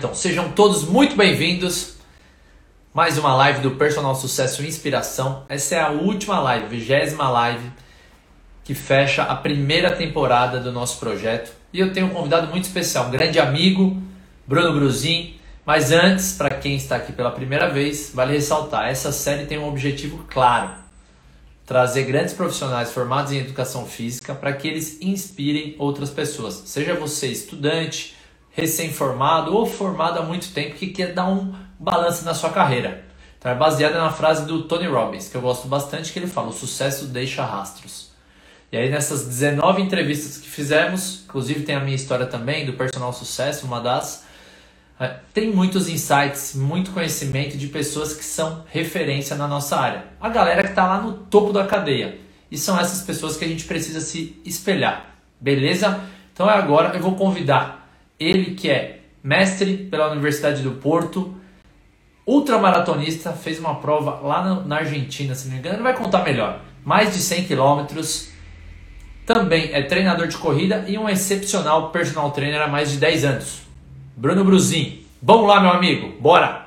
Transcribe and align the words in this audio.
Então, 0.00 0.14
sejam 0.14 0.50
todos 0.52 0.82
muito 0.82 1.14
bem-vindos. 1.14 1.96
Mais 2.94 3.18
uma 3.18 3.36
live 3.36 3.60
do 3.60 3.72
Personal 3.72 4.14
Sucesso 4.14 4.62
e 4.62 4.66
Inspiração. 4.66 5.44
Essa 5.46 5.74
é 5.74 5.80
a 5.82 5.90
última 5.90 6.40
live, 6.40 6.68
vigésima 6.68 7.28
live, 7.28 7.70
que 8.64 8.72
fecha 8.72 9.24
a 9.24 9.36
primeira 9.36 9.94
temporada 9.94 10.58
do 10.58 10.72
nosso 10.72 10.98
projeto. 10.98 11.52
E 11.70 11.80
eu 11.80 11.92
tenho 11.92 12.06
um 12.06 12.14
convidado 12.14 12.46
muito 12.46 12.64
especial, 12.64 13.08
um 13.08 13.10
grande 13.10 13.38
amigo, 13.38 14.02
Bruno 14.46 14.72
Bruzin. 14.72 15.34
Mas 15.66 15.92
antes, 15.92 16.32
para 16.32 16.48
quem 16.48 16.76
está 16.76 16.96
aqui 16.96 17.12
pela 17.12 17.30
primeira 17.30 17.68
vez, 17.68 18.10
vale 18.14 18.32
ressaltar: 18.32 18.88
essa 18.88 19.12
série 19.12 19.44
tem 19.44 19.58
um 19.58 19.68
objetivo 19.68 20.24
claro 20.30 20.70
trazer 21.66 22.04
grandes 22.04 22.32
profissionais 22.32 22.90
formados 22.90 23.32
em 23.32 23.38
educação 23.38 23.84
física 23.84 24.34
para 24.34 24.54
que 24.54 24.66
eles 24.66 24.96
inspirem 25.02 25.76
outras 25.78 26.08
pessoas. 26.08 26.54
Seja 26.64 26.94
você 26.94 27.26
estudante, 27.26 28.16
recém-formado 28.52 29.54
ou 29.54 29.66
formado 29.66 30.18
há 30.18 30.22
muito 30.22 30.52
tempo 30.52 30.74
que 30.74 30.88
quer 30.88 31.12
dar 31.12 31.28
um 31.28 31.54
balanço 31.78 32.24
na 32.24 32.34
sua 32.34 32.50
carreira. 32.50 33.04
Então 33.38 33.50
é 33.50 33.54
baseada 33.54 33.98
na 33.98 34.10
frase 34.10 34.44
do 34.44 34.64
Tony 34.64 34.86
Robbins, 34.86 35.28
que 35.28 35.36
eu 35.36 35.40
gosto 35.40 35.66
bastante, 35.66 36.12
que 36.12 36.18
ele 36.18 36.26
fala: 36.26 36.48
o 36.48 36.52
sucesso 36.52 37.06
deixa 37.06 37.44
rastros. 37.44 38.10
E 38.70 38.76
aí 38.76 38.90
nessas 38.90 39.26
19 39.26 39.82
entrevistas 39.82 40.36
que 40.36 40.48
fizemos, 40.48 41.22
inclusive 41.24 41.64
tem 41.64 41.74
a 41.74 41.80
minha 41.80 41.96
história 41.96 42.26
também 42.26 42.66
do 42.66 42.74
personal 42.74 43.12
sucesso, 43.12 43.66
uma 43.66 43.80
das, 43.80 44.24
é, 45.00 45.16
tem 45.32 45.50
muitos 45.50 45.88
insights, 45.88 46.54
muito 46.54 46.90
conhecimento 46.90 47.56
de 47.56 47.68
pessoas 47.68 48.14
que 48.14 48.22
são 48.22 48.64
referência 48.68 49.34
na 49.34 49.48
nossa 49.48 49.76
área. 49.76 50.04
A 50.20 50.28
galera 50.28 50.62
que 50.62 50.68
está 50.68 50.86
lá 50.86 51.00
no 51.00 51.14
topo 51.14 51.52
da 51.52 51.66
cadeia. 51.66 52.18
E 52.50 52.58
são 52.58 52.78
essas 52.78 53.00
pessoas 53.02 53.36
que 53.36 53.44
a 53.44 53.48
gente 53.48 53.64
precisa 53.64 54.00
se 54.00 54.38
espelhar. 54.44 55.14
Beleza? 55.40 56.00
Então 56.34 56.50
é 56.50 56.52
agora 56.52 56.94
eu 56.94 57.00
vou 57.00 57.14
convidar 57.14 57.79
ele 58.20 58.54
que 58.54 58.70
é 58.70 59.00
mestre 59.24 59.76
pela 59.90 60.12
Universidade 60.12 60.62
do 60.62 60.72
Porto, 60.72 61.34
ultramaratonista, 62.26 63.32
fez 63.32 63.58
uma 63.58 63.76
prova 63.76 64.20
lá 64.20 64.62
na 64.66 64.76
Argentina, 64.76 65.34
se 65.34 65.46
não 65.46 65.54
me 65.54 65.58
engano, 65.58 65.76
ele 65.76 65.82
vai 65.82 65.96
contar 65.96 66.22
melhor. 66.22 66.60
Mais 66.84 67.14
de 67.14 67.18
100 67.20 67.44
quilômetros. 67.44 68.28
Também 69.24 69.70
é 69.72 69.82
treinador 69.82 70.26
de 70.26 70.36
corrida 70.36 70.84
e 70.86 70.98
um 70.98 71.08
excepcional 71.08 71.90
personal 71.90 72.30
trainer 72.30 72.60
há 72.60 72.68
mais 72.68 72.90
de 72.90 72.98
10 72.98 73.24
anos. 73.24 73.62
Bruno 74.16 74.44
Bruzin. 74.44 75.04
Vamos 75.22 75.48
lá, 75.48 75.60
meu 75.60 75.70
amigo, 75.70 76.14
bora! 76.20 76.59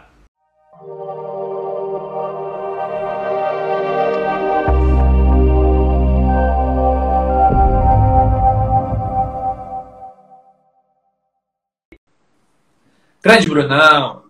Grande 13.24 13.48
Brunão. 13.48 14.24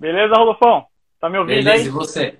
Beleza, 0.00 0.34
Rodolfão? 0.34 0.84
Tá 1.20 1.30
me 1.30 1.38
ouvindo 1.38 1.58
Beleza, 1.58 1.82
aí? 1.82 1.86
e 1.86 1.90
você? 1.90 2.38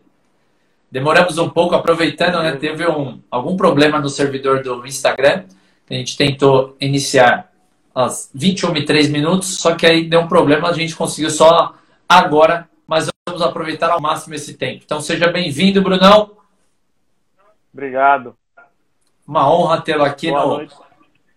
Demoramos 0.90 1.38
um 1.38 1.48
pouco, 1.48 1.76
aproveitando, 1.76 2.42
né? 2.42 2.56
Teve 2.56 2.88
um, 2.88 3.22
algum 3.30 3.56
problema 3.56 4.00
no 4.00 4.08
servidor 4.08 4.64
do 4.64 4.84
Instagram. 4.84 5.44
A 5.88 5.94
gente 5.94 6.16
tentou 6.16 6.76
iniciar 6.80 7.52
às 7.94 8.28
21 8.34 8.76
e 8.78 8.84
3 8.84 9.08
minutos, 9.10 9.60
só 9.60 9.76
que 9.76 9.86
aí 9.86 10.08
deu 10.08 10.20
um 10.20 10.28
problema, 10.28 10.68
a 10.68 10.72
gente 10.72 10.96
conseguiu 10.96 11.30
só 11.30 11.74
agora, 12.08 12.68
mas 12.88 13.08
vamos 13.28 13.42
aproveitar 13.42 13.90
ao 13.90 14.00
máximo 14.00 14.34
esse 14.34 14.54
tempo. 14.54 14.82
Então 14.84 15.00
seja 15.00 15.28
bem-vindo, 15.28 15.80
Brunão. 15.80 16.32
Obrigado. 17.72 18.36
Uma 19.26 19.48
honra 19.48 19.80
tê-lo 19.80 20.02
aqui 20.02 20.30
Boa 20.30 20.42
no, 20.42 20.48
noite. 20.48 20.74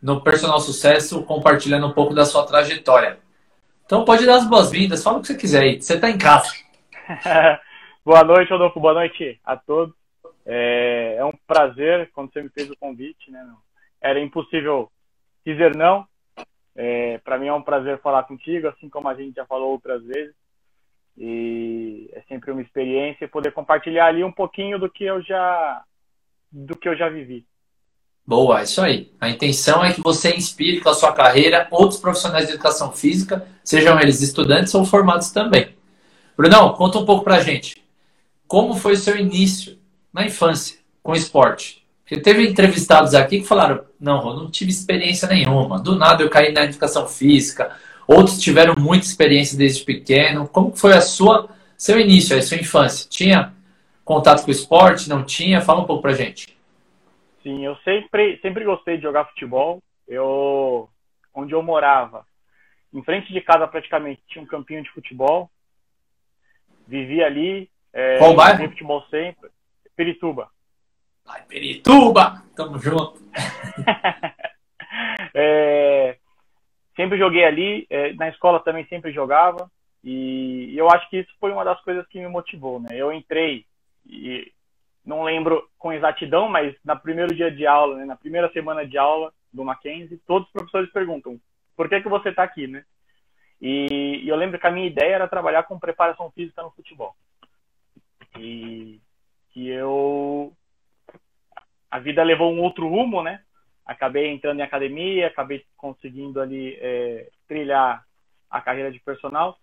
No 0.02 0.22
Personal 0.22 0.59
Sucesso, 0.59 1.23
compartilhando 1.23 1.88
um 1.88 1.94
pouco 1.94 2.14
da 2.14 2.26
sua 2.26 2.45
trajetória. 2.45 3.20
Então 3.86 4.06
pode 4.06 4.26
dar 4.26 4.36
as 4.36 4.50
boas-vindas, 4.50 5.04
fala 5.04 5.17
o 5.17 5.22
que 5.22 5.28
você 5.28 5.38
quiser 5.38 5.64
aí. 5.64 5.81
Você 5.81 5.95
está 5.95 6.09
em 6.09 6.17
casa. 6.17 6.52
Boa 8.04 8.23
noite, 8.23 8.52
Rodolfo. 8.52 8.80
Boa 8.80 8.94
noite 8.94 9.39
a 9.44 9.56
todos. 9.58 9.95
É, 10.45 11.16
é 11.17 11.26
um 11.26 11.33
prazer 11.45 12.10
quando 12.14 12.32
você 12.32 12.42
me 12.42 12.49
fez 12.49 12.70
o 12.70 12.77
convite, 12.77 13.30
né? 13.32 13.45
Era 14.02 14.20
impossível 14.20 14.89
dizer 15.45 15.76
não. 15.76 16.08
É, 16.76 17.17
Para 17.20 17.38
mim 17.38 17.48
é 17.48 17.54
um 17.54 17.61
prazer 17.61 17.99
falar 17.99 18.23
contigo, 18.23 18.67
assim 18.67 18.89
como 18.89 19.10
a 19.10 19.16
gente 19.16 19.36
já 19.36 19.45
falou 19.45 19.72
outras 19.72 20.04
vezes. 20.04 20.36
E 21.17 22.10
é 22.14 22.22
sempre 22.30 22.52
uma 22.52 22.61
experiência 22.61 23.27
poder 23.27 23.52
compartilhar 23.52 24.05
ali 24.05 24.23
um 24.23 24.32
pouquinho 24.32 24.77
do 24.77 24.89
que 24.89 25.04
eu 25.04 25.22
já 25.22 25.83
do 26.52 26.77
que 26.77 26.88
eu 26.88 26.95
já 26.95 27.10
vivi. 27.10 27.45
Boa, 28.27 28.60
é 28.60 28.64
isso 28.65 28.82
aí. 28.82 29.10
A 29.21 29.30
intenção 29.30 29.86
é 29.86 29.93
que 29.93 30.02
você 30.02 30.36
inspire 30.36 30.82
com 30.82 30.89
a 30.89 30.93
sua 30.93 31.14
carreira 31.14 31.65
outros 31.71 31.98
profissionais 31.98 32.45
de 32.45 32.54
educação 32.54 32.92
física, 32.92 33.48
sejam 33.64 33.98
eles 34.02 34.21
estudantes 34.21 34.76
ou 34.76 34.83
formados 34.83 35.32
também. 35.32 35.70
Brunão, 36.36 36.73
conta 36.73 36.99
um 36.99 37.05
pouco 37.05 37.23
pra 37.23 37.39
gente. 37.39 37.82
Como 38.45 38.76
foi 38.76 38.93
o 38.93 38.98
seu 38.98 39.17
início 39.17 39.77
na 40.11 40.26
infância 40.26 40.77
com 41.02 41.16
esporte? 41.16 41.86
Porque 42.04 42.20
teve 42.20 42.45
entrevistados 42.45 43.16
aqui 43.16 43.39
que 43.39 43.48
falaram: 43.48 43.86
não, 43.98 44.27
eu 44.27 44.36
não 44.36 44.52
tive 44.52 44.71
experiência 44.71 45.26
nenhuma. 45.30 45.80
Do 45.80 45.95
nada 45.95 46.21
eu 46.21 46.30
caí 46.30 46.52
na 46.52 46.66
educação 46.66 47.08
física. 47.08 47.71
Outros 48.05 48.39
tiveram 48.39 48.76
muita 48.77 49.05
experiência 49.05 49.58
desde 49.58 49.86
pequeno. 49.86 50.49
Como 50.49 50.76
foi 50.76 50.92
a 50.92 51.02
sua 51.02 51.48
seu 51.77 51.98
início, 51.98 52.37
a 52.37 52.42
sua 52.42 52.58
infância? 52.58 53.08
Tinha 53.10 53.54
contato 54.04 54.43
com 54.43 54.49
o 54.49 54.54
esporte? 54.54 55.08
Não 55.08 55.23
tinha? 55.23 55.61
Fala 55.61 55.82
um 55.82 55.86
pouco 55.86 56.02
pra 56.02 56.11
gente. 56.11 56.57
Sim, 57.48 57.64
eu 57.64 57.78
sempre, 57.78 58.38
sempre 58.42 58.66
gostei 58.66 58.98
de 58.98 59.04
jogar 59.04 59.24
futebol. 59.24 59.82
Eu, 60.06 60.90
onde 61.34 61.54
eu 61.54 61.64
morava, 61.64 62.26
em 62.94 63.02
frente 63.02 63.32
de 63.32 63.40
casa 63.40 63.66
praticamente 63.66 64.22
tinha 64.28 64.44
um 64.44 64.46
campinho 64.46 64.84
de 64.84 64.92
futebol. 64.92 65.50
Vivia 66.86 67.26
ali. 67.26 67.70
É, 67.94 68.18
Qual 68.18 68.36
bairro? 68.36 68.70
futebol 68.70 69.02
sempre. 69.04 69.50
Pirituba. 69.96 70.50
Vai, 71.26 71.42
Perituba! 71.44 72.44
Tamo 72.54 72.78
junto. 72.80 73.22
É, 75.40 76.18
sempre 76.96 77.20
joguei 77.20 77.46
ali. 77.46 77.86
é, 77.90 78.14
na 78.14 78.30
escola 78.30 78.60
também 78.60 78.88
sempre 78.88 79.12
jogava. 79.12 79.70
E 80.04 80.74
eu 80.76 80.90
acho 80.90 81.08
que 81.10 81.18
isso 81.18 81.32
foi 81.40 81.52
uma 81.52 81.64
das 81.64 81.80
coisas 81.82 82.08
que 82.08 82.20
me 82.20 82.28
motivou, 82.28 82.80
né? 82.80 82.90
Eu 82.94 83.14
entrei 83.14 83.66
e 84.04 84.52
não 85.08 85.23
lembro 85.23 85.68
com 85.80 85.94
exatidão, 85.94 86.50
mas 86.50 86.76
no 86.84 87.00
primeiro 87.00 87.34
dia 87.34 87.50
de 87.50 87.66
aula, 87.66 87.95
né, 87.95 88.06
na 88.06 88.18
primeira 88.18 88.52
semana 88.52 88.86
de 88.86 88.98
aula 88.98 89.34
do 89.54 89.64
Mackenzie, 89.64 90.22
todos 90.28 90.45
os 90.48 90.52
professores 90.52 90.92
perguntam 90.92 91.40
por 91.78 91.88
que, 91.88 92.02
que 92.02 92.10
você 92.10 92.30
está 92.30 92.44
aqui, 92.44 92.68
né? 92.68 92.84
E, 93.62 94.22
e 94.23 94.28
eu 94.28 94.36
lembro 94.36 94.60
que 94.60 94.67
a 94.67 94.72
minha 94.72 94.86
ideia 94.86 95.16
era 95.16 95.28
trabalhar 95.28 95.64
com 95.64 95.80
preparação 95.80 96.30
física 96.32 96.62
no 96.62 96.72
futebol. 96.72 97.16
E 98.38 99.00
que 99.52 99.70
eu... 99.70 100.52
A 101.90 102.00
vida 102.00 102.22
levou 102.22 102.52
um 102.52 102.62
outro 102.62 102.90
rumo, 102.90 103.23
né? 103.23 103.42
Acabei 103.86 104.28
entrando 104.28 104.60
em 104.60 104.64
academia, 104.64 105.28
acabei 105.28 105.64
conseguindo 105.78 106.42
ali 106.42 106.78
é, 106.82 107.30
trilhar 107.48 108.04
a 108.50 108.60
carreira 108.60 108.92
de 108.92 109.00
personal 109.00 109.58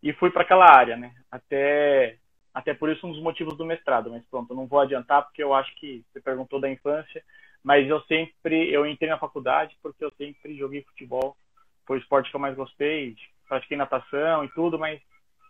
e 0.00 0.12
fui 0.12 0.30
para 0.30 0.42
aquela 0.42 0.70
área, 0.70 0.96
né? 0.96 1.12
Até 1.28 2.18
até 2.56 2.72
por 2.72 2.88
isso 2.88 3.06
um 3.06 3.12
dos 3.12 3.20
motivos 3.20 3.54
do 3.54 3.66
mestrado, 3.66 4.08
mas 4.08 4.24
pronto, 4.30 4.50
eu 4.50 4.56
não 4.56 4.66
vou 4.66 4.80
adiantar 4.80 5.22
porque 5.22 5.42
eu 5.42 5.52
acho 5.52 5.74
que 5.74 6.02
você 6.10 6.22
perguntou 6.22 6.58
da 6.58 6.70
infância, 6.70 7.22
mas 7.62 7.86
eu 7.86 8.00
sempre, 8.04 8.72
eu 8.72 8.86
entrei 8.86 9.10
na 9.10 9.18
faculdade 9.18 9.76
porque 9.82 10.02
eu 10.02 10.10
sempre 10.16 10.56
joguei 10.56 10.80
futebol, 10.80 11.36
foi 11.84 11.98
o 11.98 12.00
esporte 12.00 12.30
que 12.30 12.36
eu 12.36 12.40
mais 12.40 12.56
gostei, 12.56 13.14
pratiquei 13.46 13.76
natação 13.76 14.42
e 14.42 14.48
tudo, 14.54 14.78
mas 14.78 14.98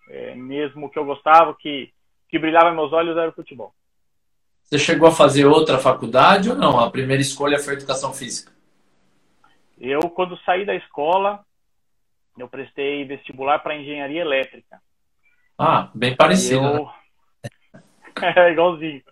é, 0.09 0.34
mesmo 0.34 0.91
que 0.91 0.99
eu 0.99 1.05
gostava, 1.05 1.55
que, 1.55 1.93
que 2.28 2.41
brilhava 2.41 2.75
meus 2.75 2.93
olhos 2.93 3.16
era 3.16 3.31
o 3.31 3.34
futebol. 3.34 3.72
Você 4.65 4.77
chegou 4.77 5.06
a 5.06 5.12
fazer 5.12 5.45
outra 5.45 5.78
faculdade 5.78 6.50
ou 6.50 6.56
não? 6.56 6.81
A 6.81 6.91
primeira 6.91 7.22
escolha 7.22 7.61
foi 7.61 7.75
educação 7.75 8.12
física. 8.12 8.53
Eu, 9.78 10.00
quando 10.11 10.37
saí 10.39 10.66
da 10.66 10.75
escola, 10.75 11.45
eu 12.37 12.49
prestei 12.49 13.04
vestibular 13.04 13.60
para 13.60 13.77
engenharia 13.77 14.22
elétrica. 14.22 14.83
Ah, 15.59 15.91
bem 15.95 16.15
parecido. 16.15 16.61
E 16.61 16.73
né? 16.73 16.79
eu... 16.79 16.91
é 18.43 18.53
igualzinho. 18.53 19.03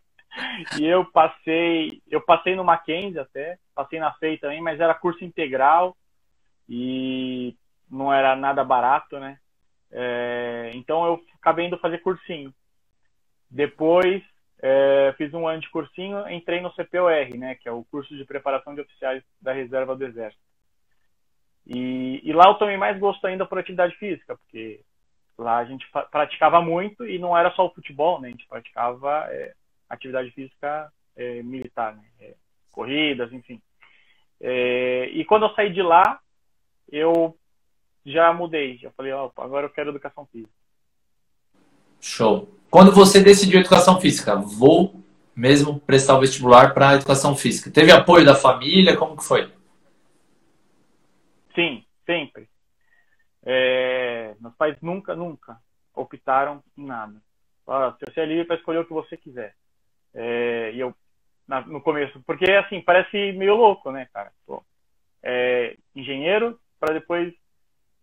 E 0.79 0.85
eu 0.85 1.05
passei, 1.05 2.03
eu 2.11 2.21
passei 2.21 2.57
no 2.57 2.65
Mackenzie 2.65 3.21
até, 3.21 3.59
passei 3.75 4.01
na 4.01 4.13
FEI 4.15 4.39
também, 4.39 4.61
mas 4.61 4.81
era 4.81 4.95
curso 4.95 5.25
integral 5.25 5.97
e 6.69 7.57
não 7.89 8.13
era 8.13 8.35
nada 8.35 8.65
barato, 8.65 9.19
né? 9.19 9.39
É, 9.93 10.73
então 10.75 11.07
eu 11.07 11.23
acabei 11.41 11.67
indo 11.67 11.79
fazer 11.79 11.99
cursinho. 11.99 12.53
Depois 13.49 14.23
é, 14.61 15.15
fiz 15.17 15.33
um 15.33 15.47
ano 15.47 15.61
de 15.61 15.71
cursinho, 15.71 16.29
entrei 16.29 16.61
no 16.61 16.73
CPOR, 16.73 17.37
né? 17.37 17.55
Que 17.55 17.69
é 17.69 17.73
o 17.73 17.85
curso 17.85 18.17
de 18.17 18.25
preparação 18.25 18.75
de 18.75 18.81
oficiais 18.81 19.23
da 19.41 19.53
reserva 19.53 19.95
do 19.95 20.05
Exército. 20.05 20.43
E, 21.67 22.21
e 22.25 22.33
lá 22.33 22.47
eu 22.49 22.55
tomei 22.55 22.77
mais 22.77 22.99
gosto 22.99 23.25
ainda 23.27 23.47
por 23.47 23.59
atividade 23.59 23.95
física, 23.97 24.37
porque 24.37 24.81
Lá 25.37 25.59
a 25.59 25.65
gente 25.65 25.87
praticava 26.11 26.61
muito 26.61 27.07
e 27.07 27.19
não 27.19 27.37
era 27.37 27.51
só 27.53 27.67
o 27.67 27.75
futebol, 27.75 28.21
né? 28.21 28.29
A 28.29 28.31
gente 28.31 28.47
praticava 28.47 29.27
é, 29.31 29.53
atividade 29.89 30.31
física 30.31 30.93
é, 31.17 31.43
militar, 31.43 31.97
né? 31.97 32.05
É, 32.21 32.35
corridas, 32.71 33.33
enfim. 33.33 33.61
É, 34.41 35.09
e 35.13 35.25
quando 35.25 35.45
eu 35.45 35.55
saí 35.55 35.73
de 35.73 35.83
lá, 35.83 36.21
eu 36.91 37.37
já 38.05 38.33
mudei. 38.33 38.79
Já 38.79 38.91
falei, 38.93 39.13
ó, 39.13 39.31
agora 39.37 39.67
eu 39.67 39.71
quero 39.71 39.91
educação 39.91 40.27
física. 40.27 40.53
Show. 42.01 42.49
Quando 42.71 42.93
você 42.93 43.23
decidiu 43.23 43.61
educação 43.61 44.01
física, 44.01 44.37
vou 44.37 45.03
mesmo 45.35 45.81
prestar 45.81 46.17
o 46.17 46.21
vestibular 46.21 46.75
para 46.75 46.95
educação 46.95 47.37
física. 47.37 47.71
Teve 47.71 47.91
apoio 47.91 48.25
da 48.25 48.35
família? 48.35 48.97
Como 48.97 49.17
que 49.17 49.25
foi? 49.25 49.51
Sim, 51.55 51.85
sempre. 52.05 52.49
É, 53.45 54.35
meus 54.41 54.55
pais 54.57 54.77
nunca, 54.81 55.15
nunca 55.15 55.61
optaram 55.95 56.63
em 56.77 56.87
nada. 56.87 57.21
Ah, 57.67 57.97
você 58.01 58.21
é 58.21 58.27
livre 58.27 58.45
para 58.45 58.57
escolher 58.57 58.79
o 58.79 58.87
que 58.87 58.93
você 58.93 59.17
quiser. 59.17 59.55
É, 60.15 60.73
e 60.73 60.81
eu, 60.81 60.95
na, 61.47 61.61
no 61.63 61.81
começo, 61.81 62.23
porque 62.27 62.51
assim, 62.53 62.81
parece 62.81 63.33
meio 63.33 63.55
louco, 63.55 63.91
né, 63.91 64.09
cara? 64.13 64.33
Pô, 64.47 64.65
é, 65.23 65.77
engenheiro 65.95 66.59
para 66.79 66.95
depois 66.95 67.35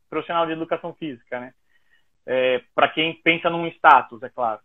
profissional 0.09 0.45
de 0.45 0.53
educação 0.53 0.93
física, 0.95 1.39
né? 1.39 1.53
É, 2.25 2.59
para 2.75 2.89
quem 2.89 3.19
pensa 3.21 3.49
num 3.49 3.67
status, 3.67 4.21
é 4.23 4.29
claro. 4.29 4.61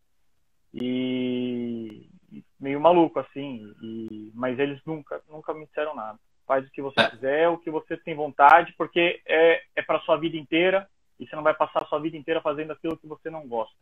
E 0.75 2.09
meio 2.61 2.81
maluco 2.81 3.19
assim, 3.19 3.75
e, 3.81 4.31
mas 4.35 4.59
eles 4.59 4.81
nunca, 4.85 5.23
nunca 5.29 5.55
me 5.55 5.67
disseram 5.67 5.95
nada. 5.95 6.19
Faz 6.47 6.67
o 6.67 6.71
que 6.71 6.81
você 6.81 7.01
é. 7.01 7.11
quiser, 7.11 7.49
o 7.49 7.59
que 7.59 7.71
você 7.71 7.97
tem 7.97 8.15
vontade, 8.15 8.73
porque 8.79 9.21
é, 9.27 9.63
é 9.75 9.83
para 9.83 10.01
sua 10.01 10.17
vida 10.17 10.37
inteira 10.37 10.89
e 11.19 11.27
você 11.27 11.35
não 11.35 11.43
vai 11.43 11.55
passar 11.55 11.83
a 11.83 11.87
sua 11.87 11.99
vida 11.99 12.17
inteira 12.17 12.41
fazendo 12.41 12.73
aquilo 12.73 12.97
que 12.97 13.07
você 13.07 13.29
não 13.31 13.47
gosta. 13.49 13.75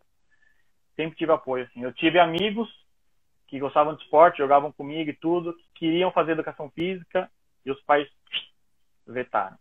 Sempre 0.96 1.16
tive 1.16 1.32
apoio 1.32 1.64
assim. 1.64 1.82
Eu 1.82 1.92
tive 1.92 2.18
amigos 2.18 2.68
que 3.48 3.58
gostavam 3.58 3.94
de 3.94 4.02
esporte, 4.02 4.38
jogavam 4.38 4.72
comigo 4.72 5.10
e 5.10 5.14
tudo, 5.14 5.52
que 5.54 5.64
queriam 5.74 6.10
fazer 6.10 6.32
educação 6.32 6.70
física 6.70 7.30
e 7.64 7.70
os 7.70 7.80
pais 7.82 8.08
vetaram. 9.06 9.56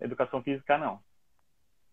Educação 0.00 0.42
física 0.42 0.76
não. 0.76 1.00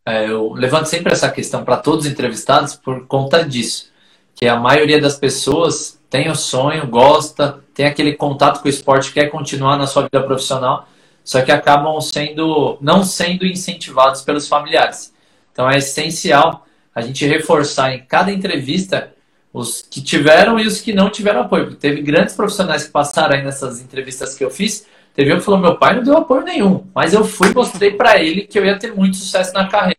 É, 0.05 0.29
eu 0.29 0.53
levanto 0.53 0.85
sempre 0.85 1.13
essa 1.13 1.31
questão 1.31 1.65
para 1.65 1.77
todos 1.77 2.05
os 2.05 2.11
entrevistados 2.11 2.75
por 2.75 3.07
conta 3.07 3.43
disso, 3.43 3.91
que 4.35 4.47
a 4.47 4.57
maioria 4.57 4.99
das 4.99 5.17
pessoas 5.17 5.99
tem 6.09 6.29
o 6.29 6.35
sonho, 6.35 6.85
gosta, 6.87 7.63
tem 7.73 7.85
aquele 7.85 8.13
contato 8.13 8.61
com 8.61 8.67
o 8.67 8.69
esporte, 8.69 9.13
quer 9.13 9.29
continuar 9.29 9.77
na 9.77 9.87
sua 9.87 10.03
vida 10.03 10.21
profissional, 10.21 10.87
só 11.23 11.41
que 11.41 11.51
acabam 11.51 11.99
sendo 12.01 12.77
não 12.81 13.03
sendo 13.03 13.45
incentivados 13.45 14.21
pelos 14.21 14.47
familiares. 14.47 15.13
Então 15.51 15.69
é 15.69 15.77
essencial 15.77 16.65
a 16.93 17.01
gente 17.01 17.25
reforçar 17.25 17.93
em 17.93 18.05
cada 18.05 18.31
entrevista 18.31 19.13
os 19.53 19.81
que 19.81 20.01
tiveram 20.01 20.59
e 20.59 20.67
os 20.67 20.81
que 20.81 20.93
não 20.93 21.09
tiveram 21.09 21.41
apoio. 21.41 21.67
Porque 21.67 21.79
teve 21.79 22.01
grandes 22.01 22.35
profissionais 22.35 22.83
que 22.83 22.91
passaram 22.91 23.35
aí 23.35 23.43
nessas 23.43 23.81
entrevistas 23.81 24.35
que 24.35 24.43
eu 24.43 24.51
fiz. 24.51 24.85
Teve 25.13 25.33
um 25.33 25.37
que 25.37 25.43
falou: 25.43 25.59
meu 25.59 25.77
pai 25.77 25.95
não 25.95 26.03
deu 26.03 26.17
apoio 26.17 26.43
nenhum, 26.43 26.85
mas 26.93 27.13
eu 27.13 27.23
fui 27.23 27.49
e 27.49 27.53
mostrei 27.53 27.91
para 27.91 28.21
ele 28.21 28.41
que 28.41 28.59
eu 28.59 28.65
ia 28.65 28.77
ter 28.77 28.93
muito 28.93 29.15
sucesso 29.15 29.53
na 29.53 29.67
carreira. 29.67 29.97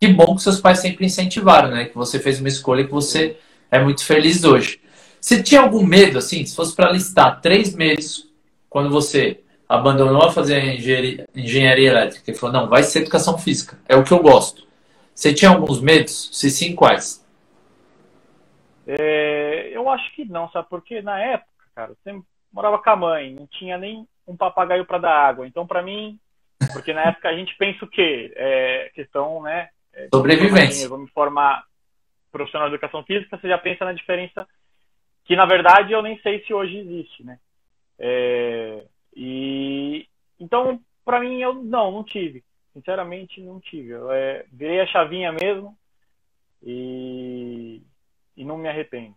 Que 0.00 0.08
bom 0.08 0.34
que 0.34 0.42
seus 0.42 0.60
pais 0.60 0.80
sempre 0.80 1.06
incentivaram, 1.06 1.70
né? 1.70 1.84
Que 1.84 1.94
você 1.94 2.18
fez 2.18 2.40
uma 2.40 2.48
escolha 2.48 2.84
que 2.84 2.90
você 2.90 3.36
é 3.70 3.78
muito 3.78 4.04
feliz 4.04 4.44
hoje. 4.44 4.80
Você 5.20 5.42
tinha 5.42 5.60
algum 5.60 5.84
medo, 5.84 6.18
assim, 6.18 6.44
se 6.46 6.54
fosse 6.54 6.74
para 6.74 6.92
listar 6.92 7.40
três 7.40 7.74
medos 7.74 8.30
quando 8.68 8.90
você 8.90 9.40
abandonou 9.68 10.22
a 10.22 10.32
fazer 10.32 10.62
engenharia, 10.74 11.26
engenharia 11.34 11.90
elétrica 11.90 12.30
e 12.30 12.34
falou, 12.34 12.60
não, 12.60 12.68
vai 12.68 12.82
ser 12.82 13.00
educação 13.00 13.36
física, 13.36 13.78
é 13.88 13.96
o 13.96 14.04
que 14.04 14.12
eu 14.12 14.20
gosto. 14.20 14.66
Você 15.14 15.34
tinha 15.34 15.50
alguns 15.50 15.80
medos? 15.80 16.30
Se 16.32 16.48
sim, 16.50 16.74
quais? 16.74 17.26
É, 18.86 19.70
eu 19.72 19.88
acho 19.90 20.14
que 20.14 20.24
não, 20.24 20.48
sabe? 20.50 20.68
Porque 20.70 21.02
na 21.02 21.20
época, 21.20 21.50
cara, 21.74 21.92
você 21.92 22.18
morava 22.52 22.78
com 22.78 22.90
a 22.90 22.96
mãe, 22.96 23.34
não 23.34 23.46
tinha 23.46 23.76
nem 23.76 24.06
um 24.26 24.36
papagaio 24.36 24.86
para 24.86 24.98
dar 24.98 25.12
água. 25.12 25.46
Então, 25.46 25.66
para 25.66 25.82
mim, 25.82 26.18
porque 26.72 26.92
na 26.92 27.02
época 27.02 27.28
a 27.28 27.36
gente 27.36 27.54
pensa 27.56 27.84
o 27.84 27.88
quê? 27.88 28.32
É, 28.36 28.90
questão, 28.94 29.42
né? 29.42 29.68
É, 29.92 30.08
Sobrevivência. 30.14 30.84
Eu 30.84 30.90
vou 30.90 30.98
me 30.98 31.08
formar 31.08 31.64
profissional 32.30 32.68
de 32.68 32.74
educação 32.74 33.02
física, 33.04 33.36
você 33.36 33.48
já 33.48 33.58
pensa 33.58 33.84
na 33.84 33.92
diferença 33.92 34.46
que, 35.24 35.36
na 35.36 35.46
verdade, 35.46 35.92
eu 35.92 36.02
nem 36.02 36.18
sei 36.20 36.44
se 36.44 36.54
hoje 36.54 36.78
existe, 36.78 37.24
né? 37.24 37.38
É, 37.98 38.84
e 39.14 40.06
então, 40.38 40.80
para 41.04 41.20
mim, 41.20 41.40
eu 41.40 41.54
não, 41.54 41.90
não 41.90 42.04
tive. 42.04 42.44
Sinceramente, 42.72 43.40
não 43.40 43.60
tive. 43.60 43.90
Eu 43.90 44.12
é, 44.12 44.44
virei 44.52 44.80
a 44.80 44.86
chavinha 44.86 45.32
mesmo 45.32 45.76
e, 46.62 47.82
e 48.36 48.44
não 48.44 48.56
me 48.56 48.68
arrependo. 48.68 49.14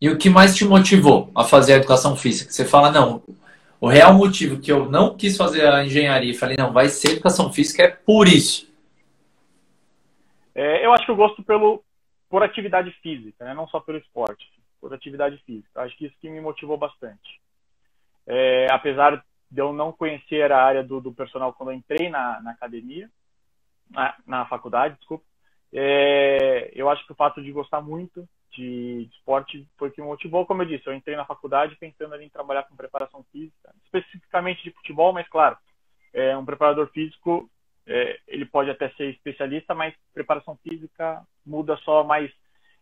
E 0.00 0.08
o 0.08 0.18
que 0.18 0.28
mais 0.28 0.54
te 0.54 0.64
motivou 0.64 1.30
a 1.34 1.44
fazer 1.44 1.74
a 1.74 1.76
educação 1.76 2.14
física? 2.16 2.52
Você 2.52 2.64
fala, 2.64 2.90
não, 2.90 3.22
o 3.80 3.88
real 3.88 4.14
motivo 4.14 4.60
que 4.60 4.70
eu 4.70 4.88
não 4.88 5.16
quis 5.16 5.36
fazer 5.36 5.66
a 5.66 5.84
engenharia 5.84 6.30
e 6.30 6.36
falei, 6.36 6.56
não, 6.58 6.72
vai 6.72 6.88
ser 6.88 7.12
educação 7.12 7.52
física 7.52 7.82
é 7.82 7.88
por 7.88 8.28
isso. 8.28 8.72
É, 10.54 10.86
eu 10.86 10.92
acho 10.92 11.04
que 11.04 11.10
eu 11.10 11.16
gosto 11.16 11.42
pelo, 11.42 11.82
por 12.34 12.42
atividade 12.42 12.90
física, 13.00 13.44
né? 13.44 13.54
não 13.54 13.68
só 13.68 13.78
pelo 13.78 13.96
esporte, 13.96 14.50
por 14.80 14.92
atividade 14.92 15.38
física. 15.46 15.82
Acho 15.82 15.96
que 15.96 16.06
isso 16.06 16.16
que 16.20 16.28
me 16.28 16.40
motivou 16.40 16.76
bastante. 16.76 17.40
É, 18.26 18.66
apesar 18.72 19.24
de 19.48 19.60
eu 19.60 19.72
não 19.72 19.92
conhecer 19.92 20.50
a 20.50 20.60
área 20.60 20.82
do, 20.82 21.00
do 21.00 21.12
personal 21.12 21.52
quando 21.52 21.70
eu 21.70 21.76
entrei 21.76 22.10
na, 22.10 22.42
na 22.42 22.50
academia, 22.50 23.08
na, 23.88 24.16
na, 24.26 24.46
faculdade, 24.46 24.96
desculpa, 24.96 25.24
é, 25.72 26.72
eu 26.74 26.90
acho 26.90 27.06
que 27.06 27.12
o 27.12 27.14
fato 27.14 27.40
de 27.40 27.52
gostar 27.52 27.80
muito 27.80 28.28
de, 28.50 29.04
de 29.04 29.14
esporte 29.14 29.68
foi 29.78 29.90
o 29.90 29.92
que 29.92 30.00
me 30.00 30.08
motivou. 30.08 30.44
Como 30.44 30.60
eu 30.60 30.66
disse, 30.66 30.88
eu 30.88 30.92
entrei 30.92 31.14
na 31.14 31.24
faculdade 31.24 31.76
pensando 31.76 32.16
em 32.16 32.28
trabalhar 32.28 32.64
com 32.64 32.74
preparação 32.74 33.24
física, 33.30 33.72
especificamente 33.84 34.60
de 34.64 34.72
futebol, 34.72 35.12
mas 35.12 35.28
claro, 35.28 35.56
é, 36.12 36.36
um 36.36 36.44
preparador 36.44 36.88
físico 36.88 37.48
é, 37.86 38.18
ele 38.26 38.46
pode 38.46 38.70
até 38.70 38.88
ser 38.90 39.10
especialista, 39.10 39.74
mas 39.74 39.94
preparação 40.12 40.56
física 40.62 41.22
muda 41.44 41.76
só 41.78 42.02
mais 42.02 42.30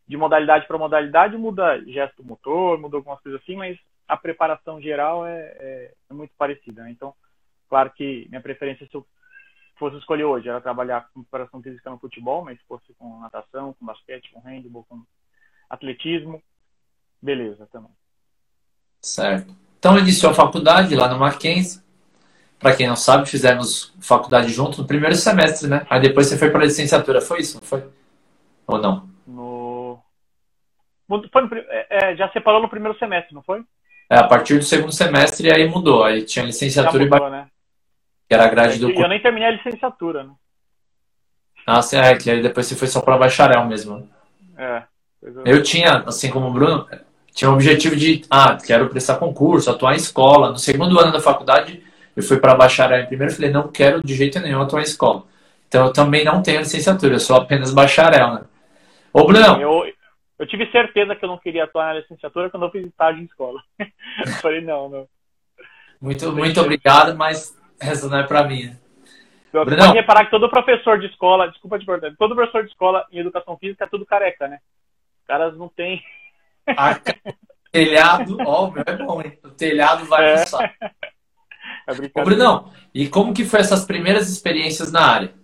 de 0.06 0.16
modalidade 0.16 0.66
para 0.66 0.78
modalidade, 0.78 1.36
muda 1.36 1.82
gesto 1.86 2.24
motor, 2.24 2.78
muda 2.78 2.96
algumas 2.96 3.20
coisas 3.20 3.40
assim, 3.40 3.56
mas 3.56 3.78
a 4.06 4.16
preparação 4.16 4.80
geral 4.80 5.26
é, 5.26 5.40
é, 5.58 5.94
é 6.10 6.14
muito 6.14 6.32
parecida. 6.36 6.82
Né? 6.82 6.90
Então, 6.90 7.14
claro 7.68 7.90
que 7.90 8.26
minha 8.28 8.40
preferência, 8.40 8.86
se 8.86 8.94
eu 8.94 9.06
fosse 9.76 9.96
escolher 9.96 10.24
hoje, 10.24 10.48
era 10.48 10.60
trabalhar 10.60 11.08
com 11.12 11.22
preparação 11.22 11.62
física 11.62 11.90
no 11.90 11.98
futebol, 11.98 12.44
mas 12.44 12.58
se 12.58 12.66
fosse 12.66 12.92
com 12.94 13.20
natação, 13.20 13.74
com 13.74 13.86
basquete, 13.86 14.30
com 14.32 14.40
handball, 14.40 14.84
com 14.88 15.02
atletismo, 15.68 16.42
beleza 17.20 17.66
também. 17.72 17.90
Certo. 19.00 19.54
Então, 19.78 19.98
iniciou 19.98 20.30
a 20.30 20.34
faculdade 20.34 20.94
lá 20.94 21.08
no 21.08 21.18
Mackenzie. 21.18 21.82
Para 22.62 22.76
quem 22.76 22.86
não 22.86 22.94
sabe, 22.94 23.28
fizemos 23.28 23.92
faculdade 24.00 24.52
junto 24.52 24.80
no 24.80 24.86
primeiro 24.86 25.16
semestre, 25.16 25.68
né? 25.68 25.84
Aí 25.90 26.00
depois 26.00 26.28
você 26.28 26.38
foi 26.38 26.48
para 26.48 26.64
licenciatura, 26.64 27.20
foi 27.20 27.40
isso, 27.40 27.58
não 27.60 27.66
foi? 27.66 27.82
Ou 28.68 28.78
não? 28.78 29.08
No... 29.26 29.98
Foi 31.32 31.42
no... 31.42 31.48
É, 31.56 31.86
é, 31.90 32.16
já 32.16 32.30
separou 32.30 32.62
no 32.62 32.68
primeiro 32.68 32.96
semestre, 33.00 33.34
não 33.34 33.42
foi? 33.42 33.64
É, 34.08 34.16
a 34.16 34.28
partir 34.28 34.58
do 34.58 34.64
segundo 34.64 34.92
semestre 34.92 35.52
aí 35.52 35.68
mudou. 35.68 36.04
Aí 36.04 36.22
tinha 36.22 36.44
licenciatura 36.44 37.02
mudou, 37.02 37.26
e 37.26 37.30
né? 37.32 37.46
que 38.28 38.34
era 38.34 38.44
a 38.44 38.48
grade 38.48 38.78
do. 38.78 38.90
E 38.90 39.00
eu 39.00 39.08
nem 39.08 39.20
terminei 39.20 39.48
a 39.48 39.52
licenciatura, 39.52 40.22
né? 40.22 40.32
Ah, 41.66 41.82
sim, 41.82 41.96
é, 41.96 42.16
que 42.16 42.30
aí 42.30 42.40
depois 42.40 42.66
você 42.66 42.76
foi 42.76 42.86
só 42.86 43.00
para 43.00 43.18
bacharel 43.18 43.64
mesmo. 43.66 44.08
É. 44.56 44.84
Eu 45.44 45.62
tinha, 45.62 46.04
assim 46.06 46.30
como 46.30 46.46
o 46.46 46.52
Bruno, 46.52 46.86
tinha 47.32 47.50
o 47.50 47.54
objetivo 47.54 47.96
de, 47.96 48.24
ah, 48.30 48.56
quero 48.56 48.88
prestar 48.88 49.16
concurso, 49.16 49.70
atuar 49.70 49.94
em 49.94 49.96
escola. 49.96 50.50
No 50.50 50.58
segundo 50.58 50.98
ano 51.00 51.12
da 51.12 51.20
faculdade, 51.20 51.82
eu 52.16 52.22
fui 52.22 52.38
para 52.38 52.54
bacharel 52.54 53.02
em 53.02 53.06
primeiro, 53.06 53.34
falei, 53.34 53.50
não 53.50 53.68
quero 53.68 54.02
de 54.02 54.14
jeito 54.14 54.38
nenhum 54.40 54.62
atuar 54.62 54.80
em 54.80 54.84
escola. 54.84 55.24
Então 55.68 55.86
eu 55.86 55.92
também 55.92 56.24
não 56.24 56.42
tenho 56.42 56.60
licenciatura, 56.60 57.14
eu 57.14 57.20
sou 57.20 57.36
apenas 57.36 57.72
bacharel, 57.72 58.34
né? 58.34 58.44
Ô, 59.12 59.24
Bruno. 59.24 59.60
Eu, 59.60 59.84
eu 60.38 60.46
tive 60.46 60.70
certeza 60.70 61.14
que 61.14 61.24
eu 61.24 61.28
não 61.28 61.38
queria 61.38 61.64
atuar 61.64 61.94
na 61.94 62.00
licenciatura 62.00 62.50
quando 62.50 62.64
eu 62.64 62.70
fiz 62.70 62.86
estágio 62.86 63.22
em 63.22 63.24
escola. 63.24 63.60
eu 63.78 64.32
falei, 64.40 64.60
não, 64.60 64.88
não. 64.88 65.08
Muito, 66.00 66.32
muito 66.32 66.60
obrigado, 66.60 67.16
mas 67.16 67.56
essa 67.80 68.08
não 68.08 68.18
é 68.18 68.22
para 68.24 68.44
mim. 68.44 68.76
Você 69.52 69.76
pode 69.76 69.92
reparar 69.92 70.24
que 70.24 70.30
todo 70.30 70.48
professor 70.48 70.98
de 70.98 71.06
escola, 71.06 71.48
desculpa 71.48 71.78
te 71.78 71.84
perguntar, 71.84 72.14
todo 72.18 72.34
professor 72.34 72.64
de 72.64 72.70
escola 72.70 73.06
em 73.12 73.18
educação 73.18 73.56
física 73.58 73.84
é 73.84 73.88
tudo 73.88 74.06
careca, 74.06 74.48
né? 74.48 74.58
Os 75.20 75.26
caras 75.26 75.56
não 75.56 75.68
têm. 75.68 76.02
Ah, 76.66 76.98
telhado, 77.70 78.36
ó, 78.46 78.70
meu 78.70 78.82
é 78.86 78.96
bom, 78.96 79.20
hein? 79.20 79.38
O 79.44 79.50
telhado 79.50 80.06
vai 80.06 80.32
é. 80.32 80.34
passar. 80.36 80.74
É 82.14 82.20
Ô, 82.20 82.24
Brunão, 82.24 82.70
e 82.94 83.08
como 83.08 83.34
que 83.34 83.44
foi 83.44 83.60
essas 83.60 83.84
primeiras 83.84 84.28
experiências 84.30 84.92
na 84.92 85.04
área? 85.04 85.34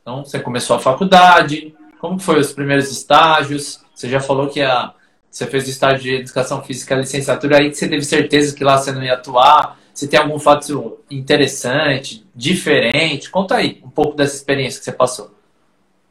Então, 0.00 0.24
você 0.24 0.38
começou 0.38 0.76
a 0.76 0.78
faculdade, 0.78 1.74
como 1.98 2.18
foi 2.18 2.38
os 2.38 2.52
primeiros 2.52 2.90
estágios? 2.90 3.84
Você 3.94 4.08
já 4.08 4.20
falou 4.20 4.48
que 4.48 4.62
a, 4.62 4.94
você 5.30 5.46
fez 5.46 5.66
o 5.66 5.70
estágio 5.70 6.02
de 6.02 6.14
educação 6.14 6.62
física, 6.62 6.94
a 6.94 6.98
licenciatura, 6.98 7.58
aí 7.58 7.70
que 7.70 7.76
você 7.76 7.88
teve 7.88 8.02
certeza 8.02 8.56
que 8.56 8.64
lá 8.64 8.76
você 8.76 8.92
não 8.92 9.02
ia 9.02 9.14
atuar. 9.14 9.78
Você 9.92 10.08
tem 10.08 10.18
algum 10.18 10.38
fato 10.38 11.00
interessante, 11.10 12.24
diferente? 12.34 13.30
Conta 13.30 13.56
aí 13.56 13.80
um 13.84 13.90
pouco 13.90 14.16
dessa 14.16 14.36
experiência 14.36 14.78
que 14.78 14.84
você 14.84 14.92
passou. 14.92 15.34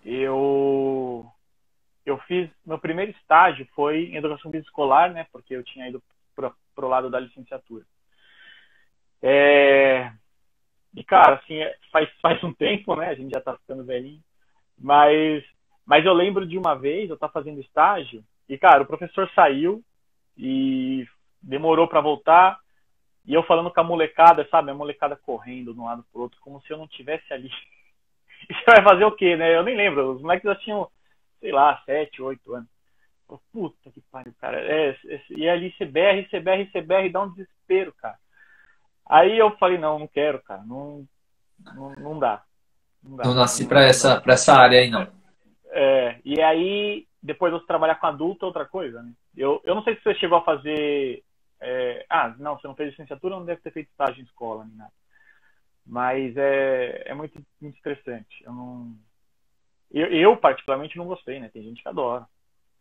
Eu 0.03 1.25
eu 2.05 2.17
fiz 2.19 2.49
meu 2.65 2.79
primeiro 2.79 3.11
estágio 3.11 3.67
foi 3.75 4.05
em 4.05 4.15
educação 4.15 4.51
física 4.51 4.69
escolar, 4.69 5.11
né? 5.11 5.25
Porque 5.31 5.55
eu 5.55 5.63
tinha 5.63 5.89
ido 5.89 6.01
para 6.35 6.53
o 6.77 6.89
lado 6.89 7.09
da 7.09 7.19
licenciatura. 7.19 7.85
É, 9.21 10.11
E, 10.95 11.03
cara, 11.03 11.35
assim, 11.35 11.55
é, 11.61 11.75
faz, 11.91 12.09
faz 12.21 12.43
um 12.43 12.53
tempo, 12.53 12.95
né? 12.95 13.09
A 13.09 13.15
gente 13.15 13.31
já 13.31 13.41
tá 13.41 13.57
ficando 13.57 13.85
velhinho. 13.85 14.21
Mas, 14.77 15.43
mas 15.85 16.05
eu 16.05 16.13
lembro 16.13 16.47
de 16.47 16.57
uma 16.57 16.75
vez, 16.75 17.09
eu 17.09 17.17
tava 17.17 17.33
fazendo 17.33 17.61
estágio, 17.61 18.23
e, 18.49 18.57
cara, 18.57 18.83
o 18.83 18.87
professor 18.87 19.29
saiu 19.35 19.83
e 20.37 21.05
demorou 21.41 21.87
para 21.87 22.01
voltar. 22.01 22.59
E 23.25 23.33
eu 23.33 23.43
falando 23.43 23.71
com 23.71 23.79
a 23.81 23.83
molecada, 23.83 24.47
sabe? 24.49 24.71
A 24.71 24.75
molecada 24.75 25.15
correndo 25.17 25.73
de 25.73 25.79
um 25.79 25.85
lado 25.85 26.05
pro 26.11 26.21
outro, 26.23 26.39
como 26.41 26.61
se 26.61 26.71
eu 26.71 26.77
não 26.77 26.87
tivesse 26.87 27.33
ali. 27.33 27.49
E 28.49 28.53
você 28.53 28.65
vai 28.65 28.83
fazer 28.83 29.05
o 29.05 29.11
quê, 29.15 29.35
né? 29.37 29.55
Eu 29.55 29.63
nem 29.63 29.75
lembro. 29.75 30.11
Os 30.13 30.21
moleques 30.21 30.45
já 30.45 30.55
tinham, 30.55 30.89
sei 31.39 31.51
lá, 31.51 31.81
sete, 31.85 32.21
oito 32.21 32.53
anos. 32.53 32.69
Puta 33.51 33.91
que 33.91 34.01
pariu, 34.11 34.33
cara. 34.39 34.59
É, 34.61 34.89
é, 34.91 35.23
e 35.31 35.49
ali 35.49 35.71
CBR, 35.73 36.27
CBR, 36.29 36.65
CBR, 36.71 37.09
dá 37.09 37.23
um 37.23 37.31
desespero, 37.31 37.93
cara. 37.93 38.17
Aí 39.09 39.37
eu 39.37 39.51
falei, 39.57 39.77
não, 39.77 39.99
não 39.99 40.07
quero, 40.07 40.41
cara. 40.41 40.63
Não, 40.63 41.07
não, 41.73 41.93
não 41.95 42.19
dá. 42.19 42.43
Não, 43.01 43.15
dá, 43.15 43.23
não 43.23 43.33
nasci 43.33 43.67
para 43.67 43.83
essa, 43.83 44.19
pra 44.19 44.33
essa 44.33 44.53
área 44.53 44.79
aí, 44.79 44.89
não. 44.89 45.07
É, 45.69 46.19
e 46.25 46.41
aí, 46.41 47.07
depois 47.21 47.51
você 47.53 47.65
trabalhar 47.65 47.95
com 47.95 48.07
adulto 48.07 48.45
é 48.45 48.47
outra 48.47 48.65
coisa, 48.65 49.01
né? 49.01 49.11
Eu, 49.35 49.61
eu 49.63 49.75
não 49.75 49.83
sei 49.83 49.95
se 49.95 50.03
você 50.03 50.15
chegou 50.15 50.39
a 50.39 50.43
fazer. 50.43 51.23
É... 51.59 52.05
Ah, 52.09 52.33
não, 52.37 52.57
você 52.57 52.67
não 52.67 52.75
fez 52.75 52.89
licenciatura, 52.89 53.35
não 53.35 53.45
deve 53.45 53.61
ter 53.61 53.71
feito 53.71 53.89
estágio 53.89 54.21
em 54.21 54.25
escola, 54.25 54.65
nem 54.65 54.75
nada. 54.75 54.91
Mas 55.85 56.35
é, 56.35 57.03
é 57.05 57.13
muito, 57.13 57.41
muito 57.61 57.75
estressante. 57.75 58.43
Eu 58.43 58.51
não. 58.51 58.95
Eu, 59.91 60.07
eu, 60.07 60.37
particularmente, 60.37 60.97
não 60.97 61.05
gostei, 61.05 61.39
né? 61.39 61.49
Tem 61.49 61.63
gente 61.63 61.81
que 61.81 61.87
adora. 61.87 62.25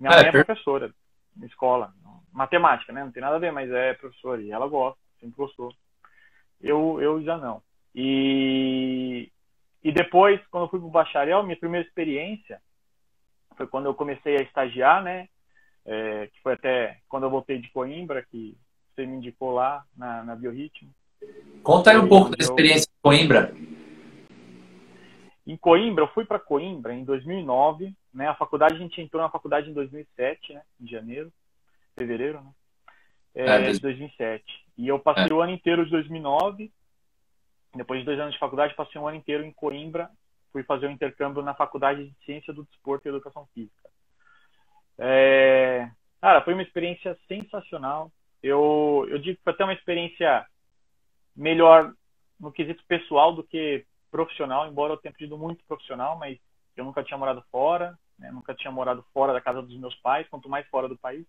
Minha 0.01 0.13
é, 0.13 0.17
mãe 0.17 0.27
é 0.29 0.33
per... 0.33 0.45
professora 0.45 0.93
na 1.37 1.47
escola. 1.47 1.93
Matemática, 2.33 2.93
né? 2.93 3.05
Não 3.05 3.13
tem 3.13 3.23
nada 3.23 3.37
a 3.37 3.39
ver, 3.39 3.53
mas 3.53 3.71
é 3.71 3.95
professora. 3.95 4.43
E 4.43 4.51
ela 4.51 4.67
gosta, 4.67 4.99
sempre 5.21 5.37
gostou. 5.37 5.73
Eu, 6.61 7.01
eu 7.01 7.23
já 7.23 7.37
não. 7.37 7.63
E, 7.95 9.31
e 9.83 9.93
depois, 9.93 10.41
quando 10.51 10.65
eu 10.65 10.69
fui 10.69 10.79
para 10.79 10.89
o 10.89 10.91
bacharel, 10.91 11.43
minha 11.43 11.59
primeira 11.59 11.87
experiência 11.87 12.61
foi 13.57 13.67
quando 13.67 13.87
eu 13.87 13.95
comecei 13.95 14.37
a 14.37 14.43
estagiar, 14.43 15.03
né? 15.03 15.29
É, 15.85 16.27
que 16.27 16.41
foi 16.43 16.55
até 16.55 16.99
quando 17.09 17.23
eu 17.23 17.31
voltei 17.31 17.59
de 17.59 17.71
Coimbra, 17.71 18.23
que 18.31 18.57
você 18.95 19.07
me 19.07 19.17
indicou 19.17 19.53
lá 19.53 19.85
na, 19.97 20.25
na 20.25 20.37
Biorritmo. 20.37 20.91
Conta 21.63 21.91
aí 21.91 21.97
um 21.97 22.09
pouco 22.09 22.31
da 22.31 22.37
experiência 22.41 22.89
em 22.89 23.03
Coimbra. 23.03 23.55
Em 25.47 25.57
Coimbra, 25.57 26.05
eu 26.05 26.09
fui 26.09 26.25
para 26.25 26.41
Coimbra 26.41 26.93
em 26.93 27.05
2009, 27.05 27.95
né? 28.13 28.29
A 28.29 28.35
faculdade, 28.35 28.75
a 28.75 28.79
gente 28.79 29.01
entrou 29.01 29.23
na 29.23 29.31
faculdade 29.31 29.71
em 29.71 29.73
2007, 29.73 30.53
né? 30.53 30.63
Em 30.81 30.89
janeiro, 30.89 31.33
fevereiro, 31.97 32.43
né? 32.43 32.51
É, 33.35 33.69
é, 33.69 33.73
de 33.73 33.79
2007. 33.79 34.66
E 34.77 34.89
eu 34.89 34.99
passei 34.99 35.31
é. 35.31 35.33
o 35.33 35.41
ano 35.41 35.53
inteiro 35.53 35.85
de 35.85 35.91
2009. 35.91 36.71
Depois 37.75 38.01
de 38.01 38.07
dois 38.07 38.19
anos 38.19 38.35
de 38.35 38.41
faculdade, 38.41 38.75
passei 38.75 39.01
um 39.01 39.09
ano 39.09 39.17
inteiro 39.17 39.45
em 39.45 39.53
Coimbra. 39.53 40.11
Fui 40.53 40.63
fazer 40.63 40.87
o 40.87 40.89
um 40.89 40.93
intercâmbio 40.93 41.43
na 41.43 41.55
Faculdade 41.55 42.09
de 42.09 42.25
Ciência 42.25 42.53
do 42.53 42.65
Desporto 42.65 43.07
e 43.07 43.11
Educação 43.11 43.47
Física. 43.55 43.91
É... 44.99 45.91
Cara, 46.21 46.43
foi 46.43 46.55
uma 46.55 46.63
experiência 46.63 47.17
sensacional. 47.29 48.11
Eu, 48.43 49.07
eu 49.11 49.19
digo 49.19 49.37
que 49.37 49.45
foi 49.45 49.53
até 49.53 49.65
uma 49.65 49.73
experiência 49.73 50.47
melhor 51.35 51.93
no 52.41 52.53
quesito 52.53 52.83
pessoal 52.87 53.33
do 53.33 53.43
que 53.43 53.85
profissional, 54.11 54.67
embora 54.67 54.95
eu 54.95 54.97
tenha 54.97 55.13
pedido 55.13 55.37
muito 55.37 55.65
profissional, 55.65 56.17
mas 56.19 56.39
eu 56.77 56.85
nunca 56.85 57.03
tinha 57.03 57.19
morado 57.19 57.43
fora, 57.51 57.99
né? 58.19 58.31
nunca 58.31 58.55
tinha 58.55 58.71
morado 58.71 59.05
fora 59.13 59.33
da 59.33 59.41
casa 59.41 59.63
dos 59.63 59.77
meus 59.79 59.95
pais, 59.97 60.27
quanto 60.29 60.49
mais 60.49 60.67
fora 60.69 60.89
do 60.89 60.97
país. 60.97 61.27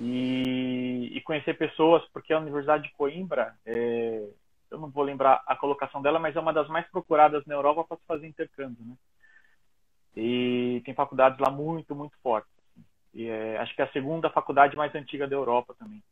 E, 0.00 1.10
e 1.12 1.20
conhecer 1.22 1.54
pessoas, 1.54 2.04
porque 2.12 2.32
a 2.32 2.38
Universidade 2.38 2.84
de 2.84 2.92
Coimbra, 2.92 3.56
é, 3.66 4.28
eu 4.70 4.78
não 4.78 4.90
vou 4.90 5.02
lembrar 5.02 5.42
a 5.46 5.56
colocação 5.56 6.00
dela, 6.00 6.18
mas 6.18 6.36
é 6.36 6.40
uma 6.40 6.52
das 6.52 6.68
mais 6.68 6.86
procuradas 6.88 7.44
na 7.46 7.54
Europa 7.54 7.84
para 7.84 7.96
se 7.96 8.04
fazer 8.06 8.26
intercâmbio, 8.26 8.84
né? 8.84 8.94
E 10.16 10.82
tem 10.84 10.94
faculdades 10.94 11.38
lá 11.38 11.50
muito, 11.50 11.94
muito 11.94 12.16
fortes. 12.22 12.50
E 13.14 13.28
é, 13.28 13.58
acho 13.58 13.74
que 13.74 13.82
é 13.82 13.84
a 13.84 13.92
segunda 13.92 14.30
faculdade 14.30 14.76
mais 14.76 14.94
antiga 14.94 15.26
da 15.26 15.34
Europa 15.34 15.74
também. 15.78 16.02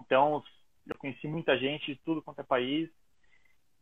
Então, 0.00 0.42
eu 0.86 0.94
conheci 0.96 1.26
muita 1.26 1.58
gente 1.58 1.86
de 1.86 2.00
tudo 2.04 2.22
quanto 2.22 2.40
é 2.40 2.44
país. 2.44 2.88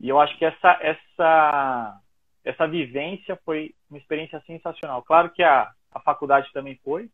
E 0.01 0.09
eu 0.09 0.21
acho 0.21 0.37
que 0.39 0.45
essa, 0.45 0.79
essa, 0.81 2.01
essa 2.45 2.67
vivência 2.67 3.39
foi 3.45 3.75
uma 3.89 3.99
experiência 3.99 4.43
sensacional. 4.47 5.03
Claro 5.03 5.31
que 5.31 5.43
a, 5.43 5.71
a 5.93 6.01
faculdade 6.01 6.51
também 6.53 6.79
foi. 6.83 7.11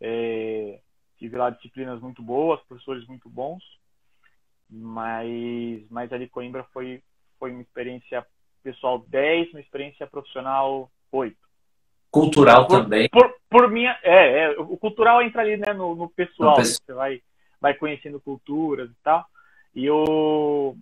É, 0.00 0.80
tive 1.18 1.36
lá 1.36 1.50
disciplinas 1.50 2.00
muito 2.00 2.22
boas, 2.22 2.60
professores 2.62 3.06
muito 3.06 3.28
bons. 3.28 3.62
Mas, 4.68 5.84
mas 5.90 6.12
ali 6.12 6.28
Coimbra 6.28 6.64
foi, 6.72 7.02
foi 7.38 7.52
uma 7.52 7.62
experiência 7.62 8.26
pessoal 8.62 8.98
10, 8.98 9.50
uma 9.52 9.60
experiência 9.60 10.06
profissional 10.06 10.90
8. 11.12 11.36
Cultural 12.10 12.66
por, 12.66 12.82
também. 12.82 13.08
Por, 13.08 13.34
por 13.48 13.70
minha, 13.70 13.98
é, 14.02 14.44
é, 14.44 14.50
o 14.58 14.76
cultural 14.76 15.22
entra 15.22 15.42
ali 15.42 15.56
né, 15.56 15.72
no, 15.72 15.94
no 15.94 16.08
pessoal. 16.08 16.58
No 16.58 16.64
Você 16.64 16.92
vai, 16.92 17.22
vai 17.60 17.74
conhecendo 17.74 18.20
culturas 18.20 18.90
e 18.90 18.96
tal. 19.02 19.24
E 19.74 19.84
eu. 19.84 20.76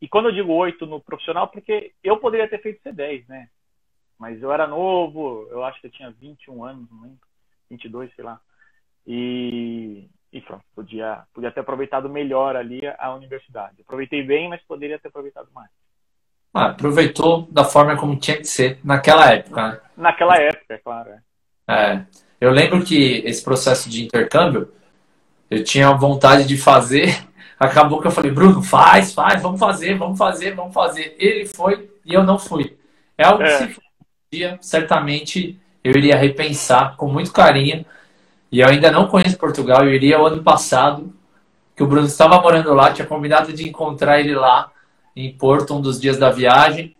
E 0.00 0.08
quando 0.08 0.28
eu 0.28 0.32
digo 0.32 0.52
8 0.52 0.86
no 0.86 1.00
profissional, 1.00 1.48
porque 1.48 1.92
eu 2.02 2.18
poderia 2.18 2.48
ter 2.48 2.60
feito 2.60 2.82
C10, 2.82 3.26
né? 3.28 3.48
Mas 4.18 4.40
eu 4.42 4.52
era 4.52 4.66
novo, 4.66 5.48
eu 5.50 5.64
acho 5.64 5.80
que 5.80 5.86
eu 5.86 5.90
tinha 5.90 6.10
21 6.10 6.64
anos, 6.64 6.90
não 6.90 7.02
lembro. 7.02 7.18
22, 7.70 8.14
sei 8.14 8.24
lá. 8.24 8.40
E, 9.06 10.08
e 10.32 10.40
pronto, 10.40 10.64
podia, 10.74 11.24
podia 11.32 11.50
ter 11.50 11.60
aproveitado 11.60 12.08
melhor 12.08 12.56
ali 12.56 12.80
a 12.98 13.14
universidade. 13.14 13.82
Aproveitei 13.82 14.22
bem, 14.22 14.48
mas 14.48 14.62
poderia 14.62 14.98
ter 14.98 15.08
aproveitado 15.08 15.48
mais. 15.54 15.70
Ah, 16.52 16.66
aproveitou 16.66 17.48
da 17.50 17.64
forma 17.64 17.96
como 17.96 18.18
tinha 18.18 18.36
que 18.36 18.44
ser 18.44 18.78
naquela 18.82 19.32
época, 19.32 19.68
né? 19.68 19.80
Naquela 19.96 20.36
época, 20.36 20.74
é 20.74 20.78
claro. 20.78 21.10
É. 21.68 21.74
é. 21.74 22.06
Eu 22.40 22.50
lembro 22.50 22.82
que 22.82 23.22
esse 23.24 23.42
processo 23.42 23.88
de 23.88 24.04
intercâmbio, 24.04 24.72
eu 25.50 25.62
tinha 25.62 25.92
vontade 25.92 26.46
de 26.46 26.56
fazer, 26.56 27.24
acabou 27.58 28.00
que 28.00 28.08
eu 28.08 28.10
falei, 28.10 28.30
Bruno, 28.30 28.62
faz, 28.62 29.12
faz, 29.14 29.40
vamos 29.40 29.60
fazer, 29.60 29.96
vamos 29.96 30.18
fazer, 30.18 30.54
vamos 30.54 30.74
fazer. 30.74 31.14
Ele 31.18 31.46
foi 31.46 31.90
e 32.04 32.14
eu 32.14 32.24
não 32.24 32.38
fui. 32.38 32.76
É 33.16 33.24
algo 33.24 33.44
que 33.44 33.50
é. 33.50 33.58
se 33.58 33.68
for 33.68 33.82
um 33.82 34.04
dia, 34.32 34.58
certamente 34.60 35.60
eu 35.84 35.92
iria 35.92 36.16
repensar 36.16 36.96
com 36.96 37.06
muito 37.06 37.32
carinho. 37.32 37.84
E 38.50 38.60
eu 38.60 38.68
ainda 38.68 38.90
não 38.90 39.06
conheço 39.06 39.38
Portugal, 39.38 39.84
eu 39.84 39.94
iria 39.94 40.20
o 40.20 40.26
ano 40.26 40.42
passado, 40.42 41.12
que 41.76 41.82
o 41.82 41.86
Bruno 41.86 42.06
estava 42.06 42.40
morando 42.40 42.74
lá, 42.74 42.92
tinha 42.92 43.06
combinado 43.06 43.52
de 43.52 43.68
encontrar 43.68 44.20
ele 44.20 44.34
lá 44.34 44.70
em 45.14 45.32
Porto 45.32 45.74
um 45.74 45.80
dos 45.80 46.00
dias 46.00 46.18
da 46.18 46.30
viagem, 46.30 46.96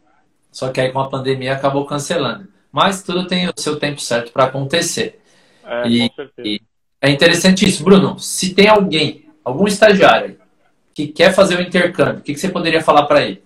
só 0.50 0.70
que 0.70 0.80
aí 0.80 0.92
com 0.92 1.00
a 1.00 1.08
pandemia 1.08 1.52
acabou 1.52 1.84
cancelando. 1.86 2.48
Mas 2.72 3.02
tudo 3.02 3.26
tem 3.26 3.48
o 3.48 3.52
seu 3.56 3.78
tempo 3.78 4.00
certo 4.00 4.32
para 4.32 4.44
acontecer. 4.44 5.20
É, 5.64 5.88
e, 5.88 6.10
e, 6.38 6.60
é 7.00 7.10
interessante 7.10 7.64
isso. 7.64 7.82
Bruno, 7.82 8.18
se 8.18 8.54
tem 8.54 8.68
alguém, 8.68 9.28
algum 9.44 9.66
estagiário 9.66 10.38
que 10.94 11.08
quer 11.08 11.32
fazer 11.34 11.56
o 11.56 11.62
intercâmbio, 11.62 12.20
o 12.20 12.22
que, 12.22 12.34
que 12.34 12.40
você 12.40 12.48
poderia 12.48 12.82
falar 12.82 13.06
para 13.06 13.22
ele? 13.22 13.42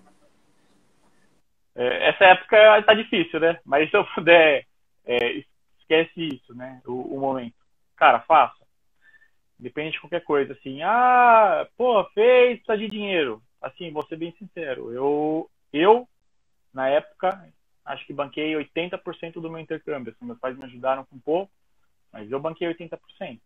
É, 1.76 2.11
essa 2.11 2.25
época 2.25 2.78
está 2.78 2.94
difícil, 2.94 3.40
né? 3.40 3.58
Mas 3.64 3.90
se 3.90 3.96
eu 3.96 4.04
puder, 4.14 4.64
é, 5.04 5.42
esquece 5.80 6.28
isso, 6.34 6.54
né? 6.54 6.80
O, 6.87 7.16
o, 7.16 7.20
momento. 7.20 7.54
Cara, 7.96 8.20
faça. 8.20 8.64
Depende 9.58 9.92
de 9.92 10.00
qualquer 10.00 10.22
coisa. 10.24 10.52
Assim, 10.52 10.82
ah, 10.82 11.66
pô, 11.76 12.04
fez, 12.12 12.62
precisa 12.62 12.78
de 12.78 12.88
dinheiro. 12.88 13.42
Assim, 13.60 13.90
vou 13.90 14.04
ser 14.06 14.16
bem 14.16 14.34
sincero. 14.38 14.92
Eu, 14.92 15.50
eu 15.72 16.08
na 16.72 16.88
época, 16.88 17.48
acho 17.84 18.04
que 18.06 18.12
banquei 18.12 18.54
80% 18.54 19.34
do 19.34 19.50
meu 19.50 19.60
intercâmbio. 19.60 20.12
Assim, 20.12 20.24
meus 20.24 20.38
pais 20.38 20.56
me 20.56 20.64
ajudaram 20.64 21.04
com 21.04 21.18
pouco 21.18 21.50
mas 22.14 22.30
eu 22.30 22.38
banquei 22.38 22.72
80%. 22.72 23.40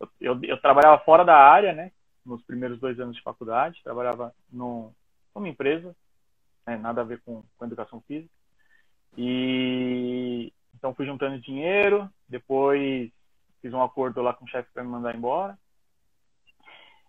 Eu, 0.00 0.08
eu, 0.20 0.40
eu, 0.42 0.60
trabalhava 0.60 0.98
fora 1.04 1.24
da 1.24 1.36
área, 1.36 1.72
né? 1.72 1.92
Nos 2.26 2.42
primeiros 2.42 2.80
dois 2.80 2.98
anos 2.98 3.14
de 3.14 3.22
faculdade, 3.22 3.80
trabalhava 3.84 4.34
no, 4.50 4.92
numa 5.32 5.48
empresa, 5.48 5.94
né, 6.66 6.76
nada 6.76 7.02
a 7.02 7.04
ver 7.04 7.22
com, 7.24 7.44
com 7.56 7.64
educação 7.64 8.00
física. 8.00 8.34
E 9.16 10.52
então 10.74 10.92
fui 10.92 11.06
juntando 11.06 11.40
dinheiro, 11.40 12.10
depois 12.28 13.12
fiz 13.64 13.72
um 13.72 13.82
acordo 13.82 14.20
lá 14.20 14.34
com 14.34 14.44
o 14.44 14.48
chefe 14.48 14.68
para 14.74 14.84
me 14.84 14.90
mandar 14.90 15.16
embora. 15.16 15.56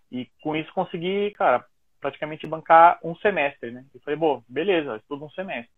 E 0.10 0.26
com 0.42 0.56
isso 0.56 0.72
consegui, 0.74 1.32
cara, 1.32 1.66
praticamente 2.00 2.48
bancar 2.48 2.98
um 3.04 3.14
semestre, 3.18 3.72
né? 3.72 3.86
E 3.94 4.00
falei, 4.00 4.18
bom, 4.18 4.42
beleza, 4.48 4.96
estudo 4.96 5.26
um 5.26 5.30
semestre. 5.32 5.70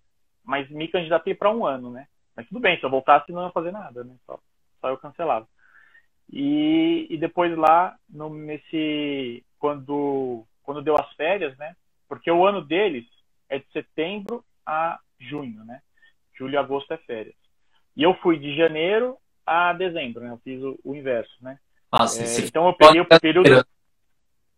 Mas 0.43 0.69
me 0.69 0.87
candidatei 0.87 1.33
para 1.33 1.51
um 1.51 1.65
ano, 1.65 1.89
né? 1.89 2.07
Mas 2.35 2.47
tudo 2.47 2.59
bem, 2.59 2.77
se 2.77 2.85
eu 2.85 2.91
voltasse 2.91 3.31
não 3.31 3.43
ia 3.43 3.51
fazer 3.51 3.71
nada, 3.71 4.03
né? 4.03 4.15
Só 4.27 4.39
só 4.79 4.89
eu 4.89 4.97
cancelava. 4.97 5.47
E, 6.31 7.07
e 7.09 7.17
depois 7.17 7.57
lá, 7.57 7.95
no, 8.07 8.29
nesse, 8.29 9.43
quando, 9.57 10.45
quando 10.61 10.83
deu 10.83 10.95
as 10.95 11.11
férias, 11.13 11.57
né? 11.57 11.75
Porque 12.07 12.29
o 12.29 12.45
ano 12.45 12.61
deles 12.61 13.07
é 13.49 13.57
de 13.57 13.65
setembro 13.71 14.45
a 14.63 14.99
junho, 15.19 15.65
né? 15.65 15.81
Julho 16.37 16.53
e 16.53 16.57
agosto 16.57 16.93
é 16.93 16.97
férias. 16.97 17.35
E 17.95 18.03
eu 18.03 18.13
fui 18.15 18.37
de 18.37 18.55
janeiro 18.55 19.17
a 19.47 19.73
dezembro, 19.73 20.21
né? 20.23 20.31
Eu 20.31 20.37
fiz 20.37 20.61
o, 20.61 20.77
o 20.83 20.93
inverso, 20.93 21.33
né? 21.41 21.57
Nossa, 21.91 22.21
é, 22.21 22.45
então 22.45 22.67
eu 22.67 22.73
peguei 22.73 22.99
o 22.99 23.05
período. 23.05 23.65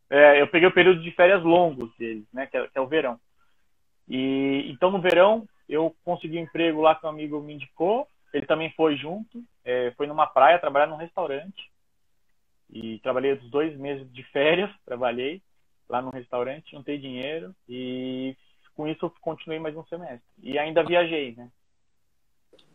é, 0.09 0.41
eu 0.41 0.47
peguei 0.47 0.67
o 0.67 0.73
período 0.73 1.01
de 1.01 1.11
férias 1.11 1.43
longos 1.43 1.95
deles, 1.97 2.25
né? 2.33 2.47
Que 2.47 2.57
é, 2.57 2.67
que 2.67 2.77
é, 2.77 2.81
o 2.81 2.87
verão. 2.87 3.19
E 4.07 4.69
então 4.71 4.89
no 4.89 4.99
verão 4.99 5.47
eu 5.67 5.95
consegui 6.03 6.39
um 6.39 6.43
emprego 6.43 6.81
lá 6.81 6.95
que 6.95 7.05
um 7.05 7.09
amigo 7.09 7.39
me 7.39 7.53
indicou. 7.53 8.07
Ele 8.33 8.45
também 8.45 8.71
foi 8.71 8.97
junto. 8.97 9.43
É, 9.63 9.91
foi 9.91 10.07
numa 10.07 10.25
praia 10.25 10.59
trabalhar 10.59 10.87
num 10.87 10.95
restaurante. 10.95 11.71
E 12.71 12.99
trabalhei 12.99 13.33
os 13.33 13.49
dois 13.49 13.77
meses 13.77 14.11
de 14.11 14.23
férias. 14.23 14.71
Trabalhei 14.85 15.41
lá 15.87 16.01
no 16.01 16.11
restaurante, 16.11 16.71
juntei 16.71 16.99
dinheiro 16.99 17.55
e 17.67 18.37
com 18.75 18.87
isso 18.87 19.05
eu 19.05 19.13
continuei 19.21 19.59
mais 19.59 19.75
um 19.75 19.83
semestre. 19.85 20.21
E 20.41 20.57
ainda 20.57 20.83
viajei, 20.83 21.35
né? 21.35 21.49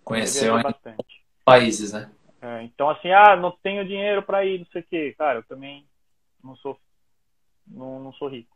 Conheceu 0.02 0.60
bastante. 0.60 1.23
Países, 1.44 1.92
né? 1.92 2.10
É, 2.40 2.62
então 2.62 2.90
assim, 2.90 3.10
ah, 3.10 3.36
não 3.36 3.50
tenho 3.62 3.86
dinheiro 3.86 4.22
para 4.22 4.44
ir, 4.44 4.58
não 4.58 4.66
sei 4.66 4.82
o 4.82 4.84
quê. 4.84 5.14
Cara, 5.16 5.38
eu 5.38 5.42
também 5.44 5.84
não 6.42 6.56
sou 6.56 6.78
não, 7.66 7.98
não 8.00 8.12
sou 8.12 8.28
rico. 8.28 8.54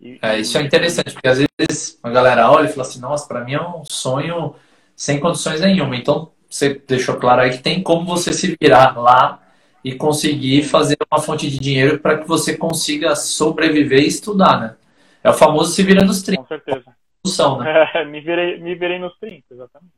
E, 0.00 0.18
é, 0.20 0.38
isso 0.38 0.58
é 0.58 0.62
interessante, 0.62 1.12
porque 1.12 1.28
às 1.28 1.38
vezes 1.38 1.98
a 2.02 2.10
galera 2.10 2.50
olha 2.50 2.66
e 2.66 2.70
fala 2.70 2.82
assim, 2.82 3.00
nossa, 3.00 3.26
para 3.26 3.44
mim 3.44 3.54
é 3.54 3.62
um 3.62 3.84
sonho 3.84 4.54
sem 4.96 5.20
condições 5.20 5.60
nenhuma. 5.60 5.96
Então, 5.96 6.32
você 6.48 6.74
deixou 6.74 7.16
claro 7.16 7.42
aí 7.42 7.50
que 7.50 7.62
tem 7.62 7.82
como 7.82 8.04
você 8.04 8.32
se 8.32 8.56
virar 8.60 8.98
lá 8.98 9.40
e 9.82 9.94
conseguir 9.94 10.62
fazer 10.62 10.96
uma 11.10 11.20
fonte 11.20 11.48
de 11.50 11.58
dinheiro 11.58 11.98
para 11.98 12.18
que 12.18 12.26
você 12.26 12.56
consiga 12.56 13.14
sobreviver 13.14 14.00
e 14.00 14.08
estudar, 14.08 14.60
né? 14.60 14.76
É 15.22 15.30
o 15.30 15.34
famoso 15.34 15.72
se 15.72 15.82
vira 15.82 16.04
nos 16.04 16.22
30. 16.22 16.42
Com 16.42 16.48
certeza. 16.48 16.96
Função, 17.24 17.58
né? 17.58 17.90
É, 17.94 18.04
me, 18.04 18.20
virei, 18.20 18.60
me 18.60 18.74
virei 18.74 18.98
nos 18.98 19.16
30, 19.18 19.42
exatamente. 19.50 19.94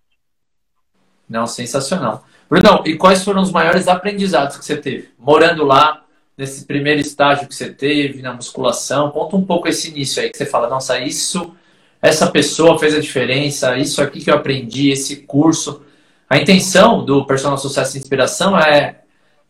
Não, 1.29 1.47
sensacional. 1.47 2.25
Brunão, 2.49 2.83
e 2.87 2.97
quais 2.97 3.25
foram 3.25 3.43
os 3.43 3.51
maiores 3.51 3.89
aprendizados 3.89 4.57
que 4.57 4.65
você 4.65 4.77
teve? 4.77 5.11
Morando 5.19 5.65
lá, 5.65 6.05
nesse 6.37 6.67
primeiro 6.67 7.01
estágio 7.01 7.49
que 7.49 7.55
você 7.55 7.71
teve 7.71 8.21
na 8.21 8.33
musculação. 8.33 9.11
Conta 9.11 9.37
um 9.37 9.45
pouco 9.45 9.69
esse 9.69 9.89
início 9.89 10.23
aí, 10.23 10.31
que 10.31 10.37
você 10.37 10.47
fala, 10.47 10.69
nossa, 10.69 10.99
isso, 11.01 11.55
essa 12.01 12.27
pessoa 12.31 12.79
fez 12.79 12.95
a 12.95 13.01
diferença, 13.01 13.77
isso 13.79 14.03
aqui 14.03 14.21
que 14.21 14.31
eu 14.31 14.35
aprendi, 14.35 14.91
esse 14.91 15.17
curso. 15.17 15.83
A 16.29 16.37
intenção 16.37 17.05
do 17.05 17.25
Personal 17.25 17.57
Sucesso 17.57 17.97
e 17.97 18.01
Inspiração 18.01 18.59
é 18.59 19.01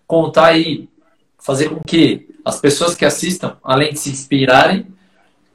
contar 0.07 0.57
e 0.57 0.89
fazer 1.39 1.71
com 1.71 1.81
que 1.87 2.29
as 2.45 2.61
pessoas 2.61 2.95
que 2.95 3.05
assistam, 3.05 3.57
além 3.65 3.93
de 3.93 3.99
se 3.99 4.11
inspirarem, 4.11 4.87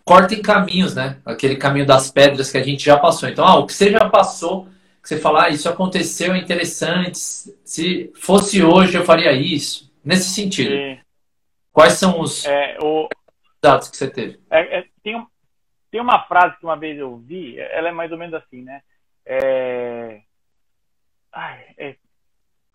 cortem 0.04 0.42
caminhos, 0.42 0.94
né? 0.94 1.18
Aquele 1.26 1.56
caminho 1.56 1.86
das 1.86 2.12
pedras 2.12 2.52
que 2.52 2.58
a 2.58 2.64
gente 2.64 2.84
já 2.84 2.98
passou. 2.98 3.30
Então, 3.30 3.46
ah, 3.46 3.58
o 3.60 3.66
que 3.66 3.74
você 3.74 3.92
já 3.92 4.10
passou, 4.10 4.68
que 5.02 5.10
você 5.10 5.18
fala, 5.18 5.46
ah, 5.46 5.50
isso 5.50 5.68
aconteceu, 5.68 6.34
é 6.34 6.38
interessante. 6.38 7.18
Se 7.18 8.12
fosse 8.16 8.64
hoje, 8.64 8.98
eu 8.98 9.04
faria 9.04 9.32
isso. 9.32 9.92
Nesse 10.04 10.30
sentido. 10.30 10.76
Sim. 10.76 11.00
Quais 11.72 11.94
são 11.94 12.20
os 12.20 12.46
é, 12.46 12.78
o... 12.82 13.08
dados 13.62 13.90
que 13.90 13.98
você 13.98 14.10
teve? 14.10 14.40
É, 14.50 14.80
é, 14.80 14.86
tem, 15.04 15.16
um, 15.16 15.26
tem 15.90 16.02
uma 16.02 16.22
frase 16.24 16.58
que 16.58 16.66
uma 16.66 16.76
vez 16.76 17.00
eu 17.00 17.18
vi, 17.18 17.60
ela 17.60 17.90
é 17.90 17.92
mais 17.92 18.12
ou 18.12 18.18
menos 18.18 18.34
assim, 18.34 18.62
né? 18.62 18.82
É... 19.26 20.22
Ai, 21.32 21.66
é... 21.78 21.96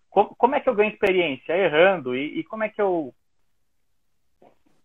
Como, 0.09 0.35
como, 0.37 0.54
é 0.54 0.61
que 0.61 0.68
eu 0.68 0.75
ganho 0.75 0.90
experiência? 0.90 1.52
Errando. 1.52 2.16
E, 2.16 2.40
e, 2.40 2.45
como 2.45 2.64
é 2.64 2.71
que 2.71 2.80
eu. 2.80 3.14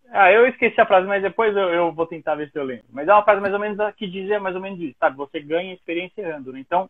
Ah, 0.10 0.29
eu 0.29 0.45
esqueci 0.45 0.79
a 0.81 0.86
frase, 0.86 1.07
mas 1.07 1.21
depois 1.21 1.55
eu, 1.55 1.69
eu, 1.69 1.93
vou 1.93 2.05
tentar 2.05 2.36
ver 2.36 2.51
se 2.51 2.60
eu 2.60 2.65
lembro. 2.65 2.86
Mas 2.89 3.07
é 3.07 3.13
uma 3.13 3.24
frase 3.24 3.39
mais 3.39 3.53
ou 3.53 3.60
menos 3.60 3.95
que 3.95 4.07
dizia 4.07 4.41
mais 4.41 4.55
ou 4.55 4.62
menos 4.62 4.77
isso, 4.81 4.98
sabe? 5.00 5.15
Você 5.15 5.39
ganha 5.39 5.74
experiência 5.74 6.21
errando. 6.21 6.51
Né? 6.51 6.60
Então, 6.60 6.89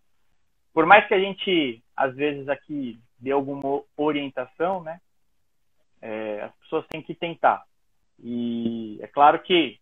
por 0.73 0.85
mais 0.85 1.07
que 1.07 1.13
a 1.13 1.19
gente, 1.19 1.83
às 1.95 2.15
vezes, 2.15 2.47
aqui 2.47 2.99
dê 3.19 3.31
alguma 3.31 3.83
orientação, 3.95 4.81
né? 4.81 4.99
É, 6.01 6.41
as 6.43 6.55
pessoas 6.55 6.87
têm 6.87 7.01
que 7.01 7.13
tentar. 7.13 7.63
E 8.19 8.99
é 9.01 9.07
claro 9.07 9.39
que 9.41 9.79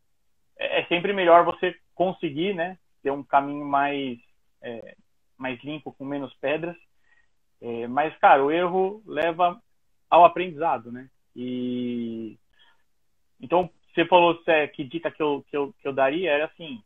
é, 0.57 0.81
é 0.81 0.85
sempre 0.85 1.13
melhor 1.13 1.45
você 1.45 1.75
conseguir, 1.95 2.53
né, 2.53 2.77
ter 3.01 3.11
um 3.11 3.23
caminho 3.23 3.65
mais 3.65 4.19
é, 4.61 4.95
mais 5.37 5.61
limpo, 5.63 5.93
com 5.93 6.05
menos 6.05 6.33
pedras. 6.35 6.75
É, 7.61 7.87
mas, 7.87 8.15
cara, 8.17 8.43
o 8.43 8.51
erro 8.51 9.01
leva 9.05 9.61
ao 10.09 10.25
aprendizado, 10.25 10.91
né? 10.91 11.09
E 11.35 12.37
então 13.39 13.69
você 13.93 14.05
falou 14.05 14.41
é, 14.47 14.67
que 14.67 14.83
dica 14.83 15.09
que 15.09 15.21
eu, 15.21 15.45
que 15.49 15.55
eu, 15.55 15.73
que 15.79 15.87
eu 15.87 15.93
daria 15.93 16.31
era 16.31 16.45
assim, 16.45 16.83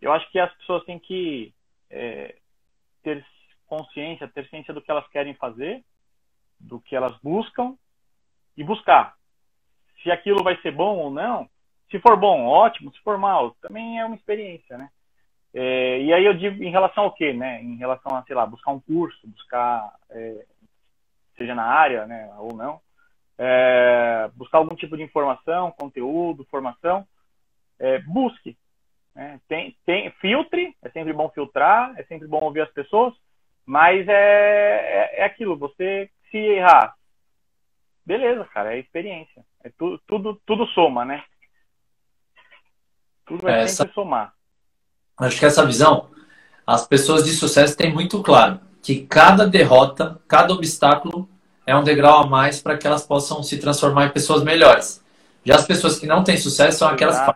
eu 0.00 0.12
acho 0.12 0.30
que 0.30 0.38
as 0.38 0.52
pessoas 0.56 0.84
têm 0.84 0.98
que 0.98 1.52
é, 1.90 2.34
ter 3.04 3.24
consciência, 3.66 4.26
ter 4.26 4.48
ciência 4.48 4.74
do 4.74 4.82
que 4.82 4.90
elas 4.90 5.06
querem 5.08 5.34
fazer, 5.34 5.84
do 6.58 6.80
que 6.80 6.96
elas 6.96 7.16
buscam 7.22 7.76
e 8.56 8.64
buscar. 8.64 9.14
Se 10.02 10.10
aquilo 10.10 10.42
vai 10.42 10.60
ser 10.60 10.72
bom 10.72 10.96
ou 10.96 11.10
não, 11.10 11.48
se 11.90 12.00
for 12.00 12.16
bom, 12.16 12.46
ótimo, 12.46 12.92
se 12.92 13.00
for 13.02 13.16
mal, 13.16 13.52
também 13.60 14.00
é 14.00 14.04
uma 14.04 14.16
experiência, 14.16 14.76
né? 14.76 14.90
É, 15.52 16.00
e 16.02 16.12
aí 16.12 16.24
eu 16.24 16.34
digo 16.34 16.64
em 16.64 16.70
relação 16.70 17.04
ao 17.04 17.12
quê, 17.12 17.32
né? 17.32 17.62
Em 17.62 17.76
relação 17.76 18.16
a, 18.16 18.22
sei 18.24 18.34
lá, 18.34 18.44
buscar 18.44 18.72
um 18.72 18.80
curso, 18.80 19.28
buscar, 19.28 19.94
é, 20.10 20.44
seja 21.36 21.54
na 21.54 21.64
área, 21.64 22.06
né, 22.06 22.32
ou 22.38 22.54
não, 22.54 22.80
é, 23.38 24.30
buscar 24.34 24.58
algum 24.58 24.74
tipo 24.74 24.96
de 24.96 25.02
informação, 25.02 25.70
conteúdo, 25.72 26.46
formação, 26.50 27.06
é, 27.78 27.98
busque. 28.00 28.56
Né? 29.14 29.40
Tem, 29.48 29.76
tem, 29.86 30.10
filtre, 30.20 30.74
é 30.82 30.90
sempre 30.90 31.12
bom 31.12 31.30
filtrar, 31.30 31.92
é 31.96 32.02
sempre 32.04 32.26
bom 32.26 32.40
ouvir 32.40 32.62
as 32.62 32.70
pessoas, 32.70 33.14
mas 33.64 34.06
é, 34.08 34.12
é, 34.12 35.20
é 35.20 35.24
aquilo, 35.24 35.56
você 35.56 36.10
se 36.30 36.36
errar, 36.36 36.94
beleza, 38.04 38.44
cara, 38.52 38.74
é 38.74 38.80
experiência. 38.80 39.44
É 39.62 39.70
tudo, 39.78 40.00
tudo, 40.06 40.40
tudo 40.44 40.66
soma, 40.68 41.04
né? 41.04 41.22
Tudo 43.26 43.42
vai 43.42 43.62
essa... 43.62 43.76
sempre 43.76 43.94
somar. 43.94 44.34
Acho 45.16 45.38
que 45.38 45.46
essa 45.46 45.64
visão, 45.64 46.10
as 46.66 46.86
pessoas 46.86 47.24
de 47.24 47.30
sucesso 47.30 47.76
têm 47.76 47.92
muito 47.92 48.22
claro 48.22 48.60
que 48.82 49.06
cada 49.06 49.46
derrota, 49.46 50.20
cada 50.28 50.52
obstáculo 50.52 51.28
é 51.66 51.74
um 51.74 51.84
degrau 51.84 52.22
a 52.22 52.26
mais 52.26 52.60
para 52.60 52.76
que 52.76 52.86
elas 52.86 53.06
possam 53.06 53.42
se 53.42 53.58
transformar 53.58 54.06
em 54.06 54.10
pessoas 54.10 54.42
melhores. 54.42 55.02
Já 55.44 55.54
as 55.54 55.66
pessoas 55.66 55.98
que 55.98 56.06
não 56.06 56.22
têm 56.22 56.36
sucesso 56.36 56.78
são 56.78 56.88
aquelas 56.88 57.18
que 57.18 57.32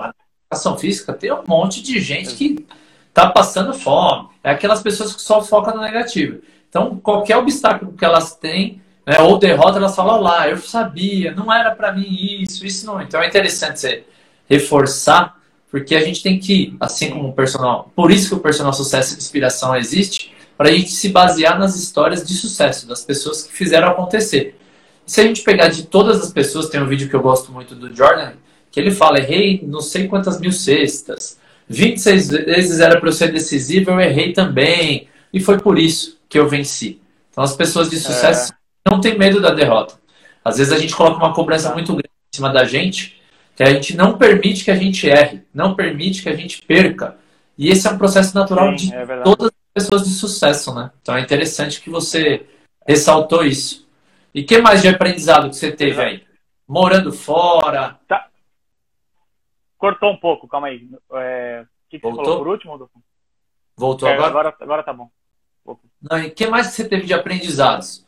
falam, 0.49 0.51
ação 0.51 0.79
física 0.79 1.13
tem 1.13 1.33
um 1.33 1.43
monte 1.47 1.83
de 1.83 2.01
gente 2.01 2.35
que 2.35 2.67
está 3.09 3.31
passando 3.31 3.75
fome. 3.75 4.29
É 4.43 4.51
aquelas 4.51 4.83
pessoas 4.83 5.15
que 5.15 5.23
só 5.23 5.43
focam 5.43 5.77
no 5.77 5.83
negativo. 5.83 6.41
Então, 6.69 6.99
qualquer 6.99 7.37
obstáculo 7.37 7.93
que 7.93 8.05
elas 8.05 8.35
têm, 8.37 8.81
né, 9.07 9.21
ou 9.21 9.39
derrota, 9.39 9.79
elas 9.79 9.97
falam 9.97 10.21
lá, 10.21 10.49
eu 10.49 10.59
sabia, 10.59 11.35
não 11.35 11.53
era 11.53 11.75
para 11.75 11.93
mim 11.93 12.43
isso, 12.43 12.67
isso 12.67 12.87
não. 12.87 13.01
Então 13.01 13.23
é 13.23 13.27
interessante 13.27 13.81
você 13.81 14.05
reforçar, 14.49 15.39
porque 15.71 15.95
a 15.95 16.01
gente 16.01 16.23
tem 16.23 16.39
que, 16.39 16.77
assim 16.81 17.11
como 17.11 17.29
o 17.29 17.33
personal, 17.33 17.91
por 17.95 18.11
isso 18.11 18.29
que 18.29 18.35
o 18.35 18.41
personal 18.41 18.73
sucesso 18.73 19.15
e 19.15 19.19
inspiração 19.19 19.75
existe, 19.77 20.35
para 20.57 20.69
a 20.69 20.73
gente 20.73 20.91
se 20.91 21.09
basear 21.11 21.59
nas 21.59 21.77
histórias 21.77 22.27
de 22.27 22.35
sucesso 22.35 22.87
das 22.87 23.05
pessoas 23.05 23.45
que 23.45 23.53
fizeram 23.53 23.89
acontecer. 23.89 24.59
Se 25.07 25.21
a 25.21 25.25
gente 25.25 25.43
pegar 25.43 25.69
de 25.69 25.85
todas 25.85 26.21
as 26.21 26.33
pessoas, 26.33 26.69
tem 26.69 26.83
um 26.83 26.87
vídeo 26.87 27.09
que 27.09 27.17
eu 27.17 27.23
gosto 27.23 27.53
muito 27.53 27.75
do 27.75 27.95
Jordan, 27.95 28.33
que 28.71 28.79
ele 28.81 28.91
fala, 28.91 29.19
errei 29.19 29.61
não 29.63 29.81
sei 29.81 30.09
quantas 30.09 30.41
mil 30.41 30.53
cestas, 30.53 31.39
26 31.69 32.29
vezes 32.29 32.81
era 32.81 32.99
para 32.99 33.09
eu 33.09 33.13
ser 33.13 33.33
decisivo, 33.33 33.91
eu 33.91 34.01
errei 34.01 34.33
também, 34.33 35.09
e 35.33 35.41
foi 35.41 35.59
por 35.59 35.79
isso 35.79 36.19
que 36.29 36.39
eu 36.39 36.49
venci. 36.49 37.01
Então 37.31 37.45
as 37.45 37.55
pessoas 37.55 37.91
de 37.91 37.99
sucesso 37.99 38.53
é 38.53 38.91
não 38.91 39.01
tem 39.01 39.19
medo 39.19 39.41
da 39.41 39.51
derrota. 39.51 39.95
Às 40.45 40.59
vezes 40.59 40.73
a 40.73 40.79
gente 40.79 40.95
coloca 40.95 41.19
uma 41.19 41.35
cobrança 41.35 41.73
muito 41.73 41.93
grande 41.93 42.09
em 42.09 42.37
cima 42.37 42.51
da 42.51 42.65
gente, 42.65 43.21
que 43.55 43.63
a 43.63 43.71
gente 43.71 43.97
não 43.97 44.17
permite 44.17 44.65
que 44.65 44.71
a 44.71 44.77
gente 44.77 45.09
erre, 45.09 45.43
não 45.53 45.75
permite 45.75 46.23
que 46.23 46.29
a 46.29 46.35
gente 46.35 46.63
perca. 46.63 47.17
E 47.57 47.69
esse 47.69 47.87
é 47.87 47.91
um 47.91 47.99
processo 47.99 48.35
natural 48.35 48.79
Sim, 48.79 48.87
de 48.87 48.95
é 48.95 49.23
todas 49.23 49.49
as 49.49 49.83
pessoas 49.83 50.05
de 50.05 50.11
sucesso, 50.11 50.73
né? 50.75 50.91
Então 51.03 51.17
é 51.17 51.21
interessante 51.21 51.81
que 51.81 51.91
você 51.91 52.47
ressaltou 52.87 53.45
isso. 53.45 53.87
E 54.33 54.43
que 54.45 54.59
mais 54.59 54.81
de 54.81 54.89
aprendizado 54.89 55.51
que 55.51 55.57
você 55.57 55.73
teve 55.73 56.01
aí? 56.01 56.23
Morando 56.67 57.13
fora? 57.13 57.99
Tá. 58.07 58.28
Cortou 59.79 60.11
um 60.11 60.17
pouco, 60.17 60.47
calma 60.47 60.67
aí. 60.67 60.89
É... 61.15 61.63
O 61.63 61.91
que, 61.91 61.99
que 61.99 62.07
você 62.07 62.17
falou 62.17 62.39
por 62.39 62.49
último? 62.49 62.91
Voltou 63.75 64.09
é, 64.09 64.13
agora? 64.13 64.29
agora? 64.29 64.57
Agora 64.61 64.83
tá 64.83 64.93
bom. 64.93 65.09
Não, 66.03 66.19
e 66.19 66.31
que 66.31 66.47
mais 66.47 66.67
você 66.67 66.87
teve 66.87 67.07
de 67.07 67.15
aprendizados? 67.15 68.07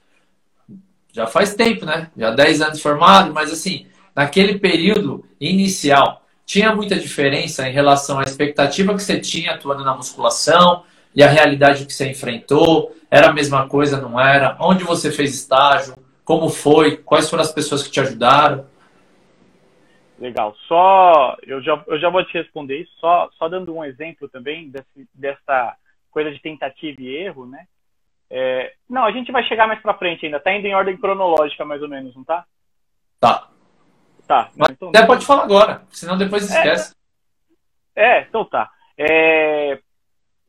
já 1.13 1.27
faz 1.27 1.55
tempo, 1.55 1.85
né? 1.85 2.09
Já 2.17 2.31
10 2.31 2.63
anos 2.63 2.81
formado, 2.81 3.33
mas 3.33 3.53
assim, 3.53 3.87
naquele 4.15 4.59
período 4.59 5.25
inicial, 5.41 6.25
tinha 6.47 6.75
muita 6.75 6.97
diferença 6.97 7.69
em 7.69 7.73
relação 7.73 8.19
à 8.19 8.23
expectativa 8.23 8.95
que 8.95 9.03
você 9.03 9.19
tinha 9.21 9.53
atuando 9.53 9.85
na 9.85 9.95
musculação 9.95 10.85
e 11.15 11.23
a 11.23 11.29
realidade 11.29 11.87
que 11.87 11.93
você 11.93 12.09
enfrentou? 12.09 12.95
Era 13.11 13.29
a 13.29 13.33
mesma 13.33 13.67
coisa, 13.69 14.01
não 14.01 14.19
era? 14.21 14.57
Onde 14.61 14.85
você 14.85 15.11
fez 15.11 15.35
estágio? 15.35 15.95
Como 16.25 16.49
foi? 16.49 16.97
Quais 16.97 17.29
foram 17.29 17.43
as 17.43 17.53
pessoas 17.53 17.83
que 17.83 17.91
te 17.91 18.01
ajudaram? 18.01 18.65
Legal. 20.21 20.55
Só 20.69 21.35
eu 21.43 21.63
já, 21.63 21.83
eu 21.87 21.99
já 21.99 22.11
vou 22.11 22.23
te 22.23 22.35
responder 22.35 22.83
isso, 22.83 22.93
só, 22.99 23.31
só 23.33 23.49
dando 23.49 23.75
um 23.75 23.83
exemplo 23.83 24.29
também 24.29 24.69
desse, 24.69 25.09
dessa 25.15 25.75
coisa 26.11 26.31
de 26.31 26.39
tentativa 26.39 27.01
e 27.01 27.17
erro, 27.17 27.47
né? 27.47 27.67
É, 28.29 28.75
não, 28.89 29.05
a 29.05 29.13
gente 29.13 29.33
vai 29.33 29.43
chegar 29.45 29.67
mais 29.67 29.81
para 29.81 29.97
frente 29.97 30.27
ainda. 30.27 30.39
Tá 30.39 30.53
indo 30.53 30.67
em 30.67 30.75
ordem 30.75 30.97
cronológica, 30.97 31.65
mais 31.65 31.83
ou 31.83 31.89
menos, 31.89 32.15
não 32.15 32.23
tá? 32.23 32.45
Tá. 33.19 33.49
Tá. 34.27 34.51
Mas 34.55 34.71
então... 34.73 34.91
Até 34.91 35.07
pode 35.07 35.25
falar 35.25 35.45
agora, 35.45 35.83
senão 35.91 36.19
depois 36.19 36.49
é. 36.51 36.55
esquece. 36.55 36.95
É, 37.97 38.19
é 38.19 38.21
então 38.29 38.45
tá. 38.45 38.71
É, 38.99 39.81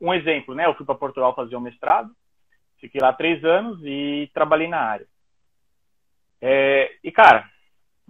um 0.02 0.14
exemplo, 0.14 0.54
né? 0.54 0.66
Eu 0.66 0.76
fui 0.76 0.86
para 0.86 0.96
Portugal 0.96 1.34
fazer 1.34 1.56
um 1.56 1.62
mestrado, 1.62 2.12
fiquei 2.78 3.00
lá 3.00 3.14
três 3.14 3.44
anos 3.46 3.80
e 3.84 4.30
trabalhei 4.34 4.68
na 4.68 4.82
área. 4.82 5.08
É, 6.42 6.92
e, 7.02 7.12
cara, 7.12 7.50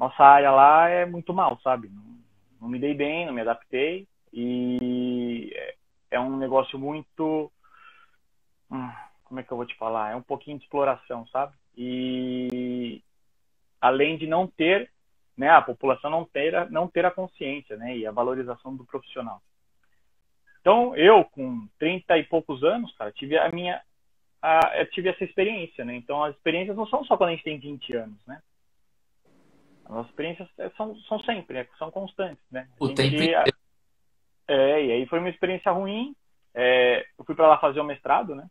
nossa 0.01 0.23
área 0.23 0.49
lá 0.49 0.89
é 0.89 1.05
muito 1.05 1.31
mal, 1.31 1.59
sabe? 1.61 1.87
Não, 1.89 2.03
não 2.59 2.67
me 2.67 2.79
dei 2.79 2.95
bem, 2.95 3.27
não 3.27 3.33
me 3.33 3.41
adaptei. 3.41 4.07
E 4.33 5.51
é, 5.53 5.75
é 6.11 6.19
um 6.19 6.37
negócio 6.37 6.79
muito. 6.79 7.51
Hum, 8.71 8.89
como 9.23 9.39
é 9.39 9.43
que 9.43 9.51
eu 9.51 9.57
vou 9.57 9.65
te 9.65 9.75
falar? 9.77 10.11
É 10.11 10.15
um 10.15 10.23
pouquinho 10.23 10.57
de 10.57 10.63
exploração, 10.63 11.27
sabe? 11.27 11.53
E 11.77 13.03
além 13.79 14.17
de 14.17 14.25
não 14.25 14.47
ter 14.47 14.91
né, 15.37 15.49
a 15.49 15.61
população 15.61 16.09
não 16.09 16.25
ter, 16.25 16.55
a, 16.55 16.65
não 16.69 16.87
ter 16.87 17.05
a 17.05 17.11
consciência 17.11 17.77
né, 17.77 17.95
e 17.95 18.05
a 18.05 18.11
valorização 18.11 18.75
do 18.75 18.83
profissional. 18.83 19.39
Então, 20.61 20.95
eu, 20.95 21.25
com 21.25 21.67
30 21.77 22.17
e 22.17 22.23
poucos 22.23 22.63
anos, 22.63 22.91
cara, 22.95 23.11
tive 23.11 23.37
a 23.37 23.49
minha. 23.49 23.79
A, 24.41 24.83
tive 24.87 25.09
essa 25.09 25.23
experiência, 25.23 25.85
né? 25.85 25.95
Então, 25.95 26.23
as 26.23 26.35
experiências 26.35 26.75
não 26.75 26.87
são 26.87 27.05
só 27.05 27.15
quando 27.15 27.29
a 27.29 27.33
gente 27.33 27.43
tem 27.43 27.59
20 27.59 27.95
anos, 27.95 28.17
né? 28.25 28.41
As 29.91 30.05
experiências 30.07 30.47
é, 30.57 30.69
são, 30.71 30.95
são 31.01 31.19
sempre, 31.19 31.55
né? 31.55 31.67
são 31.77 31.91
constantes, 31.91 32.43
né? 32.49 32.69
O 32.79 32.87
gente, 32.87 32.95
tempo 32.95 33.51
É, 34.47 34.85
e 34.85 34.91
aí 34.91 35.05
foi 35.07 35.19
uma 35.19 35.29
experiência 35.29 35.71
ruim. 35.71 36.15
É, 36.53 37.05
eu 37.17 37.25
fui 37.25 37.35
para 37.35 37.47
lá 37.47 37.57
fazer 37.57 37.81
o 37.81 37.83
mestrado, 37.83 38.33
né? 38.33 38.49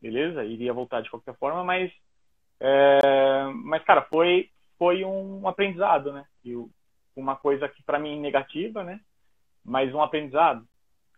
Beleza, 0.00 0.44
iria 0.44 0.72
voltar 0.72 1.00
de 1.00 1.10
qualquer 1.10 1.34
forma, 1.36 1.64
mas. 1.64 1.92
É, 2.60 3.44
mas, 3.64 3.82
cara, 3.84 4.02
foi, 4.02 4.50
foi 4.78 5.04
um 5.04 5.46
aprendizado, 5.48 6.12
né? 6.12 6.24
E 6.44 6.54
uma 7.16 7.34
coisa 7.34 7.68
que 7.68 7.82
para 7.82 7.98
mim 7.98 8.18
é 8.18 8.20
negativa, 8.20 8.84
né? 8.84 9.00
Mas 9.64 9.92
um 9.92 10.00
aprendizado. 10.00 10.64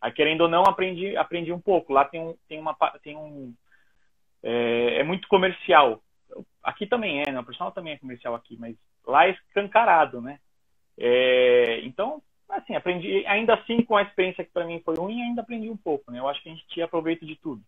Aí, 0.00 0.12
querendo 0.12 0.42
ou 0.42 0.48
não, 0.48 0.62
aprendi, 0.62 1.16
aprendi 1.16 1.52
um 1.52 1.60
pouco. 1.60 1.92
Lá 1.92 2.06
tem 2.06 2.20
um, 2.20 2.36
tem 2.48 2.58
uma, 2.58 2.74
tem 3.02 3.16
um, 3.16 3.54
é, 4.42 5.00
é 5.00 5.02
muito 5.02 5.28
comercial. 5.28 6.02
Aqui 6.62 6.86
também 6.86 7.22
é, 7.22 7.30
né? 7.30 7.38
O 7.38 7.44
personal 7.44 7.70
também 7.70 7.92
é 7.92 7.98
comercial 7.98 8.34
aqui, 8.34 8.56
mas 8.58 8.76
lá 9.06 9.28
escancarado, 9.28 10.20
né? 10.20 10.38
É, 10.98 11.80
então, 11.84 12.22
assim, 12.48 12.74
aprendi, 12.74 13.24
ainda 13.26 13.54
assim, 13.54 13.82
com 13.82 13.96
a 13.96 14.02
experiência 14.02 14.44
que 14.44 14.50
para 14.50 14.66
mim 14.66 14.80
foi 14.84 14.96
ruim, 14.96 15.22
ainda 15.22 15.42
aprendi 15.42 15.68
um 15.68 15.76
pouco, 15.76 16.10
né? 16.10 16.18
Eu 16.18 16.28
acho 16.28 16.42
que 16.42 16.48
a 16.48 16.52
gente 16.52 16.66
tinha 16.68 16.84
aproveito 16.84 17.26
de 17.26 17.36
tudo. 17.36 17.62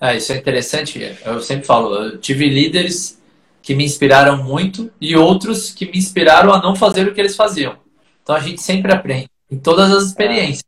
É, 0.00 0.16
isso 0.16 0.32
é 0.32 0.36
interessante. 0.36 1.00
Eu 1.24 1.40
sempre 1.40 1.66
falo, 1.66 1.94
eu 1.94 2.18
tive 2.20 2.48
líderes 2.48 3.20
que 3.62 3.74
me 3.74 3.84
inspiraram 3.84 4.42
muito 4.42 4.92
e 5.00 5.16
outros 5.16 5.72
que 5.72 5.86
me 5.86 5.98
inspiraram 5.98 6.52
a 6.52 6.62
não 6.62 6.76
fazer 6.76 7.06
o 7.06 7.14
que 7.14 7.20
eles 7.20 7.36
faziam. 7.36 7.76
Então 8.22 8.36
a 8.36 8.40
gente 8.40 8.62
sempre 8.62 8.92
aprende 8.92 9.28
em 9.50 9.58
todas 9.58 9.90
as 9.90 10.04
experiências. 10.04 10.62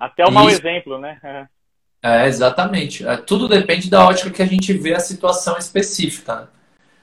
É. 0.00 0.04
Até 0.04 0.24
o 0.26 0.32
mau 0.32 0.48
exemplo, 0.48 0.98
né? 0.98 1.20
É, 2.04 2.26
exatamente. 2.26 3.06
É, 3.06 3.16
tudo 3.16 3.46
depende 3.46 3.88
da 3.88 4.04
ótica 4.04 4.28
que 4.28 4.42
a 4.42 4.46
gente 4.46 4.72
vê 4.72 4.92
a 4.92 4.98
situação 4.98 5.56
específica. 5.56 6.34
Né? 6.34 6.48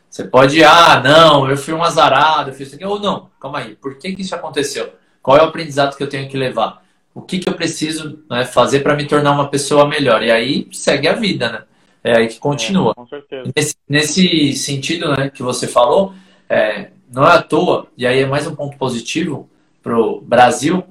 Você 0.09 0.23
pode, 0.23 0.63
ah, 0.63 1.01
não, 1.03 1.49
eu 1.49 1.55
fui 1.55 1.73
um 1.73 1.83
azarado, 1.83 2.49
eu 2.49 2.53
fiz 2.53 2.67
isso 2.67 2.75
aqui. 2.75 2.85
Ou 2.85 2.99
não, 2.99 3.29
calma 3.39 3.59
aí, 3.59 3.75
por 3.75 3.97
que, 3.97 4.13
que 4.13 4.21
isso 4.21 4.33
aconteceu? 4.33 4.91
Qual 5.21 5.37
é 5.37 5.41
o 5.41 5.45
aprendizado 5.45 5.95
que 5.95 6.01
eu 6.01 6.09
tenho 6.09 6.27
que 6.27 6.37
levar? 6.37 6.83
O 7.13 7.21
que, 7.21 7.39
que 7.39 7.49
eu 7.49 7.53
preciso 7.53 8.23
né, 8.29 8.45
fazer 8.45 8.79
para 8.79 8.95
me 8.95 9.05
tornar 9.05 9.31
uma 9.31 9.49
pessoa 9.49 9.87
melhor? 9.87 10.23
E 10.23 10.31
aí 10.31 10.67
segue 10.71 11.07
a 11.07 11.13
vida, 11.13 11.51
né? 11.51 11.63
é 12.03 12.17
aí 12.17 12.27
que 12.27 12.39
continua. 12.39 12.91
É, 12.91 12.93
com 12.95 13.07
certeza. 13.07 13.51
Nesse, 13.55 13.75
nesse, 13.87 14.53
sentido 14.53 15.15
né, 15.15 15.29
que 15.29 15.43
você 15.43 15.67
falou, 15.67 16.13
é, 16.47 16.89
não 17.11 17.23
é 17.23 17.33
à 17.33 17.41
toa, 17.41 17.87
e 17.97 18.05
aí 18.05 18.19
é 18.19 18.25
mais 18.25 18.47
um 18.47 18.55
ponto 18.55 18.77
positivo 18.77 19.49
para 19.81 19.97
o 19.97 20.21
Brasil 20.21 20.83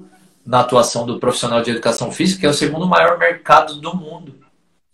na 0.45 0.61
atuação 0.61 1.05
do 1.05 1.19
profissional 1.19 1.61
de 1.61 1.71
educação 1.71 2.11
física, 2.11 2.41
que 2.41 2.45
é 2.45 2.49
o 2.49 2.53
segundo 2.53 2.87
maior 2.87 3.17
mercado 3.17 3.75
do 3.75 3.95
mundo, 3.95 4.35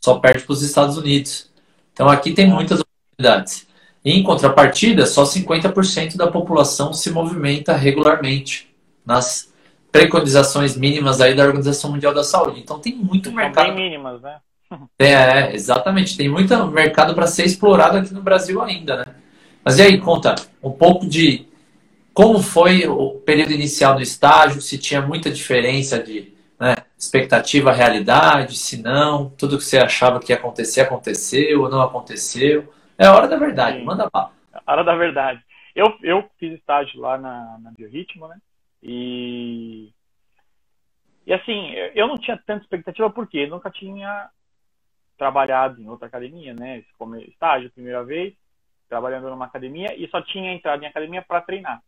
só 0.03 0.19
perde 0.19 0.43
para 0.43 0.53
os 0.53 0.61
Estados 0.61 0.97
Unidos. 0.97 1.49
Então 1.93 2.09
aqui 2.09 2.33
tem 2.33 2.47
muitas 2.47 2.81
oportunidades. 2.81 3.64
Em 4.05 4.21
contrapartida, 4.21 5.07
só 5.07 5.23
50% 5.23 6.15
da 6.15 6.27
população 6.27 6.93
se 6.93 7.09
movimenta 7.09 7.75
regularmente 7.75 8.69
nas 9.03 9.51
preconizações 9.91 10.77
mínimas 10.77 11.19
aí 11.19 11.33
da 11.33 11.43
Organização 11.43 11.89
Mundial 11.89 12.13
da 12.13 12.23
Saúde. 12.23 12.59
Então 12.59 12.77
tem 12.77 12.95
muito 12.95 13.29
São 13.29 13.35
mercado. 13.35 13.73
Bem 13.73 13.89
mínimas, 13.89 14.21
né? 14.21 14.37
É, 14.99 15.13
é, 15.13 15.55
exatamente. 15.55 16.15
Tem 16.17 16.29
muito 16.29 16.55
mercado 16.67 17.15
para 17.15 17.27
ser 17.27 17.45
explorado 17.45 17.97
aqui 17.97 18.13
no 18.13 18.21
Brasil 18.21 18.61
ainda, 18.61 18.97
né? 18.97 19.05
Mas 19.63 19.79
e 19.79 19.81
aí, 19.81 19.99
conta 19.99 20.35
um 20.61 20.71
pouco 20.71 21.07
de 21.07 21.47
como 22.13 22.41
foi 22.41 22.87
o 22.87 23.11
período 23.25 23.51
inicial 23.51 23.95
do 23.95 24.01
estágio, 24.01 24.61
se 24.61 24.77
tinha 24.77 25.01
muita 25.01 25.31
diferença 25.31 25.97
de 25.97 26.33
né, 26.59 26.75
expectativa, 26.97 27.71
realidade, 27.71 28.57
se 28.57 28.81
não, 28.81 29.31
tudo 29.37 29.57
que 29.57 29.63
você 29.63 29.77
achava 29.77 30.19
que 30.19 30.31
ia 30.31 30.37
acontecer, 30.37 30.81
aconteceu 30.81 31.63
ou 31.63 31.69
não 31.69 31.81
aconteceu. 31.81 32.71
É 32.97 33.05
a 33.05 33.13
hora 33.13 33.27
da 33.27 33.37
verdade, 33.37 33.79
Sim. 33.79 33.85
manda 33.85 34.09
lá. 34.13 34.31
A 34.65 34.71
hora 34.71 34.83
da 34.83 34.95
verdade. 34.95 35.43
Eu, 35.75 35.97
eu 36.01 36.29
fiz 36.37 36.53
estágio 36.53 36.99
lá 37.01 37.17
na, 37.17 37.57
na 37.59 37.71
Biorritmo, 37.71 38.27
né? 38.27 38.39
E, 38.81 39.91
e 41.25 41.33
assim, 41.33 41.71
eu 41.93 42.07
não 42.07 42.17
tinha 42.17 42.37
tanta 42.37 42.63
expectativa 42.63 43.09
porque 43.09 43.39
eu 43.39 43.49
nunca 43.49 43.69
tinha 43.69 44.29
trabalhado 45.17 45.81
em 45.81 45.89
outra 45.89 46.07
academia, 46.07 46.53
né? 46.53 46.83
Como 46.97 47.15
estágio, 47.17 47.71
primeira 47.71 48.03
vez, 48.03 48.33
trabalhando 48.87 49.29
numa 49.29 49.45
academia 49.45 49.93
e 49.97 50.07
só 50.09 50.21
tinha 50.21 50.53
entrado 50.53 50.83
em 50.83 50.87
academia 50.87 51.21
para 51.21 51.41
treinar. 51.41 51.81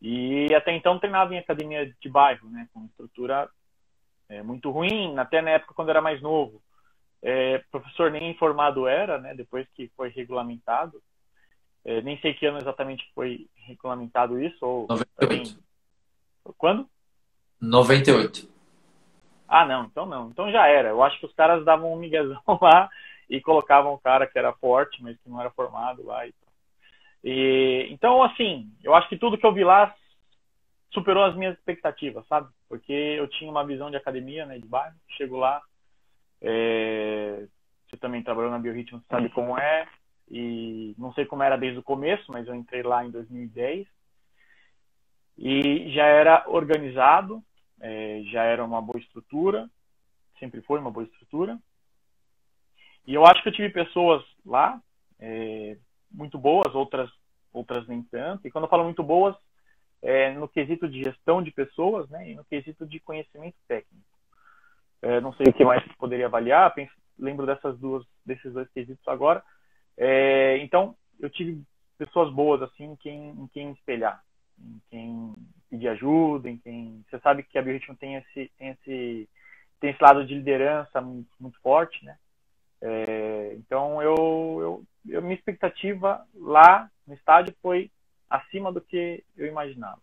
E 0.00 0.52
até 0.54 0.74
então 0.74 0.98
treinava 0.98 1.34
em 1.34 1.38
academia 1.38 1.86
de 2.00 2.08
bairro, 2.08 2.48
né? 2.48 2.68
Com 2.72 2.86
estrutura 2.86 3.48
é, 4.28 4.42
muito 4.42 4.70
ruim, 4.70 5.16
até 5.18 5.40
na 5.40 5.50
época 5.50 5.74
quando 5.74 5.90
era 5.90 6.00
mais 6.00 6.20
novo. 6.20 6.60
É, 7.22 7.58
professor 7.70 8.10
nem 8.10 8.30
informado 8.30 8.86
era, 8.86 9.18
né? 9.18 9.34
Depois 9.34 9.66
que 9.74 9.90
foi 9.96 10.08
regulamentado. 10.08 11.02
É, 11.84 12.00
nem 12.02 12.18
sei 12.20 12.34
que 12.34 12.46
ano 12.46 12.58
exatamente 12.58 13.08
foi 13.14 13.46
regulamentado 13.54 14.40
isso. 14.40 14.64
Ou, 14.64 14.86
98. 14.88 15.42
Assim, 15.42 15.58
quando? 16.58 16.88
98. 17.60 18.48
Ah, 19.48 19.64
não, 19.64 19.84
então 19.84 20.06
não. 20.06 20.28
Então 20.30 20.50
já 20.50 20.66
era. 20.66 20.88
Eu 20.88 21.02
acho 21.02 21.18
que 21.18 21.26
os 21.26 21.34
caras 21.34 21.64
davam 21.64 21.92
um 21.92 21.96
miguezão 21.96 22.42
lá 22.60 22.88
e 23.28 23.40
colocavam 23.40 23.94
um 23.94 23.98
cara 23.98 24.26
que 24.26 24.38
era 24.38 24.52
forte, 24.54 25.02
mas 25.02 25.16
que 25.18 25.28
não 25.28 25.40
era 25.40 25.50
formado 25.50 26.04
lá. 26.04 26.26
E, 26.26 26.34
e 27.24 27.88
então, 27.90 28.22
assim, 28.22 28.70
eu 28.82 28.94
acho 28.94 29.08
que 29.08 29.16
tudo 29.16 29.38
que 29.38 29.46
eu 29.46 29.52
vi 29.52 29.64
lá 29.64 29.94
superou 30.92 31.24
as 31.24 31.36
minhas 31.36 31.56
expectativas, 31.56 32.26
sabe? 32.26 32.48
Porque 32.68 32.92
eu 32.92 33.28
tinha 33.28 33.50
uma 33.50 33.64
visão 33.64 33.90
de 33.90 33.96
academia, 33.96 34.46
né, 34.46 34.58
de 34.58 34.66
bairro. 34.66 34.94
Chego 35.16 35.36
lá, 35.36 35.62
é... 36.40 37.46
você 37.88 37.96
também 37.96 38.22
trabalhou 38.22 38.50
na 38.50 38.58
Biorritmo, 38.58 39.02
sabe 39.08 39.28
como 39.30 39.58
é. 39.58 39.88
E 40.28 40.94
não 40.98 41.12
sei 41.12 41.24
como 41.24 41.42
era 41.42 41.56
desde 41.56 41.78
o 41.78 41.84
começo, 41.84 42.32
mas 42.32 42.46
eu 42.48 42.54
entrei 42.54 42.82
lá 42.82 43.04
em 43.04 43.10
2010. 43.10 43.86
E 45.38 45.90
já 45.92 46.04
era 46.04 46.44
organizado, 46.48 47.42
é, 47.80 48.22
já 48.32 48.42
era 48.42 48.64
uma 48.64 48.80
boa 48.80 48.98
estrutura, 48.98 49.70
sempre 50.38 50.60
foi 50.62 50.80
uma 50.80 50.90
boa 50.90 51.04
estrutura. 51.04 51.58
E 53.06 53.14
eu 53.14 53.24
acho 53.24 53.42
que 53.42 53.48
eu 53.48 53.52
tive 53.52 53.70
pessoas 53.70 54.24
lá 54.44 54.80
é, 55.20 55.76
muito 56.10 56.38
boas, 56.38 56.74
outras 56.74 57.10
outras 57.52 57.86
nem 57.86 58.02
tanto. 58.02 58.46
E 58.46 58.50
quando 58.50 58.64
eu 58.64 58.70
falo 58.70 58.84
muito 58.84 59.02
boas, 59.02 59.34
é 60.02 60.32
no 60.34 60.48
quesito 60.48 60.88
de 60.88 61.02
gestão 61.02 61.42
de 61.42 61.50
pessoas, 61.50 62.08
né, 62.10 62.30
e 62.30 62.34
no 62.34 62.44
quesito 62.44 62.86
de 62.86 63.00
conhecimento 63.00 63.56
técnico. 63.66 64.04
É, 65.02 65.20
não 65.20 65.32
sei 65.34 65.46
o 65.48 65.52
que 65.52 65.64
mais 65.64 65.82
poderia 65.98 66.26
avaliar, 66.26 66.72
penso, 66.74 66.92
lembro 67.18 67.46
dessas 67.46 67.78
duas 67.78 68.04
desses 68.24 68.52
dois 68.52 68.68
quesitos 68.70 69.06
agora. 69.06 69.42
É, 69.96 70.58
então, 70.58 70.96
eu 71.20 71.30
tive 71.30 71.62
pessoas 71.96 72.32
boas 72.32 72.62
assim 72.62 72.84
em 72.84 72.96
quem, 72.96 73.30
em 73.30 73.46
quem 73.48 73.72
espelhar, 73.72 74.22
em 74.58 74.80
quem 74.90 75.34
pedir 75.70 75.88
ajuda, 75.88 76.48
em 76.48 76.58
quem 76.58 77.04
você 77.08 77.18
sabe 77.20 77.42
que 77.42 77.58
a 77.58 77.62
biorritmo 77.62 77.96
tem 77.96 78.16
esse 78.16 78.50
tem 78.58 78.68
esse 78.70 79.28
tem 79.80 79.90
esse 79.90 80.02
lado 80.02 80.24
de 80.26 80.34
liderança 80.34 81.00
muito, 81.00 81.30
muito 81.38 81.60
forte, 81.60 82.04
né? 82.04 82.16
É, 82.80 83.54
então 83.54 84.02
eu, 84.02 84.14
eu, 84.60 84.84
eu 85.08 85.22
minha 85.22 85.34
expectativa 85.34 86.26
lá 86.34 86.90
no 87.06 87.14
estádio 87.14 87.54
foi 87.62 87.90
acima 88.28 88.72
do 88.72 88.80
que 88.80 89.24
eu 89.36 89.46
imaginava. 89.46 90.00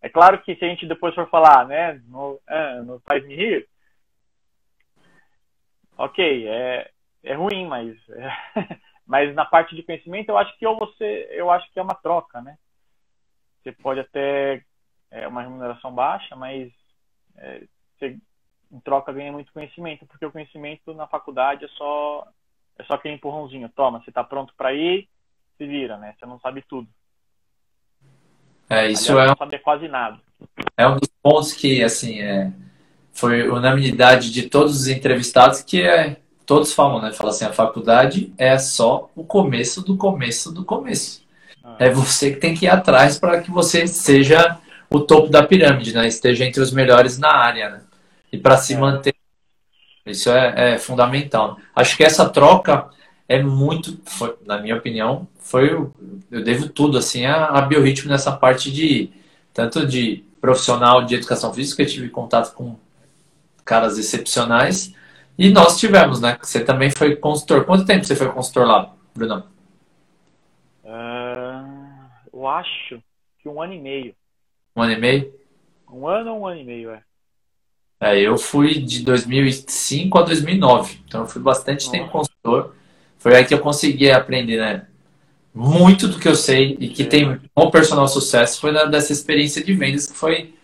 É 0.00 0.08
claro 0.08 0.40
que 0.42 0.54
se 0.56 0.64
a 0.64 0.68
gente 0.68 0.86
depois 0.86 1.14
for 1.14 1.28
falar, 1.28 1.66
né, 1.66 2.00
no, 2.06 2.40
é, 2.48 2.80
no 2.82 3.00
Faz 3.00 3.24
Me 3.26 3.34
Rir, 3.34 3.68
ok, 5.98 6.48
é, 6.48 6.90
é 7.22 7.34
ruim, 7.34 7.66
mas 7.66 7.96
é, 8.10 8.30
mas 9.06 9.34
na 9.34 9.44
parte 9.44 9.74
de 9.74 9.82
conhecimento 9.82 10.30
eu 10.30 10.38
acho 10.38 10.56
que 10.58 10.66
ou 10.66 10.78
você, 10.78 11.28
eu 11.32 11.50
acho 11.50 11.70
que 11.72 11.78
é 11.78 11.82
uma 11.82 11.94
troca, 11.94 12.40
né? 12.40 12.56
Você 13.62 13.72
pode 13.72 14.00
até 14.00 14.62
é 15.10 15.26
uma 15.26 15.42
remuneração 15.42 15.92
baixa, 15.92 16.36
mas 16.36 16.70
é, 17.36 17.64
você 17.98 18.18
em 18.70 18.80
troca 18.80 19.12
ganha 19.12 19.32
muito 19.32 19.52
conhecimento, 19.52 20.06
porque 20.06 20.24
o 20.24 20.32
conhecimento 20.32 20.94
na 20.94 21.06
faculdade 21.06 21.64
é 21.64 21.68
só 21.68 22.26
é 22.78 22.84
só 22.84 22.94
aquele 22.94 23.14
empurrãozinho. 23.14 23.68
Toma, 23.70 24.00
você 24.00 24.10
está 24.10 24.22
pronto 24.22 24.54
para 24.56 24.72
ir, 24.72 25.08
se 25.56 25.66
vira, 25.66 25.96
né? 25.98 26.14
Você 26.18 26.26
não 26.26 26.38
sabe 26.38 26.62
tudo. 26.62 26.88
É, 28.70 28.86
isso 28.88 29.10
Aliás, 29.12 29.28
é. 29.28 29.30
Não 29.30 29.36
sabia 29.36 29.58
quase 29.58 29.88
nada. 29.88 30.20
É 30.76 30.86
um 30.86 30.96
dos 30.96 31.08
pontos 31.22 31.52
que, 31.54 31.82
assim, 31.82 32.20
é, 32.20 32.52
foi 33.18 33.48
unanimidade 33.48 34.30
de 34.30 34.42
todos 34.44 34.76
os 34.82 34.86
entrevistados 34.86 35.60
que 35.60 35.82
é, 35.82 36.18
todos 36.46 36.72
falam, 36.72 37.02
né? 37.02 37.12
Falam 37.12 37.32
assim, 37.32 37.44
a 37.44 37.52
faculdade 37.52 38.32
é 38.38 38.56
só 38.58 39.10
o 39.16 39.24
começo 39.24 39.82
do 39.82 39.96
começo 39.96 40.52
do 40.52 40.64
começo. 40.64 41.20
Ah. 41.64 41.74
É 41.80 41.90
você 41.90 42.30
que 42.30 42.36
tem 42.36 42.54
que 42.54 42.66
ir 42.66 42.68
atrás 42.68 43.18
para 43.18 43.40
que 43.40 43.50
você 43.50 43.88
seja 43.88 44.58
o 44.88 45.00
topo 45.00 45.30
da 45.30 45.42
pirâmide, 45.42 45.92
né? 45.92 46.06
Esteja 46.06 46.44
entre 46.44 46.62
os 46.62 46.70
melhores 46.70 47.18
na 47.18 47.34
área, 47.34 47.70
né? 47.70 47.80
E 48.32 48.38
para 48.38 48.56
se 48.56 48.74
é. 48.74 48.78
manter. 48.78 49.14
Isso 50.06 50.30
é, 50.30 50.74
é, 50.74 50.78
fundamental. 50.78 51.58
Acho 51.74 51.96
que 51.96 52.04
essa 52.04 52.28
troca 52.28 52.88
é 53.28 53.42
muito, 53.42 53.98
foi, 54.04 54.36
na 54.46 54.58
minha 54.58 54.76
opinião, 54.76 55.26
foi 55.40 55.72
eu 55.72 55.92
devo 56.44 56.68
tudo 56.68 56.96
assim 56.96 57.26
a, 57.26 57.46
a 57.46 57.62
biorritmo 57.62 58.12
nessa 58.12 58.30
parte 58.30 58.70
de 58.70 59.10
tanto 59.52 59.84
de 59.84 60.22
profissional 60.40 61.04
de 61.04 61.16
educação 61.16 61.52
física, 61.52 61.82
eu 61.82 61.86
tive 61.86 62.08
contato 62.10 62.54
com 62.54 62.76
caras 63.68 63.98
excepcionais 63.98 64.94
e 65.36 65.50
nós 65.50 65.78
tivemos, 65.78 66.20
né? 66.22 66.38
Você 66.40 66.64
também 66.64 66.90
foi 66.90 67.14
consultor. 67.14 67.66
Quanto 67.66 67.84
tempo 67.84 68.04
você 68.04 68.16
foi 68.16 68.32
consultor 68.32 68.66
lá, 68.66 68.94
Bruno? 69.14 69.44
Uh, 70.82 72.08
eu 72.32 72.48
acho 72.48 73.00
que 73.38 73.48
um 73.48 73.60
ano 73.60 73.74
e 73.74 73.78
meio. 73.80 74.14
Um 74.74 74.82
ano 74.82 74.92
e 74.92 74.98
meio? 74.98 75.34
Um 75.92 76.08
ano 76.08 76.32
ou 76.32 76.40
um 76.40 76.46
ano 76.46 76.60
e 76.60 76.64
meio, 76.64 76.90
é. 76.90 77.02
É, 78.00 78.18
eu 78.18 78.38
fui 78.38 78.74
de 78.80 79.02
2005 79.04 80.18
a 80.18 80.22
2009, 80.22 81.00
então 81.04 81.22
eu 81.22 81.26
fui 81.26 81.42
bastante 81.42 81.86
Nossa. 81.86 81.98
tempo 81.98 82.10
consultor. 82.10 82.74
Foi 83.18 83.34
aí 83.34 83.44
que 83.44 83.52
eu 83.52 83.58
consegui 83.58 84.10
aprender, 84.10 84.58
né? 84.58 84.86
Muito 85.52 86.06
do 86.06 86.18
que 86.18 86.28
eu 86.28 86.36
sei 86.36 86.76
e 86.80 86.88
que 86.88 87.02
é. 87.02 87.06
tem 87.06 87.40
um 87.56 87.70
personal 87.70 88.06
sucesso 88.06 88.60
foi 88.60 88.72
dessa 88.88 89.12
experiência 89.12 89.62
de 89.62 89.74
vendas 89.74 90.06
que 90.06 90.16
foi 90.16 90.54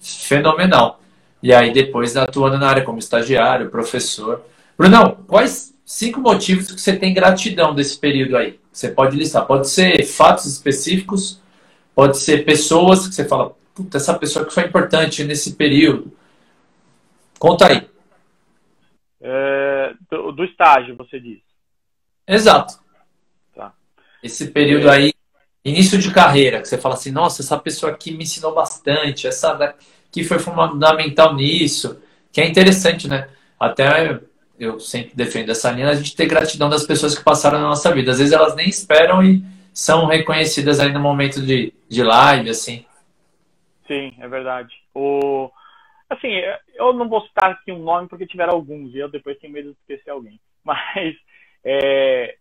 fenomenal. 0.00 1.00
E 1.42 1.52
aí 1.52 1.72
depois 1.72 2.16
atuando 2.16 2.58
na 2.58 2.68
área 2.68 2.84
como 2.84 2.98
estagiário, 2.98 3.70
professor. 3.70 4.42
Brunão, 4.76 5.18
quais 5.26 5.74
cinco 5.84 6.20
motivos 6.20 6.70
que 6.70 6.80
você 6.80 6.96
tem 6.96 7.14
gratidão 7.14 7.74
desse 7.74 7.98
período 7.98 8.36
aí? 8.36 8.58
Você 8.72 8.90
pode 8.90 9.16
listar. 9.16 9.46
Pode 9.46 9.68
ser 9.68 10.04
fatos 10.04 10.46
específicos, 10.46 11.40
pode 11.94 12.18
ser 12.18 12.44
pessoas 12.44 13.08
que 13.08 13.14
você 13.14 13.24
fala, 13.24 13.56
puta, 13.74 13.96
essa 13.96 14.14
pessoa 14.14 14.44
que 14.44 14.52
foi 14.52 14.64
importante 14.64 15.24
nesse 15.24 15.54
período. 15.54 16.12
Conta 17.38 17.68
aí. 17.68 17.88
É, 19.20 19.94
do, 20.10 20.32
do, 20.32 20.44
estágio, 20.44 20.96
você 20.96 21.20
diz. 21.20 21.40
Exato. 22.26 22.78
Tá. 23.54 23.72
Esse 24.22 24.48
período 24.48 24.90
aí, 24.90 25.12
início 25.64 25.98
de 25.98 26.12
carreira, 26.12 26.60
que 26.60 26.68
você 26.68 26.78
fala 26.78 26.94
assim, 26.94 27.10
nossa, 27.10 27.42
essa 27.42 27.58
pessoa 27.58 27.92
aqui 27.92 28.12
me 28.12 28.24
ensinou 28.24 28.54
bastante, 28.54 29.26
essa 29.26 29.54
que 30.10 30.24
foi 30.24 30.38
fundamental 30.38 31.34
nisso, 31.34 32.02
que 32.32 32.40
é 32.40 32.46
interessante, 32.46 33.08
né? 33.08 33.28
Até 33.58 34.20
eu 34.58 34.80
sempre 34.80 35.14
defendo 35.14 35.50
essa 35.50 35.70
linha, 35.70 35.88
a 35.88 35.94
gente 35.94 36.16
ter 36.16 36.26
gratidão 36.26 36.68
das 36.68 36.86
pessoas 36.86 37.16
que 37.16 37.24
passaram 37.24 37.60
na 37.60 37.68
nossa 37.68 37.94
vida. 37.94 38.10
Às 38.10 38.18
vezes 38.18 38.32
elas 38.32 38.56
nem 38.56 38.68
esperam 38.68 39.22
e 39.22 39.42
são 39.72 40.06
reconhecidas 40.06 40.80
aí 40.80 40.92
no 40.92 41.00
momento 41.00 41.40
de, 41.40 41.72
de 41.88 42.02
live, 42.02 42.50
assim. 42.50 42.84
Sim, 43.86 44.12
é 44.18 44.28
verdade. 44.28 44.74
O, 44.94 45.50
assim, 46.10 46.28
eu 46.74 46.92
não 46.92 47.08
vou 47.08 47.22
citar 47.22 47.52
aqui 47.52 47.70
um 47.70 47.82
nome 47.82 48.08
porque 48.08 48.26
tiveram 48.26 48.54
alguns 48.54 48.94
e 48.94 48.98
eu 48.98 49.08
depois 49.08 49.38
tenho 49.38 49.52
medo 49.52 49.72
de 49.72 49.78
esquecer 49.80 50.10
alguém. 50.10 50.40
Mas 50.64 51.16
é, 51.64 52.36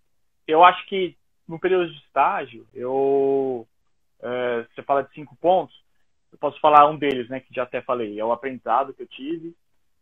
eu 0.48 0.64
acho 0.64 0.86
que 0.88 1.16
no 1.48 1.60
período 1.60 1.92
de 1.92 1.98
estágio, 2.00 2.68
eu, 2.74 3.66
é, 4.22 4.66
você 4.74 4.82
fala 4.84 5.04
de 5.04 5.14
cinco 5.14 5.36
pontos, 5.38 5.76
eu 6.32 6.38
posso 6.38 6.60
falar 6.60 6.88
um 6.90 6.98
deles, 6.98 7.30
né, 7.30 7.40
que 7.40 7.54
já 7.54 7.64
até 7.64 7.82
falei, 7.82 8.20
é 8.20 8.26
o 8.26 8.32
aprendizado 8.32 8.94
que 8.94 9.04
eu 9.04 9.08
tive. 9.08 9.56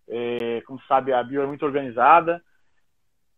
É, 0.08 0.62
como 0.62 0.80
sabe, 0.84 1.12
a 1.14 1.24
Bio 1.24 1.42
é 1.42 1.48
muito 1.48 1.66
organizada, 1.66 2.44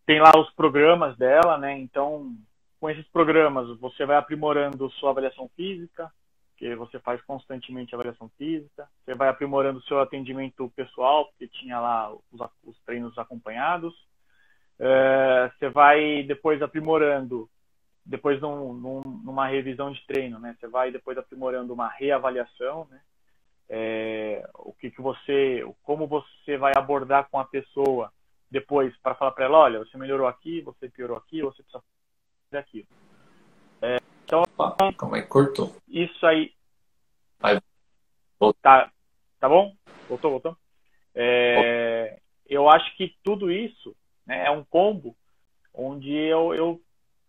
tem 0.04 0.20
lá 0.20 0.32
os 0.38 0.50
programas 0.52 1.16
dela, 1.16 1.56
né, 1.56 1.78
então 1.78 2.34
com 2.80 2.88
esses 2.90 3.06
programas 3.08 3.78
você 3.78 4.04
vai 4.04 4.16
aprimorando 4.16 4.90
sua 4.92 5.10
avaliação 5.10 5.50
física, 5.56 6.12
que 6.56 6.74
você 6.74 6.98
faz 6.98 7.22
constantemente 7.22 7.94
avaliação 7.94 8.28
física, 8.36 8.88
você 9.04 9.14
vai 9.14 9.28
aprimorando 9.28 9.82
seu 9.82 10.00
atendimento 10.00 10.70
pessoal, 10.76 11.26
porque 11.26 11.48
tinha 11.48 11.80
lá 11.80 12.12
os, 12.12 12.40
os 12.64 12.78
treinos 12.84 13.16
acompanhados, 13.16 13.94
é, 14.78 15.50
você 15.58 15.68
vai 15.68 16.22
depois 16.24 16.60
aprimorando 16.60 17.48
depois 18.08 18.40
num, 18.40 18.72
num, 18.72 19.00
numa 19.22 19.46
revisão 19.46 19.92
de 19.92 20.04
treino, 20.06 20.38
né? 20.38 20.56
Você 20.58 20.66
vai 20.66 20.90
depois 20.90 21.18
aprimorando 21.18 21.74
uma 21.74 21.88
reavaliação, 21.88 22.86
né? 22.90 23.00
É, 23.68 24.48
o 24.54 24.72
que, 24.72 24.90
que 24.90 25.02
você, 25.02 25.62
como 25.82 26.06
você 26.06 26.56
vai 26.56 26.72
abordar 26.74 27.28
com 27.30 27.38
a 27.38 27.44
pessoa 27.44 28.10
depois 28.50 28.96
para 29.02 29.14
falar 29.14 29.32
para 29.32 29.44
ela, 29.44 29.58
olha, 29.58 29.78
você 29.80 29.98
melhorou 29.98 30.26
aqui, 30.26 30.62
você 30.62 30.88
piorou 30.88 31.18
aqui, 31.18 31.42
você 31.42 31.62
precisa 31.62 31.84
fazer 32.48 32.60
aquilo. 32.62 32.86
É, 33.82 33.98
então, 34.24 34.42
como 34.96 35.14
é 35.14 35.20
que 35.20 35.28
cortou? 35.28 35.76
Isso 35.86 36.26
aí. 36.26 36.54
Vai. 37.38 37.60
Tá, 38.62 38.90
tá 39.38 39.48
bom? 39.50 39.76
Voltou, 40.08 40.30
voltou? 40.30 40.56
É, 41.14 42.18
eu 42.46 42.70
acho 42.70 42.96
que 42.96 43.14
tudo 43.22 43.52
isso 43.52 43.94
né, 44.26 44.46
é 44.46 44.50
um 44.50 44.64
combo 44.64 45.14
onde 45.74 46.10
eu, 46.10 46.54
eu 46.54 46.80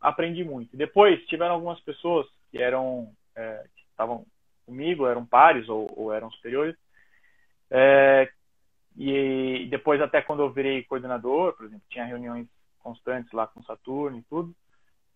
aprendi 0.01 0.43
muito. 0.43 0.75
Depois 0.75 1.23
tiveram 1.25 1.55
algumas 1.55 1.79
pessoas 1.81 2.25
que 2.51 2.57
eram 2.57 3.11
é, 3.35 3.63
que 3.75 3.83
estavam 3.89 4.25
comigo, 4.65 5.07
eram 5.07 5.25
pares 5.25 5.67
ou, 5.67 5.91
ou 5.95 6.13
eram 6.13 6.31
superiores. 6.31 6.75
É, 7.71 8.29
e 8.97 9.67
depois 9.69 10.01
até 10.01 10.21
quando 10.21 10.41
eu 10.41 10.51
virei 10.51 10.83
coordenador, 10.83 11.53
por 11.53 11.65
exemplo, 11.65 11.83
tinha 11.89 12.05
reuniões 12.05 12.47
constantes 12.79 13.31
lá 13.31 13.47
com 13.47 13.59
o 13.59 13.65
Saturno 13.65 14.17
e 14.17 14.23
tudo. 14.23 14.53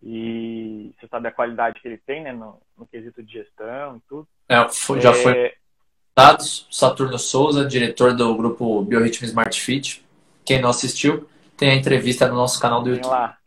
E 0.02 0.92
você 0.98 1.08
sabe 1.08 1.28
a 1.28 1.32
qualidade 1.32 1.80
que 1.80 1.88
ele 1.88 1.98
tem, 1.98 2.22
né, 2.22 2.32
no, 2.32 2.60
no 2.76 2.86
quesito 2.86 3.22
de 3.22 3.32
gestão 3.32 3.96
e 3.96 4.00
tudo. 4.08 4.28
É, 4.48 4.68
foi, 4.68 5.00
já 5.00 5.14
foi 5.14 5.32
é, 5.32 5.54
dados 6.14 6.68
Saturno 6.70 7.18
Souza, 7.18 7.64
diretor 7.64 8.14
do 8.14 8.34
grupo 8.36 8.82
Biorritmo 8.82 9.26
Smart 9.26 9.58
Fit. 9.58 10.04
Quem 10.44 10.60
não 10.60 10.68
assistiu, 10.68 11.26
tem 11.56 11.70
a 11.70 11.74
entrevista 11.74 12.28
no 12.28 12.34
nosso 12.34 12.60
canal 12.60 12.82
do 12.82 12.90
YouTube. 12.90 13.10
Lá. 13.10 13.38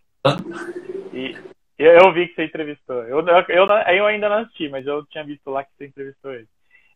E 1.18 1.36
eu, 1.80 2.14
vi 2.14 2.28
que 2.28 2.36
você 2.36 2.46
entrevistou. 2.46 3.04
Eu, 3.04 3.26
eu, 3.28 3.66
eu 3.68 4.06
ainda 4.06 4.30
não 4.30 4.38
assisti, 4.38 4.70
mas 4.70 4.86
eu 4.86 5.06
tinha 5.08 5.24
visto 5.24 5.50
lá 5.50 5.64
que 5.64 5.72
você 5.76 5.86
entrevistou 5.88 6.34
ele. 6.34 6.48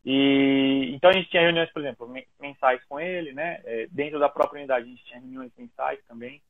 E 0.03 0.91
então 0.93 1.09
a 1.09 1.13
gente 1.13 1.29
tinha 1.29 1.43
reuniões, 1.43 1.71
por 1.71 1.81
exemplo, 1.81 2.11
mensais 2.39 2.83
com 2.85 2.99
ele, 2.99 3.33
né? 3.33 3.61
É, 3.63 3.87
dentro 3.91 4.19
da 4.19 4.29
própria 4.29 4.59
unidade 4.59 4.85
a 4.85 4.89
gente 4.89 5.03
tinha 5.05 5.19
reuniões 5.19 5.51
mensais 5.57 5.99
também. 6.07 6.41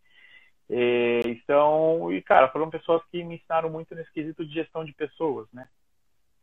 E, 0.69 1.21
então, 1.25 2.11
e 2.13 2.21
cara, 2.21 2.47
foram 2.49 2.69
pessoas 2.69 3.01
que 3.11 3.23
me 3.23 3.35
ensinaram 3.35 3.69
muito 3.69 3.93
nesse 3.93 4.11
quesito 4.13 4.45
de 4.45 4.53
gestão 4.53 4.85
de 4.85 4.93
pessoas, 4.93 5.47
né? 5.51 5.67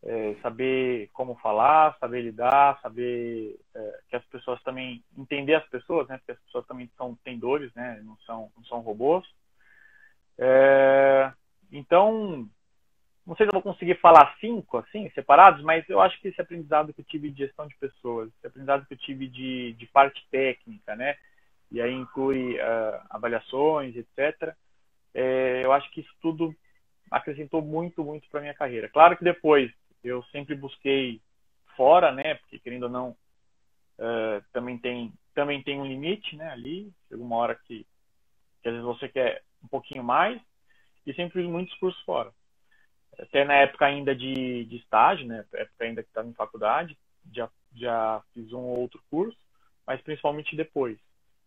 É, 0.02 0.34
saber 0.42 1.08
como 1.12 1.34
falar, 1.36 1.96
saber 1.98 2.22
lidar, 2.22 2.78
saber 2.80 3.58
é, 3.74 4.00
que 4.08 4.16
as 4.16 4.24
pessoas 4.26 4.62
também 4.62 5.02
entender 5.16 5.54
as 5.54 5.66
pessoas, 5.68 6.06
né? 6.08 6.18
Porque 6.18 6.32
as 6.32 6.40
pessoas 6.40 6.66
também 6.66 6.90
são 6.96 7.16
tendores, 7.24 7.72
né? 7.74 8.00
Não 8.04 8.16
são 8.18 8.50
não 8.56 8.64
são 8.64 8.80
robôs. 8.80 9.26
É, 10.38 11.32
então, 11.72 12.48
não 13.26 13.36
sei 13.36 13.44
se 13.44 13.50
eu 13.50 13.60
vou 13.60 13.62
conseguir 13.62 13.96
falar 13.96 14.36
cinco, 14.40 14.78
assim, 14.78 15.10
separados, 15.10 15.62
mas 15.62 15.86
eu 15.88 16.00
acho 16.00 16.18
que 16.20 16.28
esse 16.28 16.40
aprendizado 16.40 16.94
que 16.94 17.00
eu 17.00 17.04
tive 17.04 17.30
de 17.30 17.44
gestão 17.44 17.66
de 17.66 17.76
pessoas, 17.76 18.30
esse 18.38 18.46
aprendizado 18.46 18.86
que 18.86 18.94
eu 18.94 18.98
tive 18.98 19.26
de, 19.28 19.74
de 19.74 19.86
parte 19.86 20.26
técnica, 20.30 20.96
né? 20.96 21.16
E 21.70 21.80
aí 21.80 21.92
inclui 21.92 22.56
uh, 22.56 23.02
avaliações, 23.10 23.94
etc. 23.96 24.54
É, 25.12 25.62
eu 25.64 25.72
acho 25.72 25.90
que 25.90 26.00
isso 26.00 26.14
tudo 26.22 26.54
acrescentou 27.10 27.60
muito, 27.60 28.02
muito 28.04 28.28
para 28.30 28.40
minha 28.40 28.54
carreira. 28.54 28.88
Claro 28.88 29.16
que 29.16 29.24
depois 29.24 29.70
eu 30.02 30.22
sempre 30.32 30.54
busquei 30.54 31.20
fora, 31.76 32.12
né? 32.12 32.36
Porque 32.36 32.58
querendo 32.58 32.84
ou 32.84 32.88
não, 32.88 33.10
uh, 33.10 34.42
também 34.52 34.78
tem 34.78 35.12
também 35.34 35.62
tem 35.62 35.78
um 35.80 35.86
limite, 35.86 36.34
né? 36.36 36.50
Ali, 36.50 36.92
chega 37.08 37.22
uma 37.22 37.36
hora 37.36 37.54
que, 37.54 37.86
que 38.62 38.68
às 38.68 38.74
vezes 38.74 38.86
você 38.86 39.08
quer 39.08 39.42
um 39.62 39.68
pouquinho 39.68 40.02
mais 40.02 40.40
e 41.06 41.14
sempre 41.14 41.42
fiz 41.42 41.50
muitos 41.50 41.74
cursos 41.78 42.00
fora. 42.02 42.32
Até 43.18 43.44
na 43.44 43.54
época 43.54 43.86
ainda 43.86 44.14
de, 44.14 44.64
de 44.66 44.76
estágio, 44.76 45.26
né? 45.26 45.44
Época 45.52 45.84
ainda 45.84 46.02
que 46.02 46.08
estava 46.08 46.28
em 46.28 46.34
faculdade, 46.34 46.96
já, 47.32 47.50
já 47.74 48.22
fiz 48.32 48.52
um 48.52 48.60
ou 48.60 48.80
outro 48.80 49.02
curso, 49.10 49.38
mas 49.86 50.00
principalmente 50.00 50.54
depois. 50.54 50.98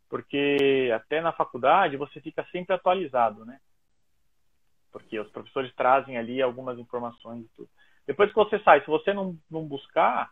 Porque 0.09 0.91
até 0.93 1.21
na 1.21 1.31
faculdade 1.31 1.95
você 1.95 2.19
fica 2.19 2.45
sempre 2.51 2.75
atualizado, 2.75 3.45
né? 3.45 3.59
Porque 4.91 5.17
os 5.17 5.31
professores 5.31 5.73
trazem 5.73 6.17
ali 6.17 6.41
algumas 6.41 6.77
informações 6.77 7.45
e 7.45 7.49
tudo. 7.55 7.69
Depois 8.05 8.29
que 8.29 8.35
você 8.35 8.59
sai, 8.59 8.81
se 8.81 8.87
você 8.87 9.13
não, 9.13 9.37
não 9.49 9.65
buscar, 9.65 10.29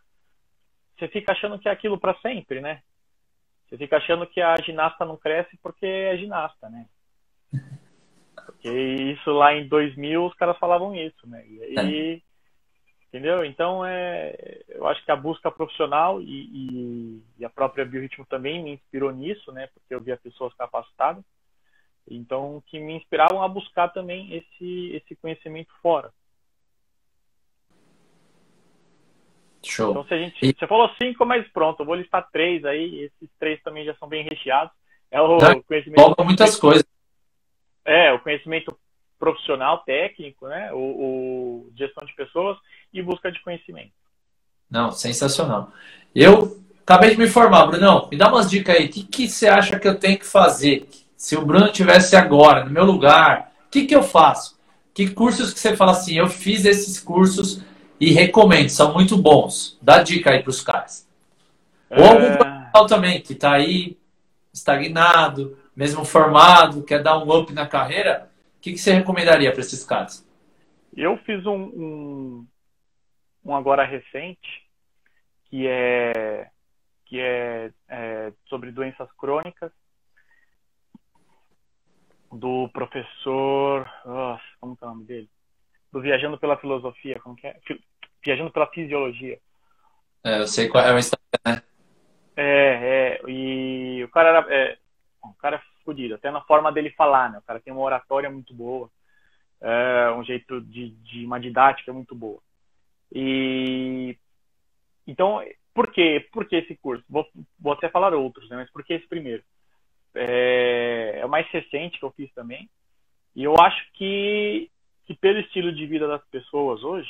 você 0.97 1.07
fica 1.07 1.31
achando 1.31 1.57
que 1.57 1.69
é 1.69 1.71
aquilo 1.71 1.97
para 1.97 2.19
sempre, 2.19 2.59
né? 2.59 2.81
Você 3.69 3.77
fica 3.77 3.97
achando 3.97 4.27
que 4.27 4.41
a 4.41 4.57
ginasta 4.57 5.05
não 5.05 5.15
cresce 5.15 5.55
porque 5.61 5.85
é 5.85 6.17
ginasta, 6.17 6.69
né? 6.69 6.89
Porque 8.61 8.69
isso 8.69 9.31
lá 9.31 9.53
em 9.53 9.67
2000 9.67 10.25
os 10.25 10.33
caras 10.35 10.57
falavam 10.57 10.93
isso, 10.93 11.27
né? 11.27 11.45
E 11.47 11.79
aí, 11.79 12.23
Entendeu? 13.09 13.43
Então, 13.43 13.83
é, 13.83 14.61
eu 14.67 14.87
acho 14.87 15.03
que 15.03 15.11
a 15.11 15.15
busca 15.15 15.49
profissional 15.49 16.21
e, 16.21 16.25
e, 16.25 17.23
e, 17.39 17.45
a 17.45 17.49
própria 17.49 17.83
Biorritmo 17.83 18.23
também 18.27 18.63
me 18.63 18.73
inspirou 18.73 19.11
nisso, 19.11 19.51
né? 19.51 19.67
Porque 19.73 19.95
eu 19.95 19.99
via 19.99 20.15
pessoas 20.15 20.53
capacitadas. 20.53 21.23
Então, 22.07 22.61
que 22.67 22.79
me 22.79 22.93
inspiravam 22.93 23.41
a 23.41 23.47
buscar 23.47 23.87
também 23.89 24.35
esse, 24.35 24.91
esse 24.95 25.15
conhecimento 25.15 25.71
fora. 25.81 26.11
Show. 29.65 29.89
Então, 29.89 30.05
se 30.05 30.13
a 30.13 30.17
gente, 30.17 30.45
e... 30.45 30.53
você 30.53 30.67
falou 30.67 30.89
cinco, 31.01 31.25
mas 31.25 31.47
pronto, 31.47 31.81
eu 31.81 31.87
vou 31.87 31.95
listar 31.95 32.29
três 32.31 32.63
aí. 32.63 33.05
Esses 33.05 33.29
três 33.39 33.59
também 33.63 33.85
já 33.85 33.95
são 33.95 34.07
bem 34.07 34.23
recheados. 34.23 34.71
É 35.09 35.19
o 35.19 35.39
Não, 35.39 35.63
conhecimento. 35.63 36.23
muitas 36.23 36.55
coisas. 36.57 36.85
É, 37.85 38.11
o 38.13 38.19
conhecimento 38.19 38.77
profissional, 39.19 39.79
técnico, 39.79 40.47
né? 40.47 40.71
O, 40.71 40.77
o, 40.77 41.71
gestão 41.75 42.05
de 42.07 42.15
pessoas 42.15 42.57
e 42.93 43.01
busca 43.01 43.31
de 43.31 43.41
conhecimento. 43.41 43.91
Não, 44.69 44.91
sensacional. 44.91 45.71
Eu 46.15 46.61
acabei 46.81 47.11
de 47.11 47.17
me 47.17 47.27
formar, 47.27 47.67
Brunão. 47.67 48.07
Me 48.09 48.17
dá 48.17 48.29
umas 48.29 48.49
dicas 48.49 48.75
aí. 48.75 48.85
O 48.85 48.89
que, 48.89 49.03
que 49.03 49.27
você 49.27 49.47
acha 49.47 49.79
que 49.79 49.87
eu 49.87 49.99
tenho 49.99 50.17
que 50.17 50.25
fazer? 50.25 50.87
Se 51.17 51.35
o 51.35 51.45
Bruno 51.45 51.71
tivesse 51.71 52.15
agora 52.15 52.63
no 52.63 52.71
meu 52.71 52.85
lugar, 52.85 53.51
o 53.67 53.69
que, 53.69 53.85
que 53.85 53.95
eu 53.95 54.01
faço? 54.01 54.57
Que 54.93 55.09
cursos 55.09 55.53
que 55.53 55.59
você 55.59 55.75
fala 55.75 55.91
assim? 55.91 56.17
Eu 56.17 56.27
fiz 56.27 56.65
esses 56.65 56.99
cursos 56.99 57.61
e 57.99 58.11
recomendo, 58.11 58.69
são 58.69 58.93
muito 58.93 59.17
bons. 59.17 59.77
Dá 59.81 60.01
dica 60.01 60.31
aí 60.31 60.41
para 60.41 60.49
os 60.49 60.61
caras. 60.61 61.07
Ou 61.89 62.05
algum 62.05 62.25
é. 62.25 62.87
também 62.87 63.21
que 63.21 63.33
está 63.33 63.53
aí 63.53 63.97
estagnado, 64.53 65.57
mesmo 65.79 66.03
formado, 66.03 66.83
quer 66.83 67.01
dar 67.01 67.17
um 67.17 67.33
up 67.33 67.53
na 67.53 67.65
carreira, 67.65 68.29
o 68.57 68.59
que, 68.59 68.73
que 68.73 68.77
você 68.77 68.91
recomendaria 68.91 69.49
para 69.49 69.61
esses 69.61 69.85
caras? 69.85 70.27
Eu 70.93 71.15
fiz 71.19 71.45
um, 71.45 71.55
um, 71.55 72.47
um, 73.45 73.55
agora 73.55 73.85
recente 73.85 74.67
que 75.45 75.65
é 75.65 76.49
que 77.05 77.17
é, 77.17 77.71
é 77.87 78.33
sobre 78.47 78.73
doenças 78.73 79.09
crônicas 79.17 79.71
do 82.29 82.67
professor, 82.73 83.89
nossa, 84.05 84.43
como 84.59 84.77
é 84.81 84.85
o 84.85 84.89
nome 84.89 85.05
dele? 85.05 85.29
Do 85.93 86.01
Viajando 86.01 86.37
pela 86.37 86.57
Filosofia, 86.57 87.21
como 87.21 87.37
que 87.37 87.47
é? 87.47 87.57
Viajando 88.23 88.51
pela 88.51 88.67
Fisiologia. 88.67 89.39
É, 90.25 90.41
eu 90.41 90.47
sei 90.47 90.67
qual 90.67 90.83
é 90.83 90.93
o 90.93 90.99
Instagram, 90.99 91.39
né? 91.45 91.63
É, 92.35 93.21
é, 93.23 93.31
e 93.31 94.03
o 94.03 94.09
cara 94.09 94.29
era, 94.29 94.53
é, 94.53 94.77
o 95.23 95.33
cara 95.33 95.57
é 95.57 95.83
fodido, 95.83 96.15
até 96.15 96.31
na 96.31 96.41
forma 96.41 96.71
dele 96.71 96.89
falar, 96.91 97.31
né? 97.31 97.39
O 97.39 97.41
cara 97.41 97.59
tem 97.59 97.73
uma 97.73 97.81
oratória 97.81 98.29
muito 98.29 98.53
boa, 98.53 98.89
é, 99.61 100.11
um 100.11 100.23
jeito 100.23 100.61
de, 100.61 100.91
de 100.91 101.25
uma 101.25 101.39
didática 101.39 101.91
muito 101.91 102.15
boa. 102.15 102.41
E 103.11 104.17
então, 105.05 105.43
por 105.73 105.91
quê? 105.91 106.27
Por 106.31 106.45
que 106.45 106.57
esse 106.57 106.75
curso? 106.77 107.03
Vou, 107.09 107.27
vou 107.59 107.73
até 107.73 107.89
falar 107.89 108.13
outros, 108.13 108.49
né? 108.49 108.57
Mas 108.57 108.69
por 108.71 108.83
que 108.83 108.93
esse 108.93 109.07
primeiro? 109.07 109.43
É, 110.13 111.19
é 111.21 111.25
o 111.25 111.29
mais 111.29 111.47
recente 111.49 111.99
que 111.99 112.05
eu 112.05 112.11
fiz 112.11 112.31
também. 112.33 112.69
E 113.35 113.43
eu 113.43 113.55
acho 113.59 113.91
que, 113.93 114.69
que 115.05 115.15
pelo 115.15 115.39
estilo 115.39 115.71
de 115.71 115.85
vida 115.85 116.07
das 116.07 116.23
pessoas 116.27 116.83
hoje, 116.83 117.09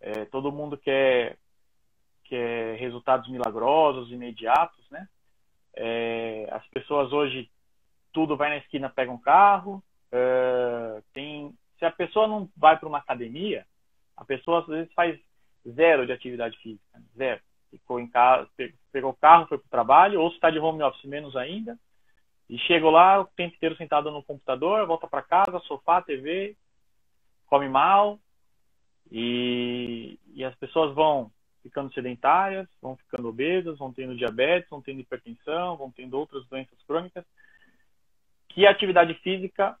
é, 0.00 0.24
todo 0.26 0.52
mundo 0.52 0.76
quer, 0.76 1.36
quer 2.24 2.76
resultados 2.76 3.28
milagrosos, 3.28 4.10
imediatos, 4.10 4.84
né? 4.90 5.08
É, 5.76 6.48
as 6.50 6.66
pessoas 6.68 7.12
hoje, 7.12 7.50
tudo 8.12 8.36
vai 8.36 8.48
na 8.48 8.56
esquina, 8.56 8.88
pega 8.88 9.12
um 9.12 9.18
carro. 9.18 9.82
É, 10.10 11.02
tem, 11.12 11.54
se 11.78 11.84
a 11.84 11.90
pessoa 11.90 12.26
não 12.26 12.48
vai 12.56 12.78
para 12.78 12.88
uma 12.88 12.98
academia, 12.98 13.66
a 14.16 14.24
pessoa 14.24 14.60
às 14.60 14.66
vezes 14.66 14.92
faz 14.94 15.20
zero 15.68 16.06
de 16.06 16.12
atividade 16.12 16.56
física, 16.58 17.02
zero. 17.16 17.40
Ficou 17.70 18.00
em 18.00 18.06
casa, 18.06 18.48
pegou 18.90 19.10
o 19.10 19.16
carro, 19.16 19.46
foi 19.46 19.58
para 19.58 19.66
o 19.66 19.70
trabalho, 19.70 20.20
ou 20.20 20.30
se 20.30 20.36
está 20.36 20.50
de 20.50 20.58
home 20.58 20.82
office, 20.82 21.04
menos 21.04 21.36
ainda. 21.36 21.78
E 22.48 22.56
chegou 22.58 22.90
lá 22.90 23.20
o 23.20 23.24
tempo 23.24 23.54
inteiro 23.54 23.76
sentado 23.76 24.10
no 24.10 24.22
computador, 24.22 24.86
volta 24.86 25.06
para 25.06 25.20
casa, 25.20 25.58
sofá, 25.60 26.00
TV, 26.00 26.56
come 27.46 27.68
mal, 27.68 28.18
e, 29.10 30.18
e 30.32 30.44
as 30.44 30.54
pessoas 30.56 30.94
vão 30.94 31.30
ficando 31.66 31.92
sedentárias, 31.92 32.68
vão 32.80 32.96
ficando 32.96 33.28
obesas, 33.28 33.78
vão 33.78 33.92
tendo 33.92 34.16
diabetes, 34.16 34.70
vão 34.70 34.80
tendo 34.80 35.00
hipertensão, 35.00 35.76
vão 35.76 35.90
tendo 35.90 36.16
outras 36.16 36.46
doenças 36.46 36.80
crônicas, 36.86 37.24
que 38.48 38.64
a 38.66 38.70
atividade 38.70 39.14
física 39.14 39.76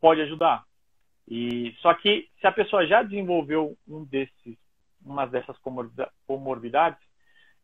pode 0.00 0.20
ajudar. 0.22 0.64
E 1.26 1.74
só 1.80 1.92
que 1.92 2.28
se 2.40 2.46
a 2.46 2.52
pessoa 2.52 2.86
já 2.86 3.02
desenvolveu 3.02 3.76
um 3.86 4.04
desses, 4.04 4.56
uma 5.04 5.26
dessas 5.26 5.56
comorbidades, 6.26 7.00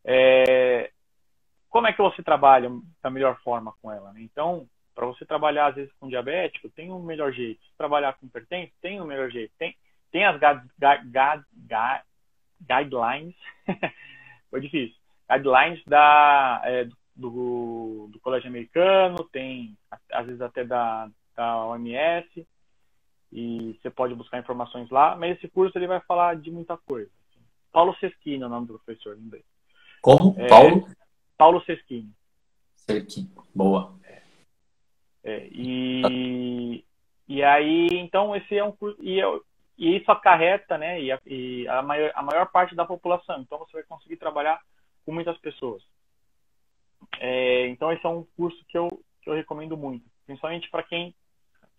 é, 0.05 0.91
como 1.71 1.87
é 1.87 1.93
que 1.93 2.03
você 2.03 2.23
trabalha 2.23 2.69
da 3.03 3.09
melhor 3.09 3.41
forma 3.43 3.73
com 3.81 3.91
ela? 3.91 4.13
Né? 4.13 4.23
Então, 4.23 4.69
para 4.95 5.07
você 5.07 5.25
trabalhar 5.25 5.69
às 5.69 5.77
vezes 5.77 5.93
com 6.01 6.09
diabético, 6.09 6.69
tem 6.71 6.91
um 6.91 7.03
melhor 7.03 7.33
jeito. 7.33 7.65
Se 7.65 7.77
trabalhar 7.79 8.15
com 8.15 8.27
hipertenso, 8.27 8.73
tem 8.83 9.01
um 9.01 9.07
melhor 9.07 9.31
jeito. 9.31 9.53
Tem, 9.57 9.77
tem 10.11 10.25
as 10.25 10.39
guidelines, 12.61 13.35
foi 14.51 14.61
difícil, 14.61 14.97
guidelines 15.31 15.83
da, 15.87 16.63
é, 16.65 16.89
do, 17.15 18.09
do 18.13 18.21
colégio 18.21 18.49
americano, 18.49 19.25
tem 19.33 19.77
às 20.13 20.27
vezes 20.27 20.41
até 20.41 20.65
da, 20.65 21.11
da 21.37 21.67
OMS, 21.67 22.47
e 23.33 23.79
você 23.83 23.91
pode 23.91 24.15
buscar 24.15 24.39
informações 24.39 24.89
lá, 24.91 25.17
mas 25.17 25.37
esse 25.37 25.49
curso 25.49 25.77
ele 25.77 25.89
vai 25.89 26.01
falar 26.01 26.37
de 26.37 26.51
muita 26.51 26.77
coisa. 26.77 27.11
Paulo 27.73 27.95
Seschini 27.97 28.43
é 28.43 28.47
o 28.47 28.49
nome 28.49 28.69
do 28.69 28.79
professor 28.79 29.19
inglês. 29.19 29.45
Como? 30.01 30.37
É, 30.39 30.47
Paulo? 30.47 30.89
Paulo 31.37 31.65
Seschini. 31.65 32.13
Seschini, 32.77 33.29
boa. 33.53 33.99
É, 34.05 34.23
é, 35.25 35.49
e, 35.51 36.85
e 37.27 37.43
aí, 37.43 37.89
então, 37.93 38.37
esse 38.37 38.57
é 38.57 38.63
um 38.63 38.71
curso. 38.71 39.03
E 39.03 39.19
eu, 39.19 39.45
e 39.77 39.97
isso 39.97 40.11
acarreta, 40.11 40.79
né, 40.79 41.01
e 41.01 41.13
a, 41.13 41.21
e 41.27 41.67
a, 41.69 41.83
maior, 41.83 42.13
a 42.15 42.23
maior 42.23 42.47
parte 42.51 42.75
da 42.75 42.85
população. 42.85 43.41
Então 43.41 43.59
você 43.59 43.73
vai 43.73 43.83
conseguir 43.83 44.17
trabalhar 44.17 44.61
com 45.05 45.13
muitas 45.13 45.37
pessoas. 45.39 45.83
É, 47.19 47.69
então 47.69 47.93
esse 47.93 48.05
é 48.05 48.09
um 48.09 48.25
curso 48.37 48.65
que 48.69 48.79
eu, 48.79 48.89
que 49.23 49.29
eu 49.29 49.35
recomendo 49.35 49.77
muito, 49.77 50.05
principalmente 50.27 50.71
para 50.71 50.83
quem 50.83 51.15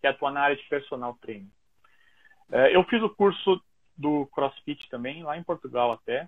quer 0.01 0.09
atuar 0.09 0.31
na 0.31 0.41
área 0.41 0.55
de 0.55 0.63
personal 0.67 1.17
training. 1.21 1.51
É, 2.51 2.75
eu 2.75 2.83
fiz 2.83 3.01
o 3.01 3.09
curso 3.09 3.61
do 3.97 4.27
CrossFit 4.27 4.87
também, 4.89 5.23
lá 5.23 5.37
em 5.37 5.43
Portugal 5.43 5.91
até. 5.91 6.27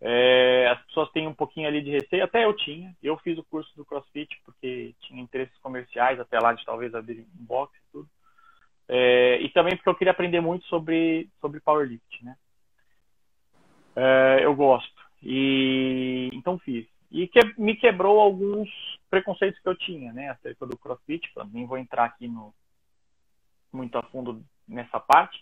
É, 0.00 0.66
as 0.68 0.84
pessoas 0.86 1.12
têm 1.12 1.28
um 1.28 1.34
pouquinho 1.34 1.68
ali 1.68 1.80
de 1.80 1.90
receio, 1.90 2.24
até 2.24 2.44
eu 2.44 2.56
tinha. 2.56 2.92
Eu 3.00 3.16
fiz 3.18 3.38
o 3.38 3.44
curso 3.44 3.70
do 3.76 3.84
CrossFit 3.84 4.36
porque 4.44 4.94
tinha 5.02 5.22
interesses 5.22 5.56
comerciais 5.58 6.18
até 6.18 6.40
lá 6.40 6.52
de 6.52 6.64
talvez 6.64 6.92
abrir 6.92 7.20
um 7.20 7.44
box 7.44 7.72
e 7.78 7.92
tudo. 7.92 8.08
É, 8.88 9.40
e 9.40 9.48
também 9.50 9.76
porque 9.76 9.88
eu 9.88 9.94
queria 9.94 10.10
aprender 10.10 10.40
muito 10.40 10.66
sobre, 10.66 11.28
sobre 11.40 11.60
powerlifting, 11.60 12.24
né? 12.24 12.36
É, 13.94 14.40
eu 14.42 14.54
gosto. 14.54 15.00
E 15.22 16.30
então 16.32 16.58
fiz. 16.58 16.86
E 17.10 17.28
que, 17.28 17.40
me 17.58 17.76
quebrou 17.76 18.20
alguns 18.20 18.68
preconceitos 19.10 19.60
que 19.60 19.68
eu 19.68 19.76
tinha, 19.76 20.12
né? 20.12 20.30
Acerca 20.30 20.66
do 20.66 20.78
CrossFit. 20.78 21.30
Nem 21.52 21.66
vou 21.66 21.78
entrar 21.78 22.04
aqui 22.04 22.26
no, 22.26 22.54
muito 23.72 23.96
a 23.96 24.02
fundo 24.02 24.42
nessa 24.66 24.98
parte. 24.98 25.38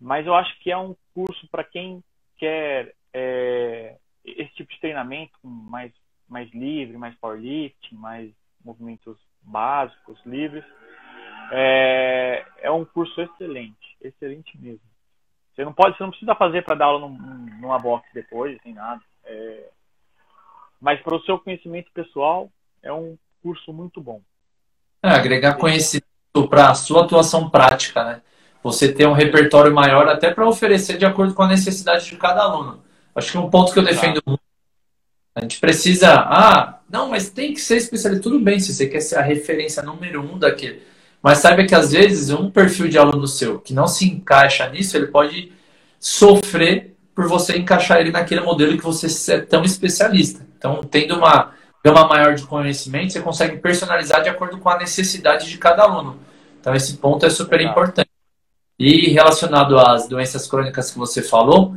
Mas 0.00 0.26
eu 0.26 0.34
acho 0.34 0.56
que 0.60 0.70
é 0.70 0.76
um 0.76 0.94
curso 1.14 1.48
para 1.48 1.64
quem 1.64 2.02
quer 2.36 2.94
é, 3.12 3.96
esse 4.24 4.54
tipo 4.54 4.72
de 4.72 4.80
treinamento 4.80 5.36
mais, 5.42 5.92
mais 6.28 6.48
livre, 6.52 6.96
mais 6.96 7.14
powerlifting, 7.16 7.96
mais 7.96 8.32
movimentos 8.64 9.18
básicos, 9.42 10.20
livres 10.24 10.64
é, 11.50 12.44
é 12.62 12.70
um 12.70 12.84
curso 12.84 13.20
excelente, 13.20 13.96
excelente 14.00 14.56
mesmo. 14.58 14.80
Você 15.54 15.64
não 15.64 15.72
pode, 15.72 15.96
você 15.96 16.04
não 16.04 16.10
precisa 16.10 16.34
fazer 16.34 16.64
para 16.64 16.76
dar 16.76 16.84
aula 16.86 17.00
num, 17.00 17.18
numa 17.60 17.78
box 17.78 18.08
depois, 18.14 18.56
sem 18.62 18.74
nada. 18.74 19.00
É, 19.24 19.64
mas 20.80 21.00
para 21.00 21.16
o 21.16 21.22
seu 21.22 21.38
conhecimento 21.38 21.90
pessoal 21.92 22.50
é 22.82 22.92
um 22.92 23.16
curso 23.42 23.72
muito 23.72 24.00
bom. 24.00 24.20
É, 25.02 25.10
agregar 25.10 25.54
conhecimento 25.54 26.06
para 26.48 26.70
a 26.70 26.74
sua 26.74 27.04
atuação 27.04 27.50
prática, 27.50 28.04
né? 28.04 28.22
Você 28.62 28.92
ter 28.92 29.06
um 29.06 29.12
repertório 29.12 29.72
maior 29.72 30.08
até 30.08 30.32
para 30.32 30.46
oferecer 30.46 30.98
de 30.98 31.04
acordo 31.04 31.34
com 31.34 31.42
a 31.42 31.48
necessidade 31.48 32.06
de 32.06 32.16
cada 32.16 32.42
aluno. 32.42 32.82
Acho 33.14 33.32
que 33.32 33.36
é 33.36 33.40
um 33.40 33.50
ponto 33.50 33.72
que 33.72 33.78
eu 33.78 33.84
defendo 33.84 34.22
muito. 34.26 34.42
A 35.34 35.40
gente 35.40 35.60
precisa, 35.60 36.14
ah, 36.14 36.80
não, 36.90 37.10
mas 37.10 37.30
tem 37.30 37.52
que 37.52 37.60
ser 37.60 37.76
especialista. 37.76 38.22
Tudo 38.22 38.40
bem, 38.40 38.58
se 38.58 38.74
você 38.74 38.88
quer 38.88 39.00
ser 39.00 39.18
a 39.18 39.22
referência 39.22 39.82
número 39.82 40.20
um 40.20 40.38
daquele. 40.38 40.82
Mas 41.22 41.38
saiba 41.38 41.64
que 41.64 41.74
às 41.74 41.92
vezes 41.92 42.30
um 42.30 42.50
perfil 42.50 42.88
de 42.88 42.98
aluno 42.98 43.26
seu 43.26 43.58
que 43.58 43.74
não 43.74 43.86
se 43.86 44.08
encaixa 44.08 44.68
nisso, 44.68 44.96
ele 44.96 45.08
pode 45.08 45.52
sofrer 45.98 46.96
por 47.14 47.26
você 47.26 47.58
encaixar 47.58 48.00
ele 48.00 48.12
naquele 48.12 48.40
modelo 48.40 48.76
que 48.76 48.84
você 48.84 49.34
é 49.34 49.40
tão 49.40 49.64
especialista. 49.64 50.46
Então, 50.56 50.80
tendo 50.84 51.16
uma 51.16 51.52
gama 51.84 52.06
maior 52.06 52.34
de 52.34 52.44
conhecimento, 52.44 53.12
você 53.12 53.20
consegue 53.20 53.56
personalizar 53.58 54.22
de 54.22 54.28
acordo 54.28 54.58
com 54.58 54.68
a 54.68 54.78
necessidade 54.78 55.48
de 55.48 55.58
cada 55.58 55.82
aluno. 55.82 56.16
Então, 56.60 56.74
esse 56.74 56.96
ponto 56.96 57.26
é 57.26 57.30
super 57.30 57.60
importante. 57.60 58.08
E 58.78 59.10
relacionado 59.10 59.76
às 59.78 60.06
doenças 60.06 60.46
crônicas 60.46 60.92
que 60.92 60.98
você 60.98 61.20
falou, 61.20 61.74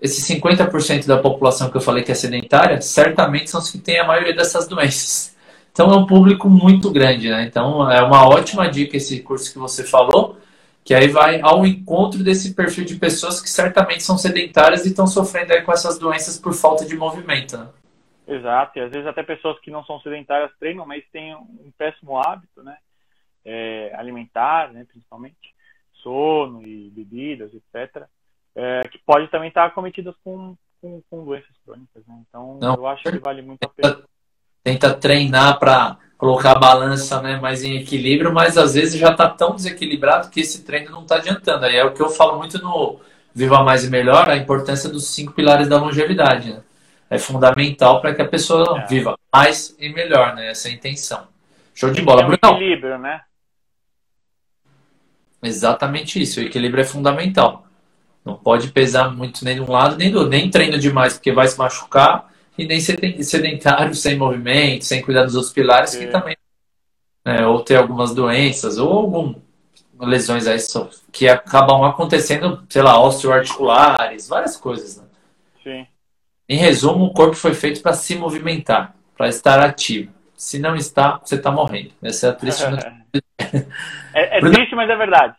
esses 0.00 0.24
50% 0.28 1.06
da 1.06 1.18
população 1.18 1.70
que 1.70 1.76
eu 1.76 1.80
falei 1.80 2.04
que 2.04 2.12
é 2.12 2.14
sedentária, 2.14 2.80
certamente 2.80 3.50
são 3.50 3.60
os 3.60 3.70
que 3.70 3.78
têm 3.78 3.98
a 3.98 4.06
maioria 4.06 4.34
dessas 4.34 4.68
doenças. 4.68 5.35
Então 5.76 5.92
é 5.92 5.96
um 5.98 6.06
público 6.06 6.48
muito 6.48 6.90
grande, 6.90 7.28
né? 7.28 7.44
Então 7.44 7.90
é 7.90 8.02
uma 8.02 8.26
ótima 8.26 8.66
dica 8.66 8.96
esse 8.96 9.22
curso 9.22 9.52
que 9.52 9.58
você 9.58 9.84
falou, 9.84 10.38
que 10.82 10.94
aí 10.94 11.08
vai 11.08 11.38
ao 11.42 11.66
encontro 11.66 12.24
desse 12.24 12.54
perfil 12.54 12.86
de 12.86 12.96
pessoas 12.96 13.42
que 13.42 13.50
certamente 13.50 14.02
são 14.02 14.16
sedentárias 14.16 14.86
e 14.86 14.88
estão 14.88 15.06
sofrendo 15.06 15.52
aí 15.52 15.60
com 15.60 15.72
essas 15.72 15.98
doenças 15.98 16.38
por 16.38 16.54
falta 16.54 16.86
de 16.86 16.96
movimento. 16.96 17.58
Né? 17.58 17.68
Exato, 18.26 18.78
e 18.78 18.80
às 18.80 18.90
vezes 18.90 19.06
até 19.06 19.22
pessoas 19.22 19.60
que 19.60 19.70
não 19.70 19.84
são 19.84 20.00
sedentárias 20.00 20.50
treinam, 20.58 20.86
mas 20.86 21.04
têm 21.12 21.36
um 21.36 21.70
péssimo 21.76 22.18
hábito, 22.18 22.62
né? 22.62 22.78
É, 23.44 23.92
alimentar, 23.94 24.72
né, 24.72 24.86
principalmente, 24.88 25.54
sono 26.02 26.66
e 26.66 26.90
bebidas, 26.90 27.52
etc 27.52 28.08
é, 28.56 28.80
que 28.88 28.98
pode 28.98 29.28
também 29.28 29.48
estar 29.48 29.70
cometidas 29.74 30.14
com, 30.24 30.56
com, 30.80 31.02
com 31.10 31.24
doenças 31.24 31.54
crônicas. 31.64 32.04
Né? 32.06 32.24
Então, 32.26 32.58
Não. 32.60 32.74
eu 32.74 32.86
acho 32.86 33.02
que 33.02 33.18
vale 33.18 33.42
muito 33.42 33.62
a 33.62 33.68
pena. 33.68 34.02
Tenta 34.66 34.92
treinar 34.92 35.60
para 35.60 35.96
colocar 36.18 36.50
a 36.50 36.58
balança 36.58 37.22
né, 37.22 37.38
mais 37.38 37.62
em 37.62 37.76
equilíbrio, 37.76 38.34
mas 38.34 38.58
às 38.58 38.74
vezes 38.74 38.98
já 38.98 39.12
está 39.12 39.28
tão 39.28 39.54
desequilibrado 39.54 40.28
que 40.28 40.40
esse 40.40 40.64
treino 40.64 40.90
não 40.90 41.02
está 41.02 41.14
adiantando. 41.14 41.66
Aí 41.66 41.76
é 41.76 41.84
o 41.84 41.92
que 41.92 42.02
eu 42.02 42.08
falo 42.08 42.36
muito 42.36 42.60
no 42.60 42.98
Viva 43.32 43.62
Mais 43.62 43.84
e 43.84 43.90
Melhor, 43.90 44.28
a 44.28 44.36
importância 44.36 44.90
dos 44.90 45.06
cinco 45.06 45.32
pilares 45.32 45.68
da 45.68 45.78
longevidade. 45.78 46.52
Né? 46.52 46.60
É 47.08 47.16
fundamental 47.16 48.00
para 48.00 48.12
que 48.12 48.20
a 48.20 48.26
pessoa 48.26 48.80
é. 48.80 48.86
viva 48.88 49.16
mais 49.32 49.76
e 49.78 49.88
melhor, 49.88 50.34
né? 50.34 50.50
Essa 50.50 50.66
é 50.66 50.72
a 50.72 50.74
intenção. 50.74 51.28
Show 51.72 51.92
de 51.92 52.02
bola. 52.02 52.22
É 52.22 52.26
um 52.26 52.32
equilíbrio, 52.32 52.98
né? 52.98 53.20
Exatamente 55.44 56.20
isso. 56.20 56.40
O 56.40 56.42
equilíbrio 56.42 56.80
é 56.80 56.84
fundamental. 56.84 57.68
Não 58.24 58.34
pode 58.34 58.72
pesar 58.72 59.14
muito 59.14 59.44
nem 59.44 59.54
de 59.54 59.60
um 59.60 59.70
lado 59.70 59.96
nem 59.96 60.10
do 60.10 60.18
outro. 60.18 60.30
Nem 60.32 60.50
treino 60.50 60.76
demais, 60.76 61.12
porque 61.12 61.30
vai 61.30 61.46
se 61.46 61.56
machucar, 61.56 62.28
e 62.58 62.66
nem 62.66 62.80
sedentário, 62.80 63.94
sem 63.94 64.16
movimento, 64.16 64.84
sem 64.84 65.02
cuidar 65.02 65.24
dos 65.24 65.34
outros 65.34 65.52
pilares, 65.52 65.94
é. 65.94 65.98
que 65.98 66.06
também. 66.06 66.36
Né, 67.24 67.44
ou 67.46 67.60
ter 67.62 67.76
algumas 67.76 68.14
doenças, 68.14 68.78
ou 68.78 68.92
algumas 68.92 69.36
lesões 69.98 70.46
aí 70.46 70.58
que 71.10 71.28
acabam 71.28 71.82
acontecendo, 71.84 72.64
sei 72.68 72.82
lá, 72.82 73.00
osteoarticulares, 73.02 74.28
várias 74.28 74.56
coisas. 74.56 74.98
Né? 74.98 75.04
Sim. 75.62 75.86
Em 76.48 76.56
resumo, 76.56 77.06
o 77.06 77.12
corpo 77.12 77.34
foi 77.34 77.52
feito 77.52 77.82
para 77.82 77.94
se 77.94 78.14
movimentar, 78.14 78.94
para 79.16 79.28
estar 79.28 79.58
ativo. 79.58 80.12
Se 80.36 80.58
não 80.58 80.76
está, 80.76 81.18
você 81.24 81.34
está 81.34 81.50
morrendo. 81.50 81.90
Essa 82.02 82.28
é 82.28 82.30
a 82.30 82.32
triste 82.32 82.62
é, 84.14 84.38
é 84.38 84.40
triste, 84.40 84.74
mas 84.74 84.88
é 84.88 84.96
verdade. 84.96 85.34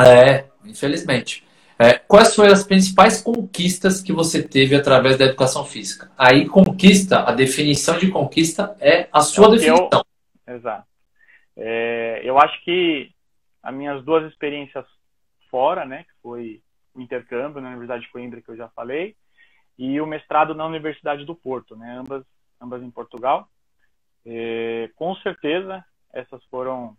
É, 0.00 0.46
infelizmente. 0.64 1.44
É, 1.82 1.98
quais 1.98 2.32
foram 2.36 2.52
as 2.52 2.62
principais 2.62 3.20
conquistas 3.20 4.00
que 4.00 4.12
você 4.12 4.46
teve 4.46 4.76
através 4.76 5.18
da 5.18 5.24
educação 5.24 5.64
física? 5.64 6.12
Aí, 6.16 6.48
conquista, 6.48 7.28
a 7.28 7.32
definição 7.32 7.98
de 7.98 8.08
conquista 8.08 8.76
é 8.78 9.08
a 9.12 9.20
sua 9.20 9.48
é 9.48 9.50
definição. 9.50 10.04
Eu, 10.46 10.54
exato. 10.54 10.86
É, 11.56 12.20
eu 12.22 12.38
acho 12.38 12.62
que 12.64 13.10
as 13.60 13.74
minhas 13.74 14.04
duas 14.04 14.30
experiências 14.30 14.84
fora, 15.50 15.84
né, 15.84 16.04
que 16.04 16.12
foi 16.22 16.62
o 16.94 17.00
intercâmbio 17.00 17.60
na 17.60 17.70
Universidade 17.70 18.04
de 18.04 18.12
Coimbra, 18.12 18.40
que 18.40 18.48
eu 18.48 18.56
já 18.56 18.68
falei, 18.68 19.16
e 19.76 20.00
o 20.00 20.06
mestrado 20.06 20.54
na 20.54 20.64
Universidade 20.64 21.24
do 21.24 21.34
Porto, 21.34 21.74
né, 21.74 21.96
ambas, 21.98 22.24
ambas 22.60 22.80
em 22.80 22.90
Portugal. 22.92 23.48
É, 24.24 24.88
com 24.94 25.16
certeza, 25.16 25.84
essas 26.12 26.44
foram 26.44 26.96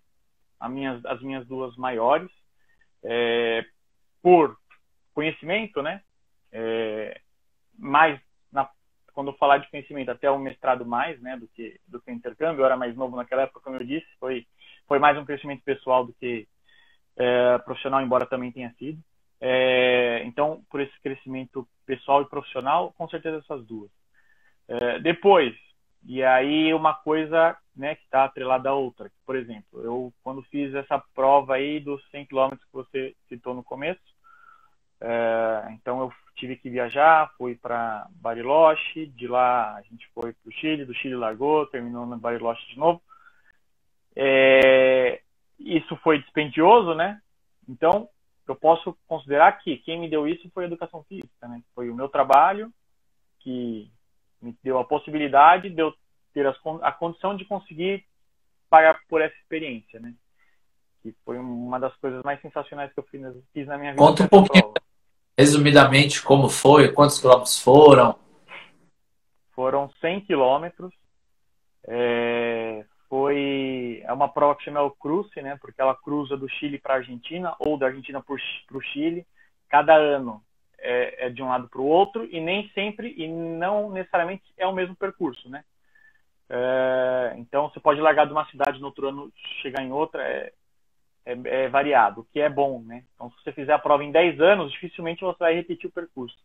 as 0.60 0.70
minhas, 0.70 1.06
as 1.06 1.22
minhas 1.22 1.48
duas 1.48 1.74
maiores, 1.78 2.30
é, 3.02 3.64
por 4.22 4.58
conhecimento, 5.14 5.82
né? 5.82 6.02
É, 6.52 7.20
mais 7.78 8.20
na, 8.52 8.70
quando 9.14 9.32
eu 9.32 9.38
falar 9.38 9.58
de 9.58 9.70
conhecimento, 9.70 10.12
até 10.12 10.30
o 10.30 10.40
mestrado 10.40 10.86
mais, 10.86 11.20
né, 11.22 11.38
do 11.38 11.48
que 11.48 11.80
do 11.88 12.02
que 12.02 12.12
intercâmbio. 12.12 12.62
Eu 12.62 12.66
era 12.66 12.78
mais 12.78 12.96
novo 12.96 13.16
naquela 13.16 13.44
época, 13.44 13.62
como 13.62 13.78
eu 13.78 13.86
disse, 13.86 14.08
foi 14.20 14.46
foi 14.88 15.00
mais 15.00 15.18
um 15.18 15.26
crescimento 15.26 15.64
pessoal 15.64 16.06
do 16.06 16.14
que 16.14 16.48
é, 17.16 17.58
profissional, 17.60 18.02
embora 18.02 18.26
também 18.26 18.52
tenha 18.52 18.74
sido. 18.78 19.00
É, 19.40 20.24
então, 20.26 20.64
por 20.70 20.80
esse 20.80 20.98
crescimento 21.02 21.68
pessoal 21.86 22.22
e 22.22 22.30
profissional, 22.30 22.94
com 22.94 23.08
certeza 23.10 23.38
essas 23.38 23.66
duas. 23.66 23.92
É, 24.68 25.00
depois, 25.00 25.54
e 26.06 26.24
aí 26.24 26.74
uma 26.74 26.94
coisa 26.94 27.58
né, 27.76 27.96
que 27.96 28.04
está 28.04 28.26
atrelada 28.26 28.70
à 28.70 28.74
outra. 28.74 29.12
Por 29.26 29.36
exemplo, 29.36 29.82
eu 29.84 30.14
quando 30.24 30.42
fiz 30.44 30.74
essa 30.74 31.02
prova 31.14 31.56
aí 31.56 31.80
dos 31.80 32.02
100 32.10 32.26
km 32.28 32.50
que 32.52 32.74
você 32.74 33.16
citou 33.28 33.54
no 33.54 33.64
começo, 33.64 34.02
é, 35.06 35.68
então 35.74 36.00
eu 36.00 36.14
tive 36.34 36.56
que 36.56 36.70
viajar, 36.70 37.34
fui 37.38 37.56
para 37.56 38.08
Bariloche, 38.12 39.08
de 39.08 39.28
lá 39.28 39.76
a 39.76 39.82
gente 39.82 40.08
foi 40.14 40.32
para 40.32 40.50
o 40.50 40.52
Chile, 40.54 40.86
do 40.86 40.94
Chile 40.94 41.16
largou, 41.16 41.68
terminou 41.68 42.06
no 42.06 42.18
Bariloche 42.18 42.66
de 42.70 42.80
novo. 42.80 43.02
É, 44.16 45.22
isso 45.60 45.98
foi 45.98 46.20
dispendioso, 46.20 46.96
né? 46.96 47.22
Então 47.68 48.08
eu 48.48 48.56
posso 48.56 48.98
considerar 49.06 49.52
que 49.60 49.78
quem 49.78 50.00
me 50.00 50.10
deu 50.10 50.26
isso 50.26 50.50
foi 50.54 50.64
a 50.64 50.68
educação 50.68 51.04
física, 51.04 51.50
né? 51.50 51.62
Foi 51.76 51.90
o 51.90 51.96
meu 51.96 52.08
trabalho 52.08 52.72
que 53.40 53.92
me 54.42 54.56
deu 54.64 54.80
a 54.80 54.86
possibilidade 54.86 55.70
de 55.70 55.82
eu 55.82 55.94
ter 56.34 56.48
as, 56.48 56.56
a 56.82 56.94
condição 56.94 57.36
de 57.36 57.44
conseguir 57.44 58.06
pagar 58.70 59.02
por 59.10 59.22
essa 59.22 59.36
experiência, 59.36 60.00
né? 60.00 60.14
Que 61.02 61.14
foi 61.26 61.38
uma 61.38 61.78
das 61.78 61.94
coisas 61.98 62.24
mais 62.24 62.42
sensacionais 62.42 62.94
que 62.94 63.00
eu 63.02 63.04
fiz 63.04 63.68
na 63.68 63.78
minha 63.78 63.92
vida. 63.92 64.02
Conta 64.02 64.24
um 64.24 64.28
pouquinho, 64.30 64.72
prova 64.72 64.93
resumidamente, 65.38 66.22
como 66.22 66.50
foi? 66.50 66.92
Quantos 66.92 67.20
quilômetros 67.20 67.60
foram? 67.60 68.16
Foram 69.52 69.90
100 70.02 70.22
quilômetros. 70.22 70.94
É, 71.88 72.86
foi 73.10 74.02
é 74.04 74.14
uma 74.14 74.30
o 74.82 74.92
Cruce, 74.92 75.42
né? 75.42 75.58
Porque 75.60 75.82
ela 75.82 75.96
cruza 75.96 76.36
do 76.38 76.50
Chile 76.50 76.80
para 76.80 76.96
a 76.96 76.98
Argentina 76.98 77.56
ou 77.60 77.78
da 77.78 77.88
Argentina 77.88 78.22
para 78.22 78.78
o 78.78 78.82
Chile. 78.82 79.26
Cada 79.70 79.96
ano 79.96 80.42
é, 80.80 81.28
é 81.28 81.30
de 81.30 81.42
um 81.42 81.50
lado 81.50 81.68
para 81.68 81.82
o 81.82 81.86
outro 81.86 82.26
e 82.26 82.40
nem 82.40 82.70
sempre 82.70 83.14
e 83.18 83.28
não 83.28 83.92
necessariamente 83.92 84.44
é 84.58 84.66
o 84.68 84.74
mesmo 84.74 84.96
percurso, 84.96 85.50
né? 85.50 85.64
É, 86.50 87.34
então 87.38 87.70
você 87.70 87.80
pode 87.80 88.02
largar 88.02 88.26
de 88.26 88.32
uma 88.32 88.46
cidade 88.46 88.80
no 88.80 88.88
outro 88.88 89.08
ano 89.08 89.32
chegar 89.62 89.82
em 89.82 89.92
outra. 89.92 90.22
É, 90.24 90.54
é, 91.26 91.38
é, 91.46 91.70
variado, 91.70 92.22
o 92.22 92.26
que 92.26 92.40
é 92.40 92.50
bom, 92.50 92.82
né? 92.82 93.04
Então, 93.16 93.30
se 93.32 93.44
você 93.44 93.52
fizer 93.52 93.74
a 93.74 93.80
prova 93.80 94.04
em 94.04 94.12
10 94.12 94.42
anos, 94.42 94.72
dificilmente 94.72 95.22
você 95.22 95.40
vai 95.40 95.56
repetir 95.56 95.90
o 95.90 95.94
percurso. 95.94 96.38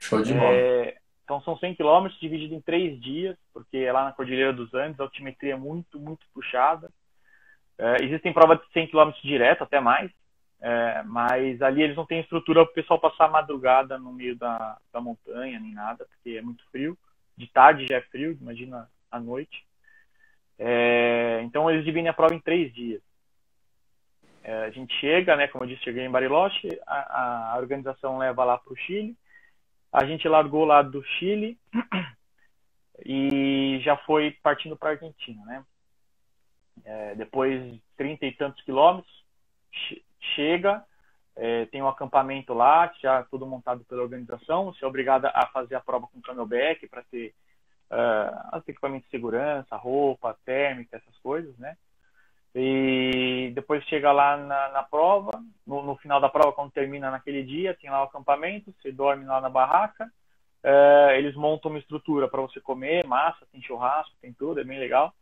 Show 0.00 0.22
de 0.22 0.34
bola. 0.34 0.52
É, 0.52 0.96
então, 1.24 1.40
são 1.40 1.56
100 1.56 1.74
quilômetros 1.74 2.20
dividido 2.20 2.54
em 2.54 2.60
três 2.60 3.00
dias, 3.00 3.36
porque 3.52 3.78
é 3.78 3.90
lá 3.92 4.04
na 4.04 4.12
Cordilheira 4.12 4.52
dos 4.52 4.72
Andes, 4.74 5.00
a 5.00 5.04
altimetria 5.04 5.54
é 5.54 5.56
muito, 5.56 5.98
muito 5.98 6.26
puxada. 6.34 6.90
É, 7.78 8.04
existem 8.04 8.32
provas 8.32 8.60
de 8.60 8.72
100 8.72 8.88
quilômetros 8.88 9.22
direto, 9.22 9.64
até 9.64 9.80
mais, 9.80 10.10
é, 10.60 11.02
mas 11.04 11.60
ali 11.62 11.82
eles 11.82 11.96
não 11.96 12.06
têm 12.06 12.20
estrutura 12.20 12.64
para 12.64 12.70
o 12.70 12.74
pessoal 12.74 13.00
passar 13.00 13.24
a 13.24 13.30
madrugada 13.30 13.98
no 13.98 14.12
meio 14.12 14.36
da, 14.36 14.78
da 14.92 15.00
montanha, 15.00 15.58
nem 15.58 15.72
nada, 15.72 16.06
porque 16.06 16.36
é 16.36 16.42
muito 16.42 16.62
frio. 16.70 16.96
De 17.36 17.46
tarde 17.48 17.86
já 17.88 17.96
é 17.96 18.00
frio, 18.02 18.36
imagina 18.40 18.88
à 19.10 19.18
noite. 19.18 19.66
É, 20.58 21.40
então, 21.42 21.70
eles 21.70 21.84
dividem 21.84 22.08
a 22.08 22.12
prova 22.12 22.34
em 22.34 22.40
três 22.40 22.72
dias. 22.72 23.02
É, 24.44 24.64
a 24.64 24.70
gente 24.70 24.94
chega, 25.00 25.34
né, 25.36 25.48
como 25.48 25.64
eu 25.64 25.68
disse, 25.68 25.82
cheguei 25.82 26.04
em 26.04 26.10
Bariloche, 26.10 26.68
a, 26.86 27.54
a 27.54 27.58
organização 27.58 28.18
leva 28.18 28.44
lá 28.44 28.58
para 28.58 28.74
o 28.74 28.76
Chile, 28.76 29.16
a 29.90 30.04
gente 30.04 30.28
largou 30.28 30.66
lá 30.66 30.82
do 30.82 31.02
Chile 31.02 31.58
e 33.06 33.80
já 33.82 33.96
foi 33.96 34.32
partindo 34.42 34.76
para 34.76 34.90
a 34.90 34.92
Argentina, 34.92 35.42
né? 35.46 35.64
É, 36.84 37.14
depois 37.14 37.72
de 37.72 37.82
trinta 37.96 38.26
e 38.26 38.32
tantos 38.32 38.62
quilômetros, 38.64 39.24
chega, 40.34 40.84
é, 41.36 41.64
tem 41.66 41.80
um 41.80 41.88
acampamento 41.88 42.52
lá, 42.52 42.92
já 43.00 43.22
tudo 43.24 43.46
montado 43.46 43.82
pela 43.84 44.02
organização, 44.02 44.66
você 44.66 44.84
é 44.84 44.88
obrigado 44.88 45.24
a 45.24 45.46
fazer 45.46 45.74
a 45.74 45.80
prova 45.80 46.06
com 46.06 46.20
camelback 46.20 46.86
para 46.86 47.02
ter 47.04 47.34
uh, 47.90 48.58
equipamentos 48.68 49.06
de 49.06 49.10
segurança, 49.10 49.76
roupa, 49.76 50.36
térmica, 50.44 50.96
essas 50.96 51.16
coisas, 51.18 51.56
né? 51.56 51.78
E 52.54 53.50
depois 53.52 53.82
chega 53.84 54.12
lá 54.12 54.36
na, 54.36 54.68
na 54.68 54.82
prova, 54.84 55.42
no, 55.66 55.82
no, 55.82 55.96
final 55.96 56.20
da 56.20 56.28
prova, 56.28 56.52
quando 56.52 56.70
termina 56.70 57.10
naquele 57.10 57.42
dia, 57.42 57.76
tem 57.80 57.90
lá 57.90 58.02
o 58.02 58.04
acampamento, 58.04 58.72
você 58.80 58.92
dorme 58.92 59.24
lá 59.24 59.40
na 59.40 59.50
barraca. 59.50 60.08
É, 60.62 61.18
eles 61.18 61.34
montam 61.34 61.70
uma 61.70 61.80
estrutura 61.80 62.28
para 62.28 62.40
você 62.40 62.60
comer, 62.60 63.04
massa, 63.06 63.44
tem 63.50 63.60
churrasco, 63.60 64.14
tem 64.22 64.32
tudo, 64.32 64.60
é 64.60 64.64
bem 64.64 64.78
legal. 64.78 65.12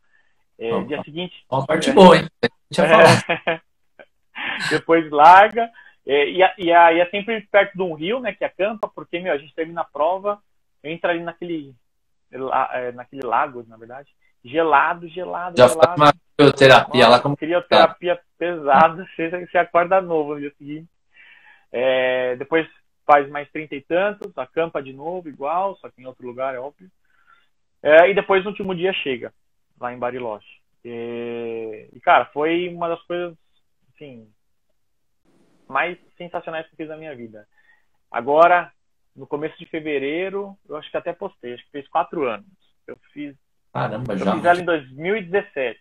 É, 0.58 0.74
Opa. 0.74 0.86
dia 0.86 1.02
seguinte. 1.02 1.44
Uma 1.50 1.66
parte 1.66 1.88
é, 1.88 1.92
boa, 1.94 2.18
hein? 2.18 2.28
É, 2.42 3.60
depois 4.70 5.10
larga. 5.10 5.70
É, 6.06 6.28
e, 6.28 6.38
e 6.58 6.72
aí 6.72 7.00
é 7.00 7.06
sempre 7.08 7.40
perto 7.50 7.74
de 7.74 7.82
um 7.82 7.94
rio, 7.94 8.20
né? 8.20 8.34
Que 8.34 8.44
acampa, 8.44 8.88
porque, 8.94 9.18
meu, 9.18 9.32
a 9.32 9.38
gente 9.38 9.54
termina 9.54 9.80
a 9.80 9.84
prova, 9.84 10.38
entra 10.84 11.12
ali 11.12 11.22
naquele, 11.22 11.74
naquele 12.94 13.22
lago, 13.24 13.64
na 13.66 13.78
verdade. 13.78 14.14
Gelado, 14.44 15.08
gelado, 15.08 15.56
Já 15.56 15.68
gelado 15.68 16.12
crioterapia 16.36 17.08
lá 17.08 17.20
como. 17.20 17.36
Crioterapia 17.36 18.20
pesada, 18.36 19.06
você, 19.14 19.46
você 19.46 19.58
acorda 19.58 20.00
novo 20.00 20.34
no 20.34 20.40
dia 20.40 20.52
seguinte. 20.58 20.88
É, 21.70 22.36
depois 22.36 22.68
faz 23.06 23.28
mais 23.28 23.50
trinta 23.50 23.74
e 23.74 23.80
tantos, 23.80 24.36
acampa 24.36 24.82
de 24.82 24.92
novo, 24.92 25.28
igual, 25.28 25.76
só 25.76 25.88
que 25.88 26.02
em 26.02 26.06
outro 26.06 26.26
lugar, 26.26 26.54
é 26.54 26.58
óbvio. 26.58 26.90
É, 27.82 28.10
e 28.10 28.14
depois 28.14 28.44
no 28.44 28.50
último 28.50 28.74
dia 28.74 28.92
chega, 28.92 29.32
lá 29.80 29.92
em 29.92 29.98
Bariloche. 29.98 30.60
E, 30.84 31.88
e, 31.92 32.00
cara, 32.00 32.26
foi 32.26 32.68
uma 32.68 32.88
das 32.88 33.02
coisas, 33.02 33.36
assim, 33.94 34.28
mais 35.68 35.98
sensacionais 36.16 36.66
que 36.66 36.74
eu 36.74 36.76
fiz 36.76 36.88
na 36.88 36.96
minha 36.96 37.14
vida. 37.14 37.46
Agora, 38.10 38.72
no 39.16 39.26
começo 39.26 39.58
de 39.58 39.66
fevereiro, 39.66 40.56
eu 40.68 40.76
acho 40.76 40.90
que 40.90 40.96
até 40.96 41.12
postei, 41.12 41.54
acho 41.54 41.64
que 41.64 41.70
fez 41.70 41.88
quatro 41.88 42.28
anos. 42.28 42.46
Eu 42.86 42.96
fiz. 43.12 43.34
Caramba, 43.72 44.12
eu 44.12 44.18
já. 44.18 44.34
fiz 44.34 44.44
ela 44.44 44.60
em 44.60 44.64
2017. 44.64 45.80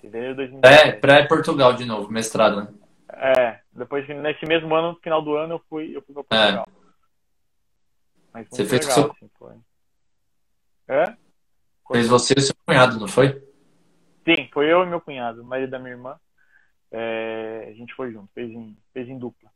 Fevereiro 0.00 0.34
de 0.34 0.48
2017. 0.48 0.88
É, 0.88 0.92
pré-Portugal 0.92 1.72
de 1.74 1.84
novo, 1.84 2.10
mestrado, 2.10 2.56
né? 2.56 2.68
É, 3.12 3.60
depois 3.72 4.06
nesse 4.08 4.44
mesmo 4.46 4.74
ano, 4.74 4.92
no 4.92 4.98
final 4.98 5.22
do 5.22 5.36
ano, 5.36 5.54
eu 5.54 5.62
fui, 5.68 5.96
eu 5.96 6.02
fui 6.02 6.14
pra 6.14 6.24
Portugal. 6.24 6.68
É. 6.68 6.82
Mas 8.32 8.48
Você 8.50 8.64
fez 8.64 8.86
legal, 8.86 8.94
seu... 8.94 9.12
assim, 9.12 9.30
foi. 9.38 9.54
É? 10.88 11.14
Fez 11.92 12.08
você 12.08 12.34
e 12.36 12.40
seu 12.40 12.54
cunhado, 12.66 12.98
não 12.98 13.06
foi? 13.06 13.42
Sim, 14.24 14.48
foi 14.52 14.72
eu 14.72 14.82
e 14.82 14.86
meu 14.86 15.00
cunhado, 15.00 15.44
marido 15.44 15.70
da 15.70 15.78
minha 15.78 15.92
irmã. 15.92 16.18
É, 16.90 17.68
a 17.68 17.72
gente 17.72 17.94
foi 17.94 18.12
junto, 18.12 18.30
fez 18.34 18.50
em, 18.50 18.76
fez 18.92 19.08
em 19.08 19.18
dupla. 19.18 19.50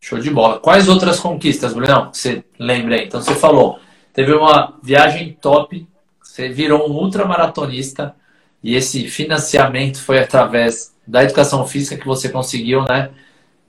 Show 0.00 0.18
de 0.18 0.30
bola. 0.30 0.58
Quais 0.60 0.88
outras 0.88 1.20
conquistas, 1.20 1.74
Brunão, 1.74 2.10
que 2.10 2.18
você 2.18 2.44
lembra 2.58 2.96
aí? 2.96 3.06
Então 3.06 3.22
você 3.22 3.34
falou, 3.34 3.80
teve 4.12 4.32
uma 4.32 4.78
viagem 4.82 5.34
top, 5.34 5.86
você 6.32 6.48
virou 6.48 6.88
um 6.88 6.94
ultramaratonista 6.94 8.16
e 8.62 8.74
esse 8.74 9.06
financiamento 9.06 10.02
foi 10.02 10.18
através 10.18 10.96
da 11.06 11.22
educação 11.22 11.66
física 11.66 12.00
que 12.00 12.06
você 12.06 12.26
conseguiu, 12.26 12.84
né? 12.84 13.10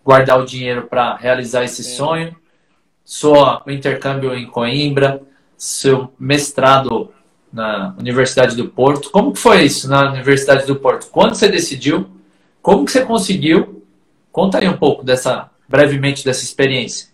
Guardar 0.01 0.39
o 0.39 0.45
dinheiro 0.45 0.83
para 0.87 1.17
realizar 1.17 1.65
esse 1.65 1.83
Sim. 1.83 1.97
sonho. 1.97 2.35
Sua, 3.03 3.61
o 3.65 3.69
intercâmbio 3.69 4.33
em 4.33 4.47
Coimbra, 4.47 5.21
seu 5.57 6.13
mestrado 6.17 7.13
na 7.51 7.93
Universidade 7.99 8.55
do 8.55 8.69
Porto. 8.69 9.11
Como 9.11 9.33
que 9.33 9.39
foi 9.39 9.63
isso 9.63 9.89
na 9.89 10.09
Universidade 10.09 10.65
do 10.65 10.77
Porto? 10.77 11.09
Quando 11.11 11.35
você 11.35 11.49
decidiu? 11.49 12.09
Como 12.61 12.85
que 12.85 12.91
você 12.91 13.03
conseguiu? 13.03 13.85
Conta 14.31 14.59
aí 14.59 14.69
um 14.69 14.77
pouco 14.77 15.03
dessa, 15.03 15.51
brevemente 15.67 16.23
dessa 16.23 16.45
experiência. 16.45 17.09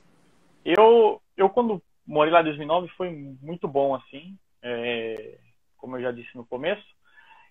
Eu, 0.64 1.20
eu 1.36 1.50
quando 1.50 1.82
morei 2.06 2.32
lá 2.32 2.42
em 2.42 2.46
2009 2.46 2.88
foi 2.96 3.10
muito 3.42 3.68
bom 3.68 3.96
assim, 3.96 4.38
é, 4.62 5.38
como 5.78 5.98
eu 5.98 6.02
já 6.02 6.12
disse 6.12 6.36
no 6.36 6.46
começo. 6.46 6.86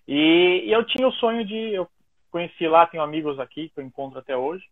E, 0.07 0.63
e, 0.65 0.71
eu 0.71 0.85
tinha 0.85 1.07
o 1.07 1.13
sonho 1.13 1.45
de 1.45 1.73
eu 1.73 1.87
conheci 2.31 2.67
lá, 2.67 2.85
tenho 2.85 3.03
amigos 3.03 3.39
aqui 3.39 3.69
que 3.69 3.79
eu 3.79 3.83
encontro 3.83 4.19
até 4.19 4.35
hoje. 4.35 4.65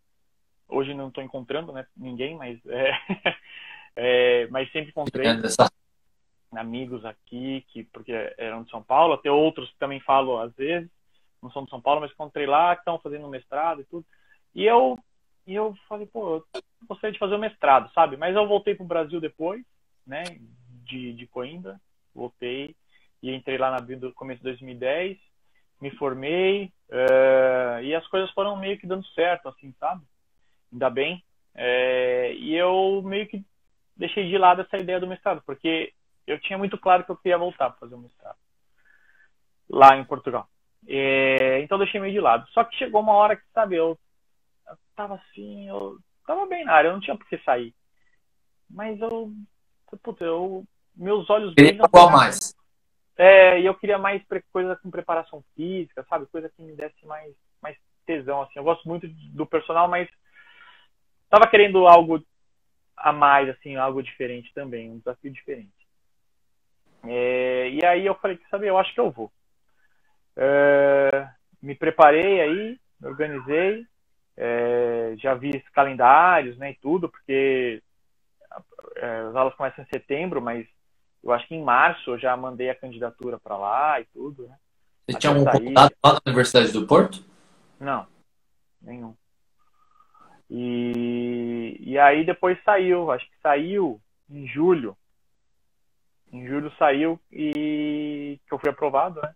Hoje 0.68 0.94
não 0.94 1.08
estou 1.08 1.24
encontrando, 1.24 1.72
né, 1.72 1.86
ninguém, 1.96 2.36
mas 2.36 2.60
é, 2.66 2.92
é, 3.96 4.48
mas 4.48 4.72
sempre 4.72 4.90
encontrei 4.90 5.26
amigos 6.52 7.06
aqui 7.06 7.66
que 7.70 7.84
porque 7.84 8.12
eram 8.38 8.64
de 8.64 8.70
São 8.70 8.82
Paulo, 8.82 9.14
até 9.14 9.30
outros 9.30 9.70
que 9.70 9.78
também 9.78 10.00
falo 10.00 10.40
às 10.40 10.54
vezes 10.56 10.90
não 11.42 11.52
são 11.52 11.64
de 11.64 11.70
São 11.70 11.82
Paulo, 11.82 12.02
mas 12.02 12.12
encontrei 12.12 12.46
lá, 12.46 12.76
que 12.76 12.82
estão 12.82 13.00
fazendo 13.00 13.28
mestrado 13.28 13.82
e 13.82 13.86
tudo. 13.86 14.06
E 14.54 14.66
eu, 14.66 14.98
e 15.46 15.54
eu 15.54 15.76
falei, 15.88 16.06
pô, 16.06 16.38
eu 16.38 16.64
gostaria 16.88 17.14
de 17.14 17.20
fazer 17.20 17.36
o 17.36 17.40
mestrado, 17.40 17.92
sabe? 17.94 18.18
Mas 18.18 18.36
eu 18.36 18.48
voltei 18.48 18.76
para 18.76 18.84
o 18.84 18.88
Brasil 18.88 19.20
depois, 19.20 19.64
né, 20.06 20.24
de, 20.86 21.14
de 21.14 21.28
Coimbra, 21.28 21.80
voltei 22.18 22.76
e 23.22 23.34
entrei 23.34 23.58
lá 23.58 23.80
no 23.80 24.14
começo 24.14 24.40
de 24.40 24.44
2010, 24.44 25.18
me 25.80 25.92
formei 25.92 26.72
uh, 26.90 27.82
e 27.84 27.96
as 27.96 28.06
coisas 28.08 28.30
foram 28.32 28.58
meio 28.58 28.78
que 28.78 28.88
dando 28.88 29.06
certo, 29.08 29.48
assim, 29.48 29.74
sabe? 29.80 30.04
Ainda 30.72 30.90
bem. 30.90 31.24
É, 31.56 32.34
e 32.34 32.56
eu 32.56 33.02
meio 33.04 33.28
que 33.28 33.44
deixei 33.96 34.30
de 34.30 34.38
lado 34.38 34.62
essa 34.62 34.78
ideia 34.78 35.00
do 35.00 35.08
mestrado, 35.08 35.42
porque 35.46 35.94
eu 36.26 36.40
tinha 36.40 36.58
muito 36.58 36.78
claro 36.78 37.04
que 37.04 37.12
eu 37.12 37.18
queria 37.18 37.38
voltar 37.38 37.70
para 37.70 37.80
fazer 37.80 37.96
o 37.96 38.00
mestrado 38.00 38.38
lá 39.70 39.98
em 39.98 40.04
Portugal. 40.04 40.48
É, 40.88 41.60
então 41.62 41.78
deixei 41.78 42.00
meio 42.00 42.14
de 42.14 42.20
lado. 42.20 42.48
Só 42.52 42.64
que 42.64 42.78
chegou 42.78 43.02
uma 43.02 43.14
hora 43.14 43.36
que, 43.36 43.44
sabe, 43.54 43.76
eu, 43.76 43.98
eu 44.68 44.78
tava 44.96 45.16
assim, 45.16 45.68
eu 45.68 45.98
tava 46.26 46.46
bem 46.46 46.64
na 46.64 46.74
área, 46.74 46.90
eu 46.90 46.94
não 46.94 47.00
tinha 47.00 47.18
por 47.18 47.28
que 47.28 47.38
sair. 47.40 47.74
Mas 48.70 49.00
eu, 49.00 49.32
puta, 50.04 50.24
eu, 50.24 50.66
meus 50.98 51.30
olhos 51.30 51.54
brilham. 51.54 51.88
Qual 51.90 52.10
mais? 52.10 52.56
É, 53.18 53.60
e 53.60 53.66
eu 53.66 53.74
queria 53.74 53.98
mais 53.98 54.22
coisa 54.52 54.76
com 54.76 54.92
preparação 54.92 55.44
física, 55.56 56.06
sabe? 56.10 56.28
Coisa 56.28 56.50
que 56.50 56.62
me 56.62 56.76
desse 56.76 57.06
mais, 57.06 57.34
mais 57.62 57.76
tesão, 58.06 58.42
assim. 58.42 58.54
Eu 58.56 58.64
gosto 58.64 58.88
muito 58.88 59.08
do 59.08 59.46
personal, 59.46 59.88
mas 59.88 60.08
tava 61.30 61.48
querendo 61.48 61.88
algo 61.88 62.24
a 62.96 63.12
mais, 63.12 63.50
assim, 63.50 63.76
algo 63.76 64.04
diferente 64.04 64.52
também, 64.54 64.92
um 64.92 65.00
desafio 65.00 65.32
diferente. 65.32 65.72
É, 67.06 67.70
e 67.70 67.86
aí 67.86 68.06
eu 68.06 68.16
falei, 68.16 68.38
que 68.38 68.48
sabe, 68.50 68.68
eu 68.68 68.78
acho 68.78 68.94
que 68.94 69.00
eu 69.00 69.12
vou. 69.12 69.32
É, 70.36 71.30
me 71.62 71.76
preparei 71.76 72.42
aí, 72.42 72.80
me 73.00 73.08
organizei, 73.08 73.86
é, 74.36 75.16
já 75.18 75.34
vi 75.34 75.60
calendários 75.74 76.58
né, 76.58 76.72
e 76.72 76.76
tudo, 76.76 77.10
porque 77.10 77.82
é, 78.96 79.06
as 79.30 79.36
aulas 79.36 79.56
começam 79.56 79.84
em 79.84 79.88
setembro, 79.88 80.42
mas 80.42 80.68
eu 81.24 81.32
acho 81.32 81.48
que 81.48 81.56
em 81.56 81.64
março 81.64 82.12
eu 82.12 82.18
já 82.18 82.36
mandei 82.38 82.70
a 82.70 82.76
candidatura 82.76 83.40
para 83.40 83.58
lá 83.58 84.00
e 84.00 84.06
tudo. 84.06 84.48
Né? 84.48 84.58
Você 85.08 85.20
tinha 85.20 85.34
um 85.34 85.44
contato 85.44 85.96
lá 86.04 86.14
na 86.14 86.22
Universidade 86.26 86.72
do 86.72 86.86
Porto? 86.86 87.24
Não, 87.80 88.08
nenhum. 88.82 89.16
E, 90.50 91.78
e 91.80 92.00
aí 92.00 92.26
depois 92.26 92.58
saiu, 92.64 93.12
acho 93.12 93.26
que 93.26 93.38
saiu 93.42 94.02
em 94.30 94.48
julho. 94.48 94.98
Em 96.32 96.46
julho 96.46 96.72
saiu 96.78 97.20
e 97.32 98.40
que 98.48 98.54
eu 98.54 98.60
fui 98.60 98.70
aprovado, 98.70 99.22
né? 99.22 99.34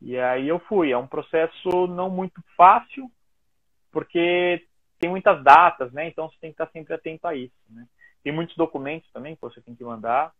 E 0.00 0.18
aí 0.18 0.48
eu 0.48 0.58
fui. 0.60 0.92
É 0.92 0.98
um 0.98 1.06
processo 1.06 1.86
não 1.86 2.10
muito 2.10 2.42
fácil, 2.56 3.10
porque 3.90 4.66
tem 4.98 5.10
muitas 5.10 5.42
datas, 5.42 5.92
né? 5.92 6.08
Então 6.08 6.28
você 6.28 6.36
tem 6.40 6.50
que 6.50 6.62
estar 6.62 6.70
sempre 6.72 6.94
atento 6.94 7.26
a 7.26 7.34
isso, 7.34 7.54
né? 7.70 7.86
Tem 8.22 8.32
muitos 8.32 8.56
documentos 8.56 9.10
também 9.12 9.34
que 9.34 9.42
você 9.42 9.60
tem 9.60 9.74
que 9.74 9.84
mandar. 9.84 10.32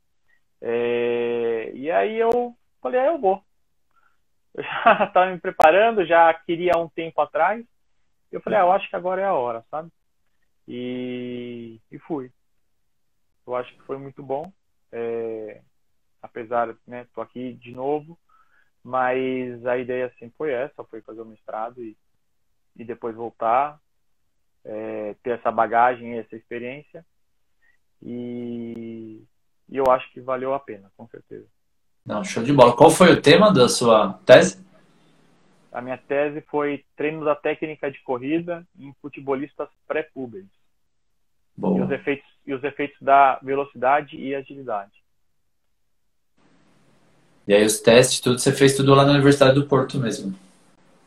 É... 0.67 1.71
E 1.75 1.91
aí 1.91 2.17
eu 2.17 2.57
falei, 2.81 2.99
ah, 3.01 3.07
eu 3.07 3.19
vou. 3.19 3.45
Eu 4.55 4.62
já 4.62 5.05
estava 5.05 5.33
me 5.33 5.41
preparando, 5.41 6.07
já 6.07 6.33
queria 6.33 6.73
há 6.77 6.79
um 6.79 6.89
tempo 6.89 7.21
atrás. 7.21 7.67
Eu 8.31 8.41
falei, 8.41 8.57
ah, 8.57 8.62
eu 8.62 8.71
acho 8.71 8.89
que 8.89 8.95
agora 8.95 9.21
é 9.21 9.25
a 9.25 9.35
hora, 9.35 9.65
sabe? 9.69 9.91
E, 10.69 11.81
e 11.91 11.99
fui. 11.99 12.31
Eu 13.45 13.57
acho 13.57 13.75
que 13.75 13.83
foi 13.83 13.99
muito 13.99 14.23
bom. 14.23 14.53
É... 14.93 15.61
Apesar, 16.23 16.77
né, 16.87 17.05
tô 17.12 17.21
aqui 17.21 17.55
de 17.55 17.73
novo. 17.73 18.17
Mas 18.83 19.67
a 19.67 19.77
ideia 19.77 20.07
assim 20.07 20.31
foi 20.39 20.53
essa, 20.53 20.85
foi 20.85 21.01
fazer 21.01 21.23
o 21.23 21.27
mestrado 21.27 21.83
e, 21.83 21.97
e 22.77 22.85
depois 22.85 23.17
voltar, 23.17 23.81
é, 24.62 25.15
ter 25.23 25.39
essa 25.39 25.51
bagagem, 25.51 26.19
essa 26.19 26.37
experiência. 26.37 27.05
E, 28.03 29.25
e 29.69 29.77
eu 29.77 29.91
acho 29.91 30.11
que 30.12 30.21
valeu 30.21 30.55
a 30.55 30.61
pena, 30.61 30.91
com 30.97 31.07
certeza. 31.09 31.47
Não, 32.05 32.23
show 32.23 32.43
de 32.43 32.53
bola. 32.53 32.77
Qual 32.77 32.91
foi 32.91 33.12
o 33.12 33.21
tema 33.21 33.53
da 33.53 33.69
sua 33.69 34.15
tese? 34.27 34.62
A 35.73 35.81
minha 35.81 35.97
tese 35.97 36.41
foi 36.43 36.85
treino 36.97 37.25
da 37.25 37.35
técnica 37.35 37.91
de 37.91 38.01
corrida 38.03 38.67
em 38.79 38.95
futebolistas 39.01 39.69
pré-púberes. 39.89 40.49
E 41.59 41.81
os 41.81 41.91
efeitos 41.91 42.35
e 42.47 42.53
os 42.53 42.62
efeitos 42.62 43.01
da 43.01 43.39
velocidade 43.43 44.17
e 44.17 44.35
agilidade. 44.35 44.93
E 47.47 47.55
aí 47.55 47.65
os 47.65 47.81
testes, 47.81 48.21
tudo, 48.21 48.39
você 48.39 48.53
fez 48.53 48.77
tudo 48.77 48.95
lá 48.95 49.05
na 49.05 49.12
Universidade 49.12 49.55
do 49.55 49.67
Porto 49.67 49.99
mesmo? 49.99 50.35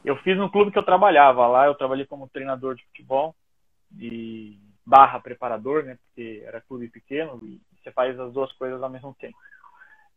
Eu 0.03 0.15
fiz 0.17 0.37
no 0.37 0.49
clube 0.49 0.71
que 0.71 0.77
eu 0.77 0.83
trabalhava. 0.83 1.47
Lá 1.47 1.65
eu 1.65 1.75
trabalhei 1.75 2.05
como 2.05 2.29
treinador 2.29 2.75
de 2.75 2.85
futebol 2.85 3.35
e 3.99 4.57
barra 4.85 5.19
preparador, 5.19 5.83
né? 5.83 5.97
Porque 6.05 6.43
era 6.45 6.61
clube 6.61 6.89
pequeno 6.89 7.39
e 7.43 7.59
você 7.87 7.91
faz 7.91 8.19
as 8.19 8.33
duas 8.33 8.51
coisas 8.53 8.81
ao 8.81 8.89
mesmo 8.89 9.15
tempo. 9.19 9.37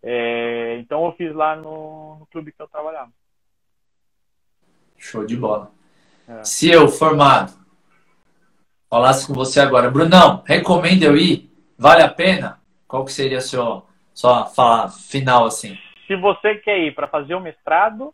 É, 0.02 0.78
então 0.78 1.04
eu 1.04 1.12
fiz 1.12 1.34
lá 1.34 1.54
no, 1.54 2.18
no, 2.20 2.26
clube 2.26 2.52
que 2.52 2.60
eu 2.60 2.68
trabalhava. 2.68 3.12
Show 4.98 5.24
de 5.24 5.36
bola. 5.36 5.70
É. 6.26 6.44
Se 6.44 6.70
eu, 6.70 6.88
formado, 6.88 7.52
falasse 8.88 9.26
com 9.26 9.34
você 9.34 9.60
agora, 9.60 9.90
Brunão, 9.90 10.42
recomenda 10.46 11.04
eu 11.04 11.16
ir? 11.16 11.50
Vale 11.78 12.02
a 12.02 12.08
pena? 12.08 12.60
Qual 12.88 13.04
que 13.04 13.12
seria 13.12 13.38
a 13.38 13.42
sua, 13.42 13.84
sua 14.12 14.46
fala 14.46 14.88
final 14.88 15.46
assim? 15.46 15.78
Se 16.06 16.16
você 16.16 16.56
quer 16.56 16.78
ir 16.78 16.94
para 16.94 17.08
fazer 17.08 17.34
o 17.34 17.40
mestrado, 17.40 18.12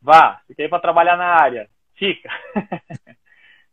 vá. 0.00 0.40
Se 0.46 0.54
quer 0.54 0.64
ir 0.64 0.70
para 0.70 0.80
trabalhar 0.80 1.16
na 1.16 1.26
área, 1.26 1.68
fica. 1.94 2.30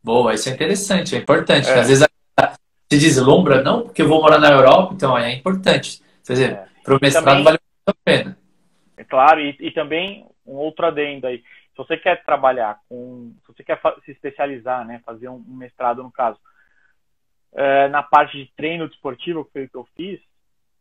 Boa, 0.04 0.34
isso 0.34 0.50
é 0.50 0.52
interessante, 0.52 1.16
é 1.16 1.20
importante. 1.20 1.70
É. 1.70 1.80
Às 1.80 1.88
vezes 1.88 2.08
se 2.92 3.00
deslumbra, 3.00 3.64
não, 3.64 3.84
porque 3.84 4.02
eu 4.02 4.08
vou 4.10 4.22
morar 4.22 4.38
na 4.38 4.52
Europa, 4.52 4.94
então 4.94 5.18
é 5.18 5.34
importante. 5.34 6.02
Quer 6.26 6.34
dizer, 6.34 6.52
é. 6.52 6.68
para 6.84 6.98
o 6.98 7.00
mestrado 7.02 7.26
também, 7.26 7.44
vale 7.44 7.58
muito 7.58 7.88
a 7.90 7.94
pena. 8.04 8.38
É 8.98 9.04
claro, 9.06 9.40
e, 9.40 9.56
e, 9.62 9.72
também 9.72 10.26
um 10.46 10.56
outro 10.56 10.86
adendo 10.86 11.26
aí. 11.26 11.38
Se 11.38 11.78
você 11.78 11.96
quer 11.96 12.22
trabalhar 12.26 12.80
com. 12.90 13.34
Se 13.46 13.54
você 13.54 13.64
quer 13.64 13.80
se 14.04 14.12
especializar, 14.12 14.86
né, 14.86 15.02
fazer 15.06 15.30
um, 15.30 15.36
um 15.36 15.56
mestrado 15.56 16.04
no 16.04 16.12
caso, 16.12 16.38
é, 17.54 17.88
na 17.88 18.04
parte 18.04 18.38
de 18.38 18.52
treino 18.58 18.90
desportivo 18.90 19.46
que 19.46 19.54
foi 19.54 19.64
o 19.64 19.70
que 19.70 19.78
eu 19.78 19.88
fiz, 19.96 20.20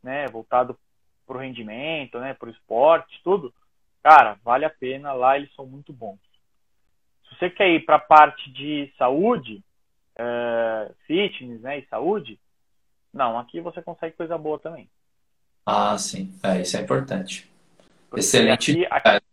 né, 0.02 0.26
voltado 0.26 0.76
para 1.24 1.36
o 1.36 1.40
rendimento, 1.40 2.18
né, 2.18 2.34
para 2.34 2.48
o 2.48 2.52
esporte, 2.52 3.20
tudo, 3.22 3.54
cara, 4.02 4.36
vale 4.42 4.64
a 4.64 4.70
pena. 4.70 5.12
Lá 5.12 5.36
eles 5.36 5.54
são 5.54 5.64
muito 5.64 5.92
bons. 5.92 6.18
Se 7.28 7.38
você 7.38 7.50
quer 7.50 7.68
ir 7.68 7.84
para 7.84 7.96
a 7.96 8.00
parte 8.00 8.50
de 8.50 8.92
saúde, 8.98 9.62
é, 10.18 10.90
fitness, 11.06 11.60
né, 11.60 11.78
e 11.78 11.86
saúde, 11.86 12.38
não, 13.12 13.38
aqui 13.38 13.60
você 13.60 13.82
consegue 13.82 14.16
coisa 14.16 14.38
boa 14.38 14.58
também. 14.58 14.88
Ah, 15.66 15.96
sim, 15.98 16.32
é, 16.42 16.60
isso 16.60 16.76
é 16.76 16.80
importante. 16.80 17.50
Porque 18.08 18.20
Excelente. 18.20 18.84
Aqui, 18.86 19.10
aqui, 19.10 19.24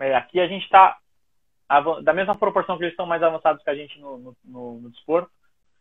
é, 0.00 0.14
aqui 0.14 0.40
a 0.40 0.46
gente 0.46 0.64
está 0.64 0.98
da 2.02 2.12
mesma 2.12 2.34
proporção 2.34 2.76
que 2.76 2.84
eles 2.84 2.92
estão 2.92 3.06
mais 3.06 3.22
avançados 3.22 3.62
que 3.62 3.70
a 3.70 3.74
gente 3.74 3.98
no, 3.98 4.18
no, 4.18 4.36
no, 4.44 4.80
no 4.80 4.90
desporto, 4.90 5.30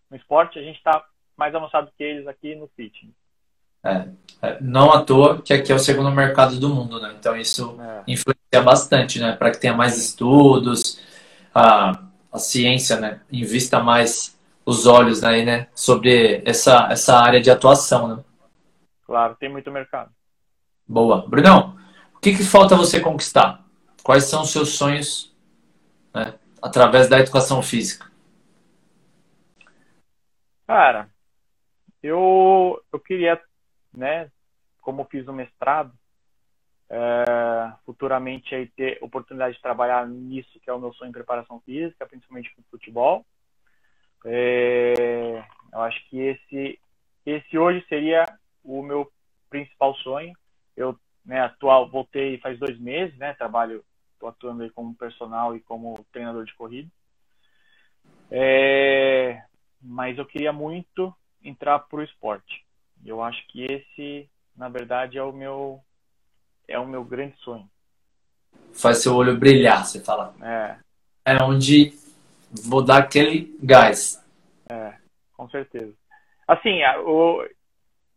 no 0.10 0.18
esporte, 0.18 0.58
a 0.58 0.62
gente 0.62 0.78
está 0.78 1.04
mais 1.36 1.54
avançado 1.54 1.92
que 1.98 2.04
eles 2.04 2.28
aqui 2.28 2.56
no 2.56 2.68
fitness. 2.76 3.14
É, 3.86 4.08
é, 4.42 4.58
não 4.62 4.94
à 4.94 5.04
toa 5.04 5.42
que 5.42 5.54
aqui 5.54 5.72
é 5.72 5.76
o 5.76 5.80
segundo 5.80 6.10
mercado 6.10 6.58
do 6.58 6.70
mundo, 6.70 7.02
né? 7.02 7.14
Então 7.20 7.36
isso 7.36 7.78
é. 7.82 8.04
influencia 8.08 8.62
bastante, 8.64 9.20
né? 9.20 9.36
Para 9.36 9.52
que 9.52 9.60
tenha 9.60 9.74
mais 9.74 9.98
estudos, 9.98 11.02
a, 11.54 11.92
a 12.34 12.40
ciência, 12.40 13.00
né? 13.00 13.22
Invista 13.32 13.80
mais 13.80 14.38
os 14.66 14.88
olhos 14.88 15.24
aí, 15.24 15.46
né? 15.46 15.68
Sobre 15.76 16.42
essa, 16.46 16.88
essa 16.90 17.16
área 17.18 17.40
de 17.40 17.52
atuação, 17.52 18.08
né? 18.08 18.24
Claro, 19.06 19.36
tem 19.36 19.50
muito 19.50 19.70
mercado. 19.72 20.12
Boa. 20.88 21.28
Brunão, 21.28 21.78
o 22.16 22.20
que, 22.20 22.36
que 22.36 22.44
falta 22.44 22.76
você 22.76 23.00
conquistar? 23.00 23.64
Quais 24.02 24.24
são 24.24 24.42
os 24.42 24.52
seus 24.52 24.70
sonhos 24.70 25.36
né? 26.14 26.34
através 26.62 27.08
da 27.08 27.20
educação 27.20 27.62
física? 27.62 28.12
Cara, 30.66 31.10
eu, 32.02 32.82
eu 32.92 33.00
queria, 33.00 33.40
né, 33.94 34.32
como 34.82 35.06
fiz 35.06 35.28
o 35.28 35.34
mestrado, 35.34 35.94
é, 36.94 37.74
futuramente 37.86 38.54
aí 38.54 38.68
ter 38.68 39.00
oportunidade 39.02 39.56
de 39.56 39.62
trabalhar 39.62 40.08
nisso, 40.08 40.60
que 40.60 40.70
é 40.70 40.74
o 40.74 40.80
meu 40.80 40.94
sonho 40.94 41.10
em 41.10 41.14
preparação 41.14 41.60
física, 41.62 42.06
principalmente 42.06 42.54
com 42.56 42.62
futebol. 42.70 43.26
É, 44.24 45.44
eu 45.74 45.82
acho 45.82 46.08
que 46.08 46.20
esse, 46.20 46.80
esse 47.26 47.58
hoje 47.58 47.84
seria 47.90 48.26
o 48.64 48.84
meu 48.84 49.12
principal 49.50 49.96
sonho. 49.96 50.34
Eu, 50.78 50.96
né, 51.26 51.40
atual, 51.42 51.90
voltei 51.90 52.38
faz 52.38 52.60
dois 52.60 52.80
meses, 52.80 53.18
né, 53.18 53.34
trabalho, 53.34 53.84
estou 54.14 54.30
atuando 54.30 54.62
aí 54.62 54.70
como 54.70 54.94
personal 54.94 55.56
e 55.56 55.62
como 55.62 56.06
treinador 56.12 56.46
de 56.46 56.54
corrida. 56.54 56.90
É, 58.30 59.44
mas 59.82 60.16
eu 60.20 60.28
queria 60.28 60.54
muito 60.54 61.12
entrar 61.44 61.80
para 61.80 62.00
o 62.00 62.04
esporte. 62.04 62.64
Eu 63.04 63.24
acho 63.24 63.46
que 63.48 63.64
esse, 63.66 64.30
na 64.56 64.70
verdade, 64.70 65.18
é 65.18 65.24
o 65.24 65.34
meu 65.34 65.84
é 66.74 66.80
o 66.80 66.88
meu 66.88 67.04
grande 67.04 67.36
sonho. 67.38 67.70
Faz 68.74 69.04
seu 69.04 69.16
olho 69.16 69.38
brilhar, 69.38 69.86
você 69.86 70.04
fala. 70.04 70.34
É. 70.42 70.76
É 71.26 71.44
onde 71.44 71.94
vou 72.66 72.84
dar 72.84 72.98
aquele 72.98 73.56
gás. 73.62 74.24
É, 74.70 74.96
com 75.34 75.48
certeza. 75.50 75.94
Assim, 76.48 76.80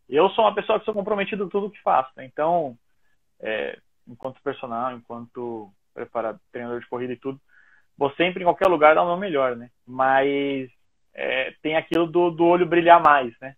eu 0.09 0.29
sou 0.31 0.45
uma 0.45 0.55
pessoa 0.55 0.79
que 0.79 0.85
sou 0.85 0.93
comprometido 0.93 1.45
com 1.45 1.49
tudo 1.49 1.71
que 1.71 1.81
faço, 1.81 2.11
né? 2.17 2.25
então, 2.25 2.77
é, 3.39 3.77
enquanto 4.07 4.41
personal, 4.41 4.93
enquanto 4.93 5.71
preparador, 5.93 6.41
treinador 6.51 6.79
de 6.79 6.87
corrida 6.87 7.13
e 7.13 7.17
tudo, 7.17 7.39
vou 7.97 8.11
sempre 8.15 8.41
em 8.41 8.45
qualquer 8.45 8.67
lugar 8.67 8.95
dar 8.95 9.03
o 9.03 9.07
meu 9.07 9.17
melhor, 9.17 9.55
né? 9.55 9.69
Mas 9.85 10.69
é, 11.13 11.53
tem 11.61 11.75
aquilo 11.75 12.05
do, 12.05 12.29
do 12.29 12.45
olho 12.45 12.65
brilhar 12.65 13.01
mais, 13.01 13.33
né? 13.39 13.55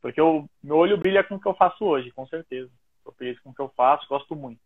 Porque 0.00 0.20
o 0.20 0.48
meu 0.62 0.76
olho 0.76 0.96
brilha 0.96 1.24
com 1.24 1.34
o 1.34 1.40
que 1.40 1.46
eu 1.46 1.54
faço 1.54 1.84
hoje, 1.84 2.10
com 2.12 2.26
certeza. 2.26 2.70
Sou 3.06 3.14
feliz 3.14 3.38
com 3.38 3.50
o 3.50 3.54
que 3.54 3.60
eu 3.60 3.68
faço, 3.76 4.08
gosto 4.08 4.34
muito. 4.34 4.60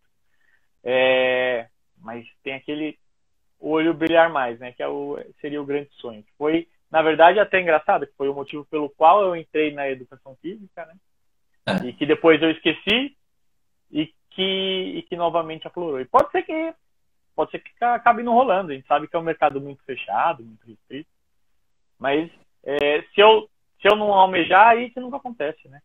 É, 0.82 1.68
mas 1.98 2.26
tem 2.42 2.54
aquele 2.54 2.98
olho 3.60 3.92
brilhar 3.92 4.30
mais, 4.30 4.58
né? 4.58 4.72
Que 4.72 4.82
é 4.82 4.88
o, 4.88 5.22
seria 5.42 5.60
o 5.60 5.66
grande 5.66 5.90
sonho. 6.00 6.24
Foi, 6.38 6.66
na 6.90 7.02
verdade, 7.02 7.38
até 7.38 7.60
engraçado, 7.60 8.06
que 8.06 8.16
foi 8.16 8.30
o 8.30 8.34
motivo 8.34 8.64
pelo 8.64 8.88
qual 8.88 9.22
eu 9.22 9.36
entrei 9.36 9.74
na 9.74 9.90
educação 9.90 10.34
física, 10.40 10.86
né? 10.86 10.94
É. 11.66 11.88
E 11.88 11.92
que 11.92 12.06
depois 12.06 12.40
eu 12.40 12.50
esqueci 12.50 13.14
e 13.90 14.10
que, 14.30 14.42
e 14.96 15.02
que 15.02 15.16
novamente 15.16 15.66
aflorou. 15.66 16.00
E 16.00 16.06
pode 16.06 16.30
ser 16.30 16.42
que 16.42 16.74
pode 17.36 17.50
ser 17.50 17.58
que 17.58 17.84
acabe 17.84 18.22
não 18.22 18.32
rolando. 18.32 18.72
A 18.72 18.74
gente 18.74 18.86
sabe 18.86 19.06
que 19.06 19.14
é 19.14 19.18
um 19.18 19.22
mercado 19.22 19.60
muito 19.60 19.84
fechado, 19.84 20.42
muito 20.42 20.66
restrito. 20.66 21.10
Mas 21.98 22.30
é, 22.64 23.02
se, 23.14 23.20
eu, 23.20 23.50
se 23.82 23.86
eu 23.86 23.96
não 23.96 24.14
almejar, 24.14 24.68
aí 24.68 24.88
que 24.88 24.98
nunca 24.98 25.18
acontece, 25.18 25.68
né? 25.68 25.82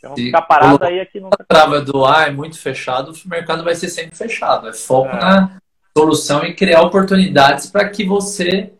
Se 0.00 0.08
não 0.08 0.16
ficar 0.16 0.42
parado, 0.42 0.82
aí 0.84 0.98
é 0.98 1.04
que 1.04 1.20
nunca 1.20 1.36
A 1.40 1.44
trava 1.44 1.80
do 1.80 2.04
ar 2.04 2.28
é 2.28 2.30
muito 2.30 2.58
fechado, 2.58 3.12
o 3.12 3.28
mercado 3.28 3.62
vai 3.62 3.74
ser 3.74 3.88
sempre 3.88 4.16
fechado. 4.16 4.68
É 4.68 4.72
foco 4.72 5.14
é. 5.14 5.20
na 5.20 5.60
solução 5.96 6.42
e 6.44 6.54
criar 6.54 6.80
oportunidades 6.82 7.70
para 7.70 7.88
que 7.88 8.04
você 8.04 8.72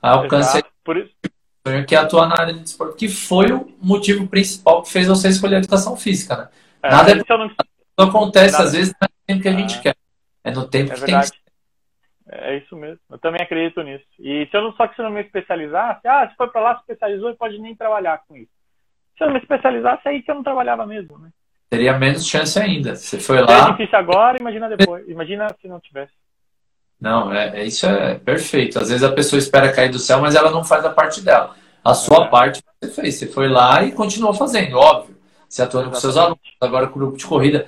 alcance 0.00 0.64
Por 0.82 0.96
isso... 0.96 1.12
que 1.86 1.94
é 1.94 1.98
atuar 1.98 2.28
na 2.28 2.40
área 2.40 2.54
de 2.54 2.62
esporte, 2.62 2.96
que 2.96 3.08
foi 3.08 3.52
o 3.52 3.68
motivo 3.82 4.26
principal 4.26 4.82
que 4.82 4.90
fez 4.90 5.06
você 5.06 5.28
escolher 5.28 5.56
a 5.56 5.58
educação 5.58 5.96
física, 5.96 6.36
né? 6.36 6.48
É, 6.82 6.90
Nada 6.90 7.12
é... 7.12 7.14
não... 7.16 7.50
não 7.98 8.08
acontece, 8.08 8.52
Nada... 8.52 8.64
às 8.64 8.72
vezes, 8.72 8.94
no 9.00 9.08
tempo 9.26 9.42
que 9.42 9.48
a 9.48 9.52
gente 9.52 9.78
é. 9.78 9.82
quer. 9.82 9.96
É 10.42 10.50
no 10.52 10.66
tempo 10.66 10.92
é 10.92 10.94
que 10.94 11.00
verdade. 11.00 11.30
tem 11.32 11.40
que 11.40 11.46
é 12.28 12.56
isso 12.56 12.74
mesmo. 12.76 13.00
Eu 13.08 13.18
também 13.18 13.40
acredito 13.40 13.82
nisso. 13.82 14.04
E 14.18 14.46
se 14.50 14.56
eu 14.56 14.62
não 14.62 14.72
só 14.72 14.88
que 14.88 14.96
se 14.96 15.00
eu 15.00 15.04
não 15.04 15.12
me 15.12 15.20
especializasse, 15.20 16.08
ah, 16.08 16.28
se 16.28 16.34
foi 16.36 16.48
para 16.48 16.60
lá, 16.60 16.74
se 16.74 16.80
especializou 16.80 17.30
e 17.30 17.36
pode 17.36 17.58
nem 17.58 17.74
trabalhar 17.76 18.22
com 18.26 18.36
isso. 18.36 18.50
Se 19.16 19.24
eu 19.24 19.28
não 19.28 19.34
me 19.34 19.40
especializasse, 19.40 20.02
é 20.06 20.10
aí 20.10 20.22
que 20.22 20.30
eu 20.30 20.34
não 20.34 20.42
trabalhava 20.42 20.86
mesmo, 20.86 21.18
né? 21.18 21.30
Teria 21.68 21.98
menos 21.98 22.26
chance 22.26 22.58
ainda. 22.58 22.94
Você 22.94 23.18
foi 23.18 23.40
lá. 23.40 23.68
É 23.68 23.70
difícil 23.72 23.98
agora, 23.98 24.36
imagina 24.40 24.68
depois. 24.68 25.08
Imagina 25.08 25.48
se 25.60 25.66
não 25.66 25.80
tivesse. 25.80 26.12
Não, 27.00 27.32
é, 27.32 27.60
é, 27.60 27.64
isso 27.64 27.86
é 27.86 28.14
perfeito. 28.14 28.78
Às 28.78 28.88
vezes 28.88 29.02
a 29.02 29.12
pessoa 29.12 29.38
espera 29.38 29.72
cair 29.72 29.90
do 29.90 29.98
céu, 29.98 30.20
mas 30.20 30.34
ela 30.34 30.50
não 30.50 30.64
faz 30.64 30.84
a 30.84 30.90
parte 30.90 31.20
dela. 31.22 31.54
A 31.84 31.94
sua 31.94 32.26
é. 32.26 32.28
parte 32.28 32.62
você 32.80 32.90
fez. 32.90 33.14
Você 33.16 33.26
foi 33.26 33.48
lá 33.48 33.82
e 33.82 33.92
continuou 33.92 34.32
fazendo, 34.32 34.76
óbvio. 34.76 35.16
Você 35.48 35.62
atuando 35.62 35.90
com 35.90 35.96
seus 35.96 36.16
alunos, 36.16 36.38
agora 36.60 36.86
com 36.86 36.96
o 36.96 36.98
grupo 36.98 37.16
de 37.16 37.26
corrida 37.26 37.66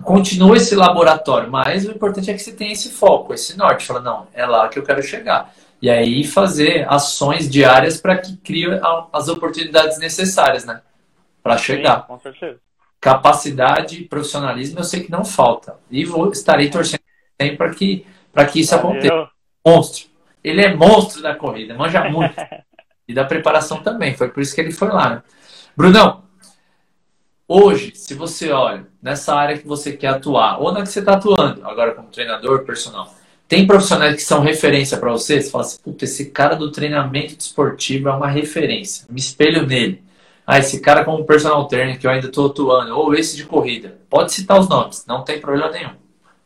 continua 0.00 0.56
esse 0.56 0.74
laboratório, 0.74 1.50
mas 1.50 1.86
o 1.86 1.90
importante 1.90 2.30
é 2.30 2.34
que 2.34 2.40
você 2.40 2.52
tenha 2.52 2.72
esse 2.72 2.90
foco, 2.90 3.32
esse 3.32 3.56
norte. 3.56 3.86
Fala, 3.86 4.00
não, 4.00 4.26
é 4.32 4.44
lá 4.46 4.68
que 4.68 4.78
eu 4.78 4.82
quero 4.82 5.02
chegar. 5.02 5.52
E 5.80 5.88
aí 5.88 6.24
fazer 6.24 6.86
ações 6.88 7.48
diárias 7.48 8.00
para 8.00 8.18
que 8.18 8.36
crie 8.36 8.66
as 9.12 9.28
oportunidades 9.28 9.98
necessárias, 9.98 10.64
né? 10.64 10.80
Para 11.42 11.56
chegar. 11.56 12.02
Sim, 12.02 12.06
com 12.06 12.18
certeza. 12.18 12.60
Capacidade 13.00 14.00
e 14.00 14.04
profissionalismo 14.04 14.80
eu 14.80 14.84
sei 14.84 15.02
que 15.02 15.10
não 15.10 15.24
falta. 15.24 15.76
E 15.90 16.04
vou, 16.04 16.30
estarei 16.30 16.68
torcendo 16.68 17.00
sempre 17.40 17.56
para 17.56 17.70
que, 17.70 18.06
que 18.52 18.60
isso 18.60 18.76
Valeu. 18.76 18.90
aconteça. 18.90 19.30
Monstro. 19.66 20.10
Ele 20.42 20.62
é 20.62 20.74
monstro 20.74 21.22
da 21.22 21.34
corrida, 21.34 21.74
manja 21.74 22.08
muito. 22.08 22.34
e 23.08 23.14
da 23.14 23.24
preparação 23.24 23.82
também. 23.82 24.14
Foi 24.14 24.28
por 24.28 24.42
isso 24.42 24.54
que 24.54 24.60
ele 24.60 24.72
foi 24.72 24.88
lá. 24.88 25.10
Né? 25.10 25.22
Brunão, 25.76 26.22
Hoje, 27.52 27.90
se 27.96 28.14
você 28.14 28.52
olha 28.52 28.86
nessa 29.02 29.34
área 29.34 29.58
que 29.58 29.66
você 29.66 29.96
quer 29.96 30.06
atuar, 30.06 30.62
ou 30.62 30.70
na 30.70 30.82
que 30.82 30.88
você 30.88 31.00
está 31.00 31.14
atuando, 31.14 31.66
agora 31.66 31.96
como 31.96 32.06
treinador 32.06 32.64
personal, 32.64 33.12
tem 33.48 33.66
profissionais 33.66 34.14
que 34.14 34.22
são 34.22 34.40
referência 34.40 34.96
para 34.96 35.10
você? 35.10 35.42
Você 35.42 35.50
fala 35.50 35.64
assim, 35.64 35.82
puta, 35.82 36.04
esse 36.04 36.26
cara 36.26 36.54
do 36.54 36.70
treinamento 36.70 37.34
esportivo 37.36 38.08
é 38.08 38.12
uma 38.12 38.28
referência, 38.28 39.04
me 39.10 39.18
espelho 39.18 39.66
nele. 39.66 40.00
Ah, 40.46 40.58
esse 40.58 40.80
cara 40.80 41.04
como 41.04 41.24
personal 41.24 41.66
trainer 41.68 41.98
que 41.98 42.06
eu 42.06 42.10
ainda 42.10 42.26
estou 42.26 42.46
atuando, 42.46 42.96
ou 42.96 43.14
esse 43.14 43.36
de 43.36 43.44
corrida. 43.44 43.98
Pode 44.08 44.32
citar 44.32 44.58
os 44.58 44.68
nomes, 44.68 45.04
não 45.06 45.22
tem 45.22 45.40
problema 45.40 45.70
nenhum. 45.70 45.92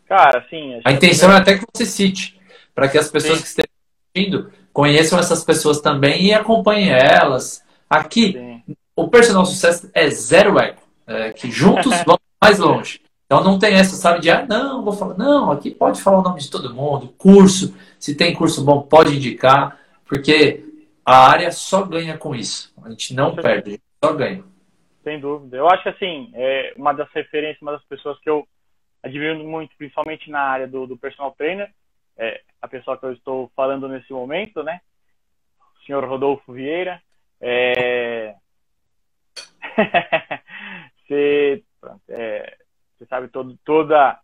Cara, 0.07 0.45
sim. 0.51 0.81
A 0.85 0.93
intenção 0.93 1.33
é 1.33 1.37
até 1.37 1.57
que 1.59 1.65
você 1.73 1.87
cite, 1.87 2.39
para 2.75 2.89
que 2.89 2.99
as 2.99 3.11
pessoas 3.11 3.39
sim. 3.39 3.43
que 3.43 3.49
estejam 3.49 3.71
assistindo 4.15 4.53
conheçam 4.73 5.19
essas 5.19 5.45
pessoas 5.45 5.81
também 5.81 6.25
e 6.25 6.35
acompanhem 6.35 6.91
elas. 6.91 7.63
Aqui, 7.89 8.33
sim. 8.33 8.77
o 8.95 9.09
personal 9.09 9.47
sucesso 9.47 9.89
é 9.95 10.11
zero 10.11 10.59
eco 10.59 10.83
é, 11.07 11.33
que 11.33 11.51
juntos 11.51 11.93
vão 12.05 12.19
mais 12.41 12.59
longe. 12.59 13.01
Então 13.27 13.43
não 13.43 13.59
tem 13.59 13.75
essa, 13.75 13.97
sabe, 13.97 14.21
de 14.21 14.31
ah, 14.31 14.45
não, 14.47 14.85
vou 14.85 14.93
falar, 14.93 15.17
não, 15.17 15.51
aqui 15.51 15.71
pode 15.71 16.01
falar 16.03 16.19
o 16.19 16.23
nome 16.23 16.41
de 16.41 16.51
todo 16.51 16.75
mundo, 16.75 17.15
curso, 17.17 17.75
se 17.99 18.15
tem 18.15 18.35
curso 18.35 18.63
bom, 18.63 18.83
pode 18.83 19.17
indicar, 19.17 19.79
porque 20.05 20.63
a 21.05 21.31
área 21.31 21.51
só 21.51 21.83
ganha 21.83 22.19
com 22.19 22.35
isso. 22.35 22.73
A 22.83 22.91
gente 22.91 23.15
não 23.15 23.35
perde, 23.35 23.81
só 24.07 24.13
ganha. 24.15 24.45
Sem 25.03 25.21
dúvida. 25.21 25.57
Eu 25.57 25.69
acho 25.69 25.83
que 25.83 25.89
assim, 25.91 26.31
é 26.35 26.73
uma 26.77 26.93
das 26.93 27.11
referências, 27.13 27.61
uma 27.61 27.73
das 27.73 27.85
pessoas 27.85 28.19
que 28.21 28.31
eu 28.31 28.47
admiro 29.03 29.45
muito, 29.45 29.77
principalmente 29.77 30.31
na 30.31 30.41
área 30.41 30.67
do, 30.67 30.87
do 30.87 30.97
personal 30.97 31.33
trainer, 31.33 31.71
é 32.17 32.41
a 32.63 32.69
pessoa 32.69 32.97
que 32.97 33.05
eu 33.05 33.13
estou 33.13 33.51
falando 33.55 33.89
nesse 33.89 34.13
momento, 34.13 34.63
né? 34.63 34.81
O 35.77 35.85
senhor 35.85 36.05
Rodolfo 36.05 36.53
Vieira. 36.53 37.03
É... 37.41 38.35
você, 41.07 41.63
é, 42.09 42.57
você 42.97 43.07
sabe 43.07 43.29
todo, 43.29 43.59
toda 43.65 44.19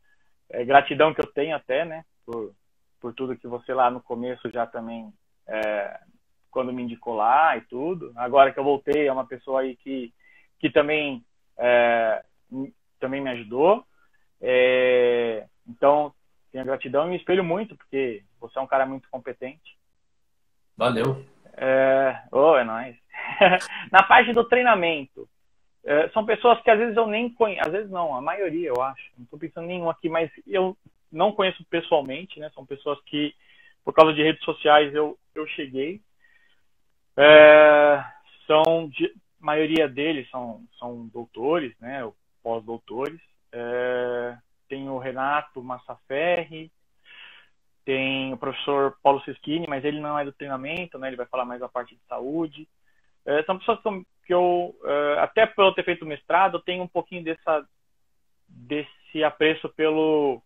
é, 0.49 0.65
gratidão 0.65 1.13
que 1.13 1.21
eu 1.21 1.27
tenho 1.27 1.55
até, 1.55 1.85
né, 1.85 2.05
por, 2.25 2.55
por 3.01 3.15
tudo 3.15 3.37
que 3.37 3.47
você 3.47 3.75
lá 3.75 3.91
no 3.91 4.01
começo 4.01 4.51
já 4.51 4.67
também 4.67 5.13
é, 5.47 6.01
quando 6.51 6.73
me 6.73 6.83
indicou 6.83 7.15
lá 7.15 7.57
e 7.57 7.61
tudo. 7.63 8.13
Agora 8.17 8.53
que 8.53 8.59
eu 8.59 8.65
voltei, 8.65 9.07
é 9.07 9.13
uma 9.13 9.27
pessoa 9.27 9.61
aí 9.61 9.77
que, 9.77 10.13
que 10.59 10.71
também, 10.71 11.25
é, 11.59 12.25
também 12.99 13.21
me 13.21 13.31
ajudou. 13.31 13.85
É, 14.41 15.47
então, 15.67 16.13
tenho 16.51 16.65
gratidão 16.65 17.07
e 17.07 17.11
me 17.11 17.17
espelho 17.17 17.45
muito, 17.45 17.77
porque 17.77 18.23
você 18.41 18.59
é 18.59 18.63
um 18.63 18.67
cara 18.67 18.87
muito 18.87 19.09
competente. 19.11 19.79
Valeu. 20.77 21.25
É, 21.57 22.23
oh, 22.33 22.57
é 22.57 22.65
nóis. 22.65 22.97
Na 23.93 24.03
parte 24.03 24.33
do 24.33 24.45
treinamento, 24.45 25.29
é, 25.85 26.09
são 26.11 26.25
pessoas 26.25 26.61
que 26.63 26.71
às 26.71 26.79
vezes 26.79 26.97
eu 26.97 27.07
nem 27.07 27.33
conheço, 27.33 27.67
às 27.67 27.73
vezes 27.73 27.91
não, 27.91 28.15
a 28.15 28.21
maioria 28.21 28.69
eu 28.69 28.83
acho, 28.83 29.03
não 29.17 29.25
estou 29.25 29.39
pensando 29.39 29.65
em 29.65 29.69
nenhum 29.69 29.89
aqui, 29.89 30.09
mas 30.09 30.31
eu 30.47 30.77
não 31.11 31.33
conheço 31.33 31.65
pessoalmente, 31.65 32.39
né? 32.39 32.51
São 32.55 32.65
pessoas 32.65 32.99
que, 33.05 33.35
por 33.85 33.93
causa 33.93 34.13
de 34.13 34.23
redes 34.23 34.45
sociais, 34.45 34.95
eu, 34.95 35.19
eu 35.35 35.47
cheguei. 35.49 36.01
É, 37.17 38.05
são, 38.47 38.89
de, 38.89 39.13
maioria 39.39 39.89
deles 39.89 40.29
são, 40.31 40.63
são 40.79 41.07
doutores, 41.09 41.75
né? 41.81 42.01
Pós-doutores. 42.43 43.21
É, 43.53 44.37
tem 44.69 44.89
o 44.89 44.99
Renato 44.99 45.63
Massaferri, 45.63 46.71
tem 47.85 48.33
o 48.33 48.37
professor 48.37 48.97
Paulo 49.03 49.21
Sischini, 49.23 49.67
mas 49.69 49.85
ele 49.85 50.01
não 50.01 50.19
é 50.19 50.25
do 50.25 50.33
treinamento, 50.33 50.99
né? 50.99 51.09
Ele 51.09 51.17
vai 51.17 51.27
falar 51.27 51.45
mais 51.45 51.61
da 51.61 51.69
parte 51.69 51.95
de 51.95 52.01
saúde. 52.09 52.69
É, 53.27 53.43
são 53.43 53.59
pessoas 53.59 53.81
que 54.25 54.33
eu, 54.33 54.75
é, 54.85 55.19
até 55.19 55.47
pelo 55.47 55.75
ter 55.75 55.85
feito 55.85 56.07
mestrado, 56.07 56.57
eu 56.57 56.63
tenho 56.63 56.83
um 56.83 56.89
pouquinho 56.89 57.25
dessa, 57.25 57.67
desse 58.49 59.25
apreço 59.25 59.69
pelo, 59.71 60.41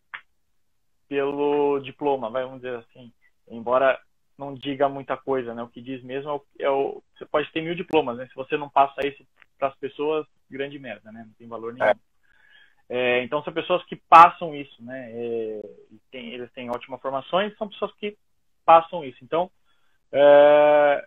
pelo 1.09 1.79
diploma, 1.81 2.31
vamos 2.31 2.63
dizer 2.63 2.77
assim. 2.79 3.13
Embora 3.49 4.01
não 4.39 4.55
diga 4.55 4.89
muita 4.89 5.17
coisa, 5.17 5.55
né? 5.55 5.63
O 5.63 5.69
que 5.69 5.81
diz 5.81 6.03
mesmo 6.03 6.31
é 6.31 6.33
o, 6.33 6.45
é 6.61 6.71
o 6.71 7.03
você 7.17 7.25
pode 7.25 7.51
ter 7.53 7.63
mil 7.63 7.75
diplomas, 7.75 8.17
né? 8.17 8.27
Se 8.27 8.35
você 8.35 8.57
não 8.57 8.69
passa 8.69 9.07
isso 9.07 9.25
para 9.59 9.69
as 9.69 9.75
pessoas, 9.77 10.27
grande 10.51 10.79
merda, 10.79 11.13
né? 11.13 11.25
Não 11.27 11.35
tem 11.35 11.49
valor 11.49 11.73
nenhum. 11.73 11.87
É. 11.87 11.95
É, 12.89 13.23
então 13.23 13.43
são 13.43 13.53
pessoas 13.53 13.83
que 13.85 13.97
passam 13.97 14.55
isso, 14.55 14.83
né? 14.83 15.11
É, 15.13 15.61
tem, 16.11 16.35
eles 16.35 16.53
têm 16.53 16.71
ótimas 16.71 17.01
formações, 17.01 17.57
são 17.57 17.69
pessoas 17.69 17.93
que 17.95 18.17
passam 18.65 19.05
isso. 19.05 19.19
Então, 19.23 19.51
é, 20.13 21.05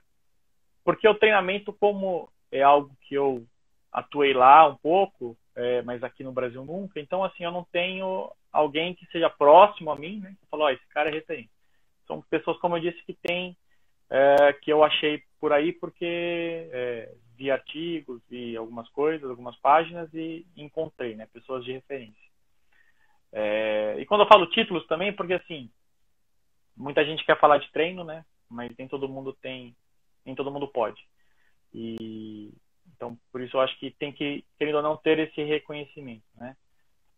porque 0.84 1.08
o 1.08 1.16
treinamento 1.16 1.72
como 1.74 2.30
é 2.52 2.62
algo 2.62 2.96
que 3.02 3.16
eu 3.16 3.46
atuei 3.92 4.34
lá 4.34 4.68
um 4.68 4.76
pouco, 4.76 5.38
é, 5.56 5.82
mas 5.84 6.04
aqui 6.04 6.24
no 6.24 6.32
Brasil 6.32 6.64
nunca. 6.66 7.00
Então, 7.00 7.24
assim, 7.24 7.44
eu 7.44 7.52
não 7.52 7.64
tenho 7.72 8.32
alguém 8.52 8.96
que 8.96 9.06
seja 9.08 9.30
próximo 9.30 9.92
a 9.92 9.96
mim, 9.96 10.20
né? 10.20 10.36
Que 10.40 10.48
falou, 10.50 10.68
oh, 10.68 10.70
esse 10.70 10.86
cara 10.88 11.10
é 11.10 11.14
referente. 11.14 11.50
São 12.08 12.22
pessoas, 12.22 12.58
como 12.60 12.78
eu 12.78 12.82
disse, 12.82 13.04
que 13.06 13.14
tem 13.14 13.56
é, 14.10 14.54
que 14.54 14.72
eu 14.72 14.84
achei 14.84 15.24
por 15.40 15.52
aí 15.54 15.74
porque 15.74 16.70
é, 16.72 17.14
vi 17.36 17.52
artigos, 17.52 18.22
vi 18.30 18.56
algumas 18.56 18.90
coisas, 18.90 19.30
algumas 19.30 19.56
páginas 19.58 20.12
e 20.14 20.46
encontrei, 20.56 21.16
né, 21.16 21.28
pessoas 21.32 21.64
de 21.64 21.72
referência. 21.72 22.28
É, 23.32 23.96
e 24.00 24.06
quando 24.06 24.22
eu 24.22 24.28
falo 24.28 24.50
títulos 24.50 24.86
também, 24.88 25.14
porque 25.14 25.34
assim, 25.34 25.70
muita 26.76 27.06
gente 27.06 27.26
quer 27.26 27.40
falar 27.40 27.58
de 27.58 27.72
treino, 27.72 28.04
né, 28.04 28.26
mas 28.50 28.72
nem 28.78 28.88
todo 28.88 29.10
mundo 29.10 29.34
tem, 29.34 29.76
nem 30.26 30.34
todo 30.34 30.52
mundo 30.52 30.68
pode. 30.68 31.06
E 31.74 32.52
então 32.96 33.18
por 33.32 33.42
isso 33.42 33.58
eu 33.58 33.62
acho 33.62 33.78
que 33.78 33.92
tem 33.92 34.12
que, 34.12 34.46
querendo 34.58 34.76
ou 34.76 34.84
não, 34.84 34.98
ter 34.98 35.20
esse 35.20 35.44
reconhecimento, 35.44 36.26
né. 36.36 36.56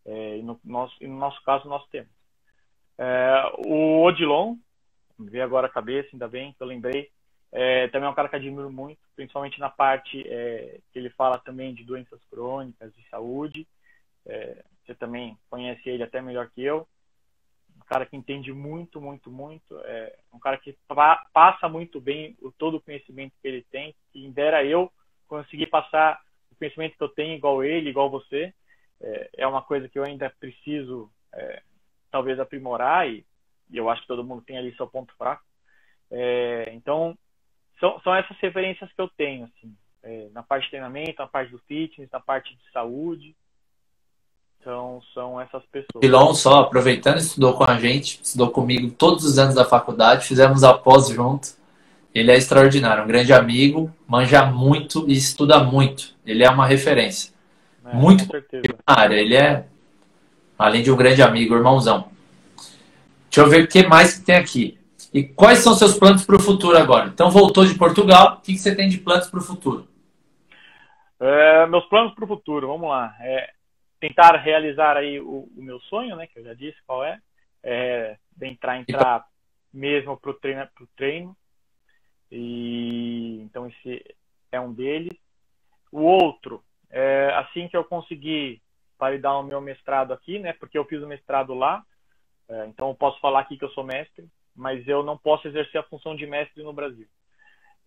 É, 0.04 0.38
e 0.38 0.42
no 0.42 0.58
nosso, 0.64 0.96
e 1.00 1.06
no 1.06 1.16
nosso 1.16 1.40
caso 1.42 1.68
nós 1.68 1.86
temos. 1.88 2.10
É, 2.98 3.52
o 3.66 4.02
Odilon, 4.02 4.56
me 5.20 5.30
veio 5.30 5.44
agora 5.44 5.66
a 5.66 5.70
cabeça, 5.70 6.08
ainda 6.12 6.28
bem 6.28 6.52
que 6.52 6.62
eu 6.62 6.66
lembrei, 6.66 7.10
é, 7.52 7.88
também 7.88 8.06
é 8.06 8.10
um 8.10 8.14
cara 8.14 8.28
que 8.28 8.36
admiro 8.36 8.70
muito, 8.70 9.00
principalmente 9.16 9.58
na 9.58 9.68
parte 9.68 10.22
é, 10.26 10.78
que 10.92 10.98
ele 10.98 11.10
fala 11.10 11.38
também 11.38 11.74
de 11.74 11.84
doenças 11.84 12.20
crônicas, 12.30 12.94
de 12.94 13.08
saúde. 13.08 13.66
É, 14.24 14.64
você 14.84 14.94
também 14.94 15.36
conhece 15.48 15.88
ele 15.88 16.02
até 16.02 16.20
melhor 16.20 16.48
que 16.50 16.62
eu. 16.62 16.86
Um 17.76 17.84
cara 17.86 18.06
que 18.06 18.16
entende 18.16 18.52
muito, 18.52 19.00
muito, 19.00 19.30
muito. 19.30 19.78
É 19.80 20.16
um 20.32 20.38
cara 20.38 20.58
que 20.58 20.76
pa 20.86 21.26
passa 21.32 21.68
muito 21.68 22.00
bem 22.00 22.36
o, 22.40 22.52
todo 22.52 22.76
o 22.76 22.80
conhecimento 22.80 23.34
que 23.42 23.48
ele 23.48 23.62
tem. 23.70 23.94
Que 24.12 24.30
dera 24.30 24.64
eu 24.64 24.92
conseguir 25.26 25.66
passar 25.66 26.20
o 26.52 26.54
conhecimento 26.54 26.96
que 26.96 27.02
eu 27.02 27.08
tenho 27.08 27.34
igual 27.34 27.64
ele, 27.64 27.90
igual 27.90 28.08
você. 28.08 28.54
É, 29.00 29.30
é 29.38 29.46
uma 29.46 29.62
coisa 29.62 29.88
que 29.88 29.98
eu 29.98 30.04
ainda 30.04 30.30
preciso, 30.38 31.10
é, 31.34 31.62
talvez, 32.12 32.38
aprimorar 32.38 33.08
e, 33.08 33.24
e 33.70 33.76
eu 33.76 33.88
acho 33.88 34.02
que 34.02 34.08
todo 34.08 34.24
mundo 34.24 34.42
tem 34.42 34.58
ali 34.58 34.74
seu 34.76 34.86
ponto 34.86 35.12
fraco. 35.16 35.42
É, 36.10 36.70
então, 36.74 37.16
são, 37.78 38.00
são 38.00 38.14
essas 38.14 38.36
referências 38.38 38.90
que 38.92 39.00
eu 39.00 39.08
tenho, 39.08 39.44
assim, 39.44 39.74
é, 40.02 40.28
na 40.32 40.42
parte 40.42 40.64
de 40.64 40.70
treinamento, 40.70 41.20
na 41.20 41.26
parte 41.26 41.50
do 41.50 41.58
fitness, 41.60 42.10
na 42.10 42.20
parte 42.20 42.54
de 42.54 42.72
saúde. 42.72 43.34
Então, 44.60 45.00
são 45.14 45.40
essas 45.40 45.64
pessoas. 45.66 46.00
Pilon, 46.00 46.34
só 46.34 46.60
aproveitando, 46.60 47.18
estudou 47.18 47.54
com 47.54 47.64
a 47.64 47.78
gente, 47.78 48.20
estudou 48.22 48.50
comigo 48.50 48.90
todos 48.90 49.24
os 49.24 49.38
anos 49.38 49.54
da 49.54 49.64
faculdade, 49.64 50.26
fizemos 50.26 50.62
a 50.62 50.74
pós 50.74 51.08
junto. 51.08 51.58
Ele 52.14 52.30
é 52.30 52.36
extraordinário, 52.36 53.04
um 53.04 53.06
grande 53.06 53.32
amigo, 53.32 53.90
manja 54.06 54.44
muito 54.44 55.08
e 55.08 55.12
estuda 55.12 55.62
muito. 55.62 56.14
Ele 56.26 56.44
é 56.44 56.50
uma 56.50 56.66
referência. 56.66 57.32
É, 57.84 57.94
muito 57.94 58.26
na 58.86 58.94
área. 58.94 59.14
Ele 59.14 59.36
é, 59.36 59.66
além 60.58 60.82
de 60.82 60.90
um 60.90 60.96
grande 60.96 61.22
amigo, 61.22 61.54
irmãozão. 61.54 62.09
Deixa 63.30 63.42
eu 63.42 63.48
ver 63.48 63.62
o 63.62 63.68
que 63.68 63.86
mais 63.86 64.18
que 64.18 64.26
tem 64.26 64.34
aqui. 64.34 64.76
E 65.14 65.22
quais 65.22 65.60
são 65.60 65.72
seus 65.72 65.96
planos 65.96 66.26
para 66.26 66.34
o 66.34 66.40
futuro 66.40 66.76
agora? 66.76 67.06
Então, 67.06 67.30
voltou 67.30 67.64
de 67.64 67.78
Portugal, 67.78 68.34
o 68.34 68.40
que, 68.40 68.58
você 68.58 68.74
tem 68.74 68.88
de 68.88 68.98
planos 68.98 69.28
para 69.28 69.38
o 69.38 69.42
futuro? 69.42 69.86
É, 71.20 71.64
meus 71.66 71.84
planos 71.86 72.12
para 72.12 72.24
o 72.24 72.28
futuro, 72.28 72.66
vamos 72.66 72.88
lá. 72.88 73.16
É 73.20 73.52
tentar 74.00 74.36
realizar 74.36 74.96
aí 74.96 75.20
o, 75.20 75.48
o, 75.56 75.62
meu 75.62 75.78
sonho, 75.82 76.16
né, 76.16 76.26
que 76.26 76.40
eu 76.40 76.44
já 76.44 76.54
disse 76.54 76.76
qual 76.84 77.04
é, 77.04 77.20
é 77.62 78.16
entrar, 78.42 78.80
entrar 78.80 79.24
mesmo 79.72 80.16
para 80.16 80.30
o 80.30 80.34
treino, 80.34 80.68
treino. 80.96 81.36
E 82.32 83.42
então 83.42 83.68
esse 83.68 84.04
é 84.50 84.60
um 84.60 84.72
deles. 84.72 85.16
O 85.92 86.02
outro, 86.02 86.64
é, 86.88 87.32
assim 87.36 87.68
que 87.68 87.76
eu 87.76 87.84
conseguir 87.84 88.60
validar 88.98 89.38
o 89.38 89.44
meu 89.44 89.60
mestrado 89.60 90.12
aqui, 90.12 90.38
né, 90.40 90.52
porque 90.54 90.76
eu 90.76 90.84
fiz 90.84 91.00
o 91.00 91.06
mestrado 91.06 91.54
lá, 91.54 91.84
é, 92.50 92.66
então 92.66 92.88
eu 92.88 92.94
posso 92.94 93.18
falar 93.20 93.40
aqui 93.40 93.56
que 93.56 93.64
eu 93.64 93.70
sou 93.70 93.84
mestre 93.84 94.28
mas 94.54 94.86
eu 94.86 95.02
não 95.02 95.16
posso 95.16 95.48
exercer 95.48 95.80
a 95.80 95.84
função 95.84 96.14
de 96.14 96.26
mestre 96.26 96.62
no 96.62 96.72
Brasil. 96.72 97.06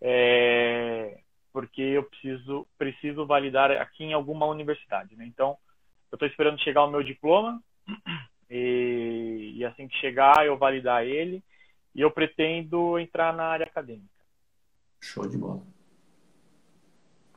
É, 0.01 1.20
porque 1.51 1.82
eu 1.82 2.03
preciso, 2.03 2.68
preciso 2.78 3.26
validar 3.26 3.72
aqui 3.72 4.03
em 4.03 4.14
alguma 4.14 4.47
universidade. 4.47 5.16
Né? 5.16 5.26
Então, 5.26 5.55
eu 6.11 6.16
estou 6.16 6.28
esperando 6.28 6.61
chegar 6.61 6.84
o 6.84 6.89
meu 6.89 7.03
diploma 7.03 7.61
e, 8.49 9.53
e, 9.55 9.66
assim 9.66 9.88
que 9.88 9.95
chegar 9.97 10.45
eu 10.45 10.57
validar 10.57 11.05
ele 11.05 11.43
e 11.93 12.01
eu 12.01 12.09
pretendo 12.09 12.97
entrar 12.97 13.34
na 13.34 13.45
área 13.45 13.66
acadêmica. 13.66 14.09
Show 14.99 15.28
de 15.28 15.38
bola. 15.38 15.61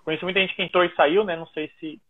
Conheço 0.03 0.25
muita 0.25 0.41
gente 0.41 0.55
que 0.55 0.63
entrou 0.63 0.85
e 0.85 0.95
saiu, 0.95 1.25
né? 1.25 1.37
Não 1.37 1.47
sei 1.49 1.71
se 1.79 2.01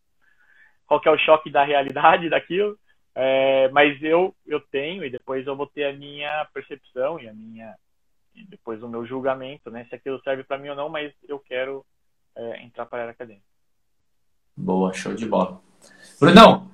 qual 0.87 1.01
é 1.05 1.11
o 1.11 1.19
choque 1.19 1.51
da 1.51 1.65
realidade 1.65 2.29
daquilo, 2.31 2.79
é, 3.19 3.71
mas 3.71 4.01
eu, 4.03 4.35
eu 4.47 4.61
tenho, 4.61 5.03
e 5.03 5.09
depois 5.09 5.47
eu 5.47 5.57
vou 5.57 5.67
ter 5.67 5.85
a 5.85 5.93
minha 5.95 6.47
percepção 6.53 7.19
e 7.19 7.27
a 7.27 7.33
minha 7.33 7.75
e 8.35 8.45
depois 8.45 8.83
o 8.83 8.89
meu 8.89 9.07
julgamento, 9.07 9.71
né? 9.71 9.87
Se 9.89 9.95
aquilo 9.95 10.21
serve 10.23 10.45
para 10.45 10.59
mim 10.59 10.69
ou 10.69 10.77
não, 10.77 10.91
mas 10.91 11.11
eu 11.27 11.39
quero 11.39 11.83
é, 12.37 12.63
entrar 12.63 12.85
para 12.85 12.99
a 12.99 13.03
área 13.03 13.13
acadêmica. 13.13 13.47
Boa, 14.55 14.93
show 14.93 15.15
de 15.15 15.25
bola. 15.25 15.59
Brunão, 16.21 16.71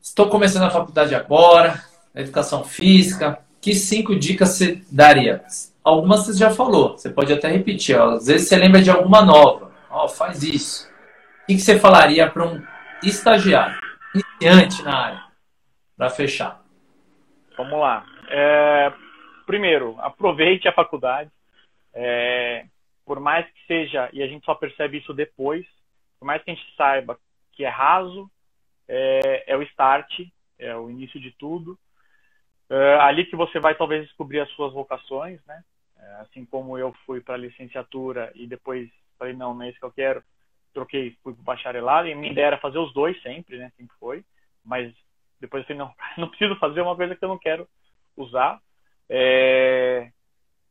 estou 0.00 0.30
começando 0.30 0.62
a 0.62 0.70
faculdade 0.70 1.14
agora, 1.14 1.84
educação 2.14 2.64
física. 2.64 3.44
Que 3.60 3.74
cinco 3.74 4.18
dicas 4.18 4.50
você 4.50 4.82
daria? 4.90 5.44
Algumas 5.84 6.24
você 6.24 6.32
já 6.32 6.50
falou, 6.50 6.96
você 6.96 7.10
pode 7.10 7.30
até 7.30 7.48
repetir. 7.48 7.98
Ó. 7.98 8.12
Às 8.12 8.26
vezes 8.26 8.48
você 8.48 8.56
lembra 8.56 8.80
de 8.80 8.90
alguma 8.90 9.22
nova. 9.22 9.70
Ó, 9.90 10.08
faz 10.08 10.42
isso. 10.42 10.88
O 11.42 11.46
que 11.46 11.58
você 11.58 11.78
falaria 11.78 12.30
para 12.30 12.46
um 12.46 12.62
estagiário, 13.02 13.78
iniciante 14.14 14.82
na 14.82 14.96
área? 14.96 15.25
Para 15.96 16.10
fechar? 16.10 16.62
Vamos 17.56 17.78
lá. 17.78 18.06
É, 18.28 18.92
primeiro, 19.46 19.96
aproveite 20.00 20.68
a 20.68 20.72
faculdade. 20.72 21.30
É, 21.94 22.66
por 23.04 23.20
mais 23.20 23.46
que 23.46 23.66
seja, 23.66 24.10
e 24.12 24.22
a 24.22 24.26
gente 24.26 24.44
só 24.44 24.54
percebe 24.54 24.98
isso 24.98 25.14
depois, 25.14 25.64
por 26.18 26.26
mais 26.26 26.42
que 26.42 26.50
a 26.50 26.54
gente 26.54 26.74
saiba 26.76 27.18
que 27.52 27.64
é 27.64 27.68
raso, 27.68 28.30
é, 28.86 29.44
é 29.46 29.56
o 29.56 29.62
start, 29.62 30.20
é 30.58 30.76
o 30.76 30.90
início 30.90 31.18
de 31.18 31.30
tudo. 31.32 31.78
É, 32.68 32.94
ali 33.00 33.24
que 33.24 33.36
você 33.36 33.58
vai 33.58 33.74
talvez 33.74 34.04
descobrir 34.04 34.40
as 34.40 34.50
suas 34.50 34.72
vocações, 34.72 35.40
né? 35.46 35.64
É, 35.98 36.14
assim 36.16 36.44
como 36.44 36.76
eu 36.76 36.92
fui 37.06 37.20
para 37.20 37.34
a 37.34 37.38
licenciatura 37.38 38.30
e 38.34 38.46
depois 38.46 38.90
falei, 39.18 39.34
não, 39.34 39.54
não 39.54 39.62
é 39.62 39.70
isso 39.70 39.78
que 39.78 39.84
eu 39.84 39.92
quero, 39.92 40.22
troquei, 40.74 41.16
fui 41.22 41.32
para 41.32 41.40
o 41.40 41.44
bacharelado, 41.44 42.06
e 42.06 42.14
minha 42.14 42.32
ideia 42.32 42.48
era 42.48 42.58
fazer 42.58 42.78
os 42.78 42.92
dois 42.92 43.20
sempre, 43.22 43.56
né? 43.56 43.72
Sempre 43.76 43.96
foi, 43.98 44.24
mas 44.62 44.92
depois 45.40 45.62
eu 45.62 45.66
falei, 45.66 45.78
não, 45.78 45.94
não 46.18 46.28
preciso 46.28 46.56
fazer 46.56 46.80
uma 46.80 46.96
coisa 46.96 47.14
que 47.14 47.24
eu 47.24 47.28
não 47.28 47.38
quero 47.38 47.68
usar. 48.16 48.60
É... 49.08 50.10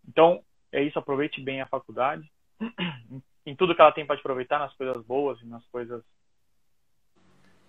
Então, 0.07 0.43
é 0.72 0.82
isso, 0.84 0.99
aproveite 0.99 1.41
bem 1.41 1.61
a 1.61 1.68
faculdade. 1.68 2.30
em 3.45 3.55
tudo 3.55 3.76
que 3.76 3.82
ela 3.82 3.91
tem 3.91 4.05
para 4.05 4.16
aproveitar, 4.16 4.59
nas 4.59 4.74
coisas 4.74 5.05
boas 5.05 5.39
e 5.41 5.45
nas 5.45 5.66
coisas 5.68 6.03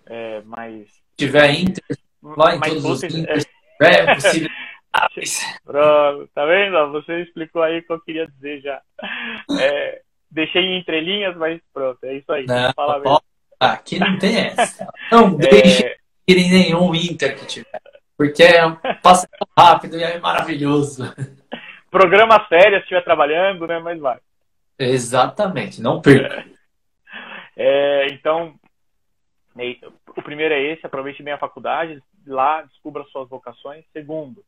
é, 0.07 0.41
mais. 0.41 0.89
Se 0.89 1.01
tiver 1.17 1.51
Inter, 1.51 1.83
lá 2.23 2.55
em 2.55 2.59
todos 2.59 2.85
os 2.85 3.03
Inter, 3.03 3.45
é, 3.81 3.85
é 3.85 4.15
possível. 4.15 4.49
Pronto, 5.63 6.27
tá 6.33 6.45
vendo? 6.45 6.91
Você 6.93 7.21
explicou 7.21 7.61
aí 7.61 7.79
o 7.79 7.83
que 7.83 7.93
eu 7.93 8.01
queria 8.01 8.27
dizer 8.27 8.61
já. 8.61 8.81
É, 9.59 10.01
deixei 10.31 10.63
em 10.63 10.79
entrelinhas, 10.79 11.37
mas 11.37 11.61
pronto, 11.71 12.03
é 12.03 12.15
isso 12.15 12.31
aí. 12.31 12.47
Não, 12.47 12.73
fala 12.73 13.21
aqui 13.59 13.99
não 13.99 14.17
tem 14.17 14.37
essa. 14.37 14.91
Não 15.11 15.27
é. 15.27 15.37
deixe 15.37 15.85
é... 15.85 15.97
em 16.35 16.49
nenhum 16.49 16.93
Inter 16.93 17.37
que 17.37 17.45
tiver. 17.45 17.81
Porque 18.17 18.43
é 18.43 18.69
passa 19.01 19.29
rápido 19.57 19.97
e 19.97 20.03
é 20.03 20.19
maravilhoso. 20.19 21.03
Programa 21.89 22.45
sério 22.49 22.77
se 22.77 22.83
estiver 22.83 23.03
trabalhando, 23.03 23.65
né? 23.65 23.79
Mas 23.79 23.99
vai. 23.99 24.19
Exatamente, 24.77 25.81
não 25.81 26.01
perca. 26.01 26.45
É, 27.55 28.07
então, 28.07 28.53
o 30.15 30.21
primeiro 30.21 30.53
é 30.53 30.61
esse, 30.61 30.85
aproveite 30.85 31.23
bem 31.23 31.33
a 31.33 31.39
faculdade, 31.39 32.01
lá 32.25 32.61
descubra 32.61 33.03
suas 33.05 33.29
vocações. 33.29 33.83
Segundo, 33.91 34.43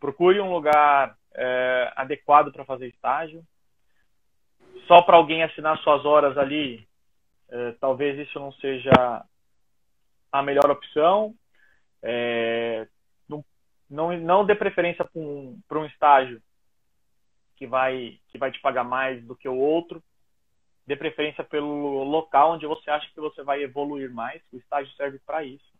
procure 0.00 0.40
um 0.40 0.52
lugar 0.52 1.14
é, 1.34 1.92
adequado 1.94 2.50
para 2.52 2.64
fazer 2.64 2.88
estágio. 2.88 3.42
Só 4.86 5.02
para 5.02 5.16
alguém 5.16 5.42
assinar 5.42 5.78
suas 5.78 6.04
horas 6.04 6.36
ali, 6.36 6.84
é, 7.48 7.72
talvez 7.80 8.18
isso 8.18 8.40
não 8.40 8.50
seja 8.54 9.24
a 10.32 10.42
melhor 10.42 10.70
opção. 10.70 11.34
É, 12.02 12.86
não, 13.90 14.16
não, 14.16 14.46
dê 14.46 14.54
preferência 14.54 15.04
para 15.04 15.20
um, 15.20 15.60
um 15.72 15.84
estágio 15.86 16.40
que 17.56 17.66
vai, 17.66 18.20
que 18.28 18.38
vai 18.38 18.52
te 18.52 18.60
pagar 18.60 18.84
mais 18.84 19.22
do 19.24 19.34
que 19.34 19.48
o 19.48 19.56
outro. 19.56 20.00
Dê 20.86 20.94
preferência 20.94 21.42
pelo 21.42 22.04
local 22.04 22.52
onde 22.52 22.66
você 22.66 22.88
acha 22.88 23.10
que 23.12 23.20
você 23.20 23.42
vai 23.42 23.62
evoluir 23.62 24.10
mais. 24.12 24.40
O 24.52 24.56
estágio 24.56 24.94
serve 24.94 25.18
para 25.26 25.42
isso. 25.44 25.70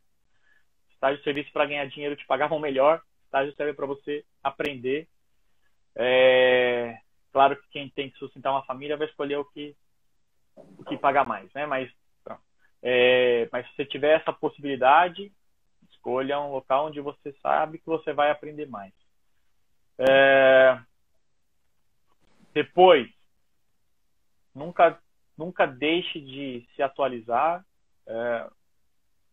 Estágio 0.93 1.23
serviço 1.23 1.53
para 1.53 1.67
ganhar 1.67 1.87
dinheiro 1.87 2.17
te 2.17 2.27
pagavam 2.27 2.59
melhor. 2.59 3.01
Estágio 3.25 3.55
serve 3.55 3.75
para 3.75 3.87
você 3.87 4.25
aprender. 4.43 5.09
É... 5.95 6.99
Claro 7.33 7.57
que 7.57 7.69
quem 7.71 7.89
tem 7.89 8.11
que 8.11 8.19
sustentar 8.19 8.51
uma 8.51 8.65
família 8.65 8.97
vai 8.97 9.07
escolher 9.07 9.37
o 9.37 9.45
que, 9.45 9.77
o 10.57 10.85
que 10.85 10.99
paga 10.99 11.25
mais, 11.25 11.53
né? 11.55 11.65
Mas, 11.65 11.91
é... 12.83 13.49
mas 13.53 13.67
se 13.69 13.77
você 13.77 13.85
tiver 13.85 14.21
essa 14.21 14.33
possibilidade, 14.33 15.33
escolha 15.91 16.41
um 16.41 16.53
local 16.53 16.87
onde 16.87 17.01
você 17.01 17.33
sabe 17.43 17.79
que 17.79 17.87
você 17.87 18.13
vai 18.13 18.31
aprender 18.31 18.67
mais. 18.67 18.93
É... 19.99 20.81
Depois, 22.53 23.09
nunca, 24.55 24.99
nunca 25.37 25.67
deixe 25.67 26.21
de 26.21 26.67
se 26.75 26.83
atualizar. 26.83 27.65
É, 28.07 28.51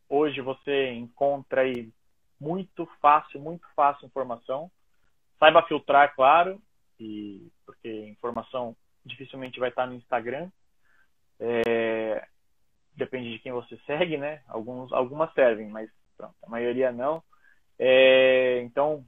hoje 0.08 0.42
você 0.42 0.92
encontra 0.92 1.62
aí 1.62 1.92
muito 2.40 2.86
fácil, 3.02 3.40
muito 3.40 3.68
fácil 3.76 4.06
informação. 4.06 4.72
Saiba 5.40 5.64
filtrar, 5.64 6.16
claro, 6.16 6.62
e, 7.00 7.52
porque 7.66 7.90
informação 8.08 8.76
dificilmente 9.06 9.60
vai 9.60 9.70
estar 9.70 9.88
no 9.88 9.96
Instagram. 9.96 10.50
É, 11.40 12.28
depende 12.98 13.32
de 13.32 13.40
quem 13.40 13.52
você 13.52 13.78
segue, 13.86 14.18
né? 14.18 14.42
Alguns, 14.48 14.92
algumas 14.92 15.32
servem, 15.34 15.70
mas 15.70 15.90
pronto, 16.18 16.36
a 16.44 16.50
maioria 16.50 16.92
não. 16.92 17.24
É, 17.80 18.62
então, 18.64 19.06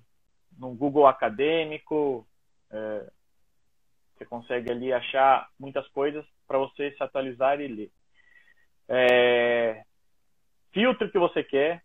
no 0.58 0.74
Google 0.74 1.08
Acadêmico, 1.08 2.26
é, 2.72 3.10
você 4.20 4.26
consegue 4.26 4.72
ali 4.72 4.92
achar 4.92 5.50
muitas 5.58 5.88
coisas 5.90 6.26
para 6.46 6.58
você 6.58 6.92
se 6.92 7.02
atualizar 7.02 7.60
e 7.62 7.68
ler. 7.68 7.92
É... 8.90 9.84
Filtre 10.74 11.08
o 11.08 11.12
que 11.12 11.18
você 11.18 11.44
quer. 11.44 11.82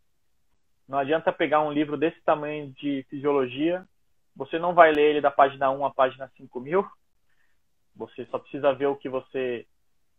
Não 0.89 0.99
adianta 0.99 1.33
pegar 1.33 1.61
um 1.61 1.71
livro 1.71 1.97
desse 1.97 2.21
tamanho 2.23 2.73
de 2.73 3.07
fisiologia. 3.09 3.87
Você 4.35 4.59
não 4.59 4.75
vai 4.75 4.91
ler 4.93 5.11
ele 5.11 5.21
da 5.21 5.31
página 5.31 5.71
1 5.71 5.87
à 5.87 5.95
página 5.95 6.31
5000. 6.37 6.85
Você 7.95 8.27
só 8.27 8.39
precisa 8.39 8.75
ver 8.75 8.87
o 8.87 8.97
que 8.97 9.09
você 9.09 9.65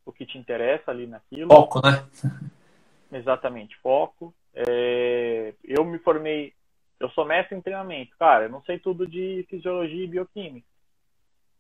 o 0.05 0.11
que 0.11 0.25
te 0.25 0.37
interessa 0.37 0.91
ali 0.91 1.07
naquilo. 1.07 1.49
Foco, 1.49 1.81
né? 1.81 2.07
Exatamente, 3.11 3.75
foco. 3.77 4.33
É... 4.53 5.53
Eu 5.63 5.83
me 5.83 5.99
formei, 5.99 6.53
eu 6.99 7.09
sou 7.09 7.25
mestre 7.25 7.57
em 7.57 7.61
treinamento. 7.61 8.15
Cara, 8.17 8.45
eu 8.45 8.49
não 8.49 8.63
sei 8.63 8.79
tudo 8.79 9.07
de 9.07 9.45
fisiologia 9.49 10.03
e 10.03 10.07
bioquímica 10.07 10.75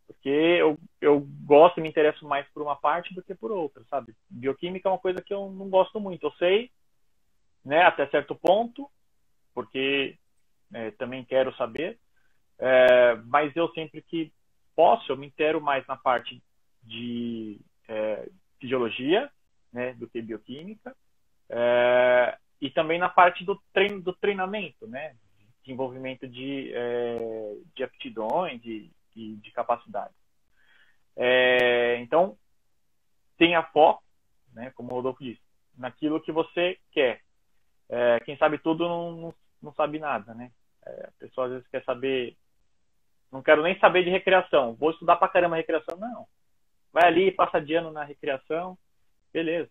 porque 0.07 0.29
eu, 0.29 0.77
eu 1.01 1.19
gosto 1.45 1.79
e 1.79 1.81
me 1.81 1.89
interesso 1.89 2.27
mais 2.27 2.47
por 2.49 2.61
uma 2.61 2.75
parte 2.75 3.13
do 3.13 3.23
que 3.23 3.33
por 3.33 3.51
outra, 3.51 3.83
sabe? 3.89 4.15
Bioquímica 4.29 4.87
é 4.87 4.91
uma 4.91 4.99
coisa 4.99 5.21
que 5.21 5.33
eu 5.33 5.49
não 5.51 5.69
gosto 5.69 5.99
muito. 5.99 6.25
Eu 6.25 6.31
sei, 6.33 6.71
né, 7.63 7.81
até 7.81 8.07
certo 8.07 8.35
ponto, 8.35 8.89
porque 9.53 10.17
é, 10.73 10.91
também 10.91 11.25
quero 11.25 11.55
saber, 11.55 11.99
é, 12.59 13.15
mas 13.25 13.55
eu 13.55 13.67
sempre 13.73 14.01
que 14.01 14.31
posso, 14.75 15.11
eu 15.11 15.17
me 15.17 15.27
intero 15.27 15.59
mais 15.59 15.85
na 15.87 15.95
parte 15.95 16.41
de 16.83 17.59
é, 17.87 18.29
fisiologia, 18.59 19.29
né, 19.71 19.93
do 19.93 20.07
que 20.07 20.21
bioquímica, 20.21 20.95
é, 21.49 22.37
e 22.61 22.69
também 22.69 22.97
na 22.97 23.09
parte 23.09 23.43
do, 23.43 23.61
treino, 23.73 24.01
do 24.01 24.13
treinamento, 24.13 24.87
né, 24.87 25.15
desenvolvimento 25.61 26.27
de, 26.27 26.71
é, 26.73 27.55
de 27.75 27.83
aptidões, 27.83 28.61
de, 28.61 28.89
e 29.15 29.35
de 29.35 29.51
capacidade. 29.51 30.13
É, 31.15 31.97
então, 31.97 32.37
tenha 33.37 33.63
foco, 33.63 34.03
né, 34.53 34.71
como 34.75 34.91
o 34.91 34.95
Rodolfo 34.95 35.23
disse, 35.23 35.41
naquilo 35.77 36.21
que 36.21 36.31
você 36.31 36.77
quer. 36.91 37.21
É, 37.89 38.19
quem 38.21 38.37
sabe 38.37 38.57
tudo 38.57 38.87
não, 38.87 39.11
não, 39.11 39.35
não 39.61 39.73
sabe 39.73 39.99
nada, 39.99 40.33
né? 40.33 40.51
É, 40.85 41.07
a 41.07 41.11
pessoa 41.19 41.47
às 41.47 41.53
vezes 41.53 41.67
quer 41.67 41.83
saber, 41.83 42.35
não 43.31 43.41
quero 43.41 43.63
nem 43.63 43.77
saber 43.79 44.03
de 44.03 44.09
recreação, 44.09 44.75
vou 44.75 44.91
estudar 44.91 45.15
pra 45.15 45.27
caramba 45.27 45.55
recreação. 45.55 45.97
Não. 45.97 46.27
Vai 46.95 47.09
ali, 47.09 47.29
passa 47.29 47.59
de 47.59 47.73
ano 47.73 47.91
na 47.91 48.05
recreação, 48.05 48.77
beleza. 49.33 49.69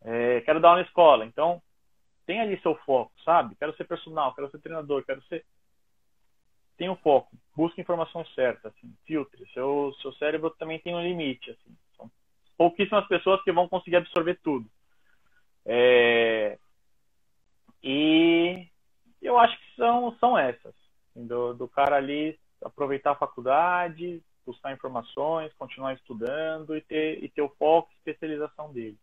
É, 0.00 0.40
quero 0.40 0.58
dar 0.58 0.76
na 0.76 0.80
escola, 0.80 1.26
então 1.26 1.60
tem 2.24 2.40
ali 2.40 2.58
seu 2.62 2.74
foco, 2.86 3.12
sabe? 3.22 3.54
Quero 3.56 3.76
ser 3.76 3.84
personal, 3.84 4.34
quero 4.34 4.50
ser 4.50 4.58
treinador, 4.58 5.04
quero 5.04 5.22
ser 5.24 5.44
tem 6.78 6.88
um 6.88 6.96
foco, 6.96 7.36
busque 7.54 7.82
informação 7.82 8.24
certa, 8.34 8.68
assim, 8.68 8.96
filtre. 9.04 9.46
Seu, 9.52 9.92
seu 10.00 10.10
cérebro 10.14 10.48
também 10.50 10.78
tem 10.78 10.94
um 10.94 11.02
limite, 11.02 11.50
assim. 11.50 11.76
São 11.94 12.10
pouquíssimas 12.56 13.06
pessoas 13.08 13.42
que 13.42 13.52
vão 13.52 13.68
conseguir 13.68 13.96
absorver 13.96 14.38
tudo. 14.42 14.70
É... 15.66 16.58
E 17.82 18.66
eu 19.20 19.36
acho 19.36 19.54
que 19.58 19.76
são, 19.76 20.16
são 20.18 20.38
essas. 20.38 20.74
Assim, 21.10 21.26
do, 21.26 21.52
do 21.52 21.68
cara 21.68 21.96
ali 21.96 22.38
aproveitar 22.62 23.10
a 23.10 23.16
faculdade, 23.16 24.22
buscar 24.48 24.72
informações, 24.72 25.52
continuar 25.58 25.92
estudando 25.92 26.74
e 26.74 26.80
ter, 26.80 27.22
e 27.22 27.28
ter 27.28 27.42
o 27.42 27.52
foco 27.58 27.90
e 27.90 27.98
especialização 27.98 28.72
dele. 28.72 28.96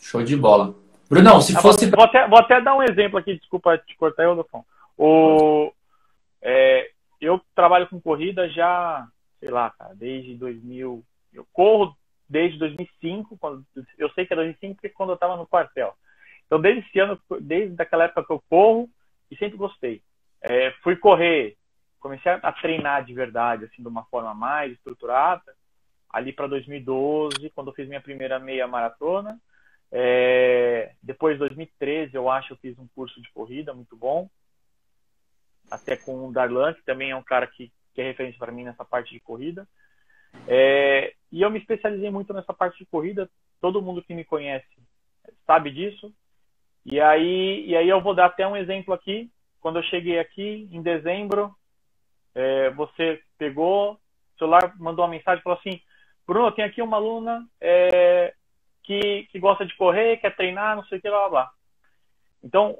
Show 0.00 0.22
de 0.24 0.36
bola. 0.36 0.74
Brunão, 1.08 1.40
se 1.40 1.56
ah, 1.56 1.60
fosse. 1.60 1.88
Vou 1.88 2.04
até, 2.04 2.26
vou 2.28 2.38
até 2.38 2.60
dar 2.60 2.76
um 2.76 2.82
exemplo 2.82 3.18
aqui, 3.18 3.38
desculpa 3.38 3.78
te 3.78 3.96
cortar, 3.96 4.26
Rodolfo. 4.26 4.66
O, 4.96 5.72
é, 6.42 6.90
eu 7.20 7.40
trabalho 7.54 7.88
com 7.88 8.00
corrida 8.00 8.48
já, 8.48 9.06
sei 9.38 9.50
lá, 9.50 9.70
cara, 9.70 9.94
desde 9.94 10.34
2000. 10.34 11.04
Eu 11.32 11.46
corro 11.52 11.96
desde 12.28 12.58
2005, 12.58 13.38
quando, 13.38 13.64
eu 13.96 14.10
sei 14.10 14.26
que 14.26 14.32
é 14.32 14.36
2005 14.36 14.74
porque 14.74 14.88
quando 14.88 15.10
eu 15.10 15.14
estava 15.14 15.36
no 15.36 15.46
quartel. 15.46 15.94
Então, 16.46 16.60
desde 16.60 16.86
esse 16.86 16.98
ano, 16.98 17.18
desde 17.40 17.80
aquela 17.80 18.04
época 18.04 18.24
que 18.24 18.32
eu 18.32 18.42
corro, 18.50 18.88
e 19.30 19.36
sempre 19.36 19.56
gostei. 19.56 20.02
É, 20.40 20.72
fui 20.82 20.96
correr, 20.96 21.56
comecei 22.00 22.32
a 22.32 22.52
treinar 22.52 23.04
de 23.04 23.14
verdade, 23.14 23.64
assim, 23.64 23.82
de 23.82 23.88
uma 23.88 24.04
forma 24.04 24.34
mais 24.34 24.72
estruturada, 24.72 25.54
ali 26.10 26.32
para 26.32 26.46
2012, 26.46 27.50
quando 27.50 27.68
eu 27.68 27.74
fiz 27.74 27.88
minha 27.88 28.00
primeira 28.00 28.38
meia 28.38 28.66
maratona. 28.66 29.38
É, 29.90 30.92
depois, 31.02 31.38
2013, 31.38 32.14
eu 32.14 32.30
acho, 32.30 32.52
eu 32.52 32.56
fiz 32.58 32.78
um 32.78 32.86
curso 32.88 33.20
de 33.20 33.30
corrida 33.32 33.72
muito 33.74 33.96
bom 33.96 34.28
até 35.70 35.96
com 35.96 36.28
o 36.28 36.32
Darlan, 36.32 36.74
que 36.74 36.82
também 36.82 37.10
é 37.10 37.16
um 37.16 37.22
cara 37.22 37.46
que, 37.46 37.70
que 37.94 38.00
é 38.00 38.04
referência 38.04 38.38
para 38.38 38.52
mim 38.52 38.64
nessa 38.64 38.84
parte 38.84 39.12
de 39.12 39.20
corrida. 39.20 39.66
É, 40.46 41.12
e 41.30 41.42
eu 41.42 41.50
me 41.50 41.58
especializei 41.58 42.10
muito 42.10 42.32
nessa 42.32 42.52
parte 42.52 42.78
de 42.78 42.86
corrida. 42.86 43.30
Todo 43.60 43.82
mundo 43.82 44.02
que 44.02 44.14
me 44.14 44.24
conhece 44.24 44.66
sabe 45.46 45.70
disso. 45.70 46.12
E 46.84 47.00
aí, 47.00 47.66
e 47.66 47.76
aí 47.76 47.88
eu 47.88 48.00
vou 48.00 48.14
dar 48.14 48.26
até 48.26 48.46
um 48.46 48.56
exemplo 48.56 48.94
aqui. 48.94 49.30
Quando 49.60 49.78
eu 49.78 49.82
cheguei 49.84 50.18
aqui 50.18 50.68
em 50.70 50.80
dezembro, 50.80 51.54
é, 52.34 52.70
você 52.70 53.22
pegou 53.36 53.92
o 53.92 53.98
celular, 54.38 54.74
mandou 54.78 55.04
uma 55.04 55.10
mensagem 55.10 55.42
falou 55.42 55.58
assim: 55.58 55.80
Bruno, 56.26 56.52
tem 56.52 56.64
aqui 56.64 56.82
uma 56.82 56.96
aluna 56.96 57.46
é, 57.60 58.34
que, 58.82 59.26
que 59.30 59.38
gosta 59.38 59.66
de 59.66 59.76
correr, 59.76 60.18
quer 60.18 60.34
treinar, 60.36 60.76
não 60.76 60.84
sei 60.84 60.98
o 60.98 61.00
que, 61.00 61.08
blá 61.08 61.20
blá 61.20 61.28
blá. 61.28 61.50
Então, 62.42 62.76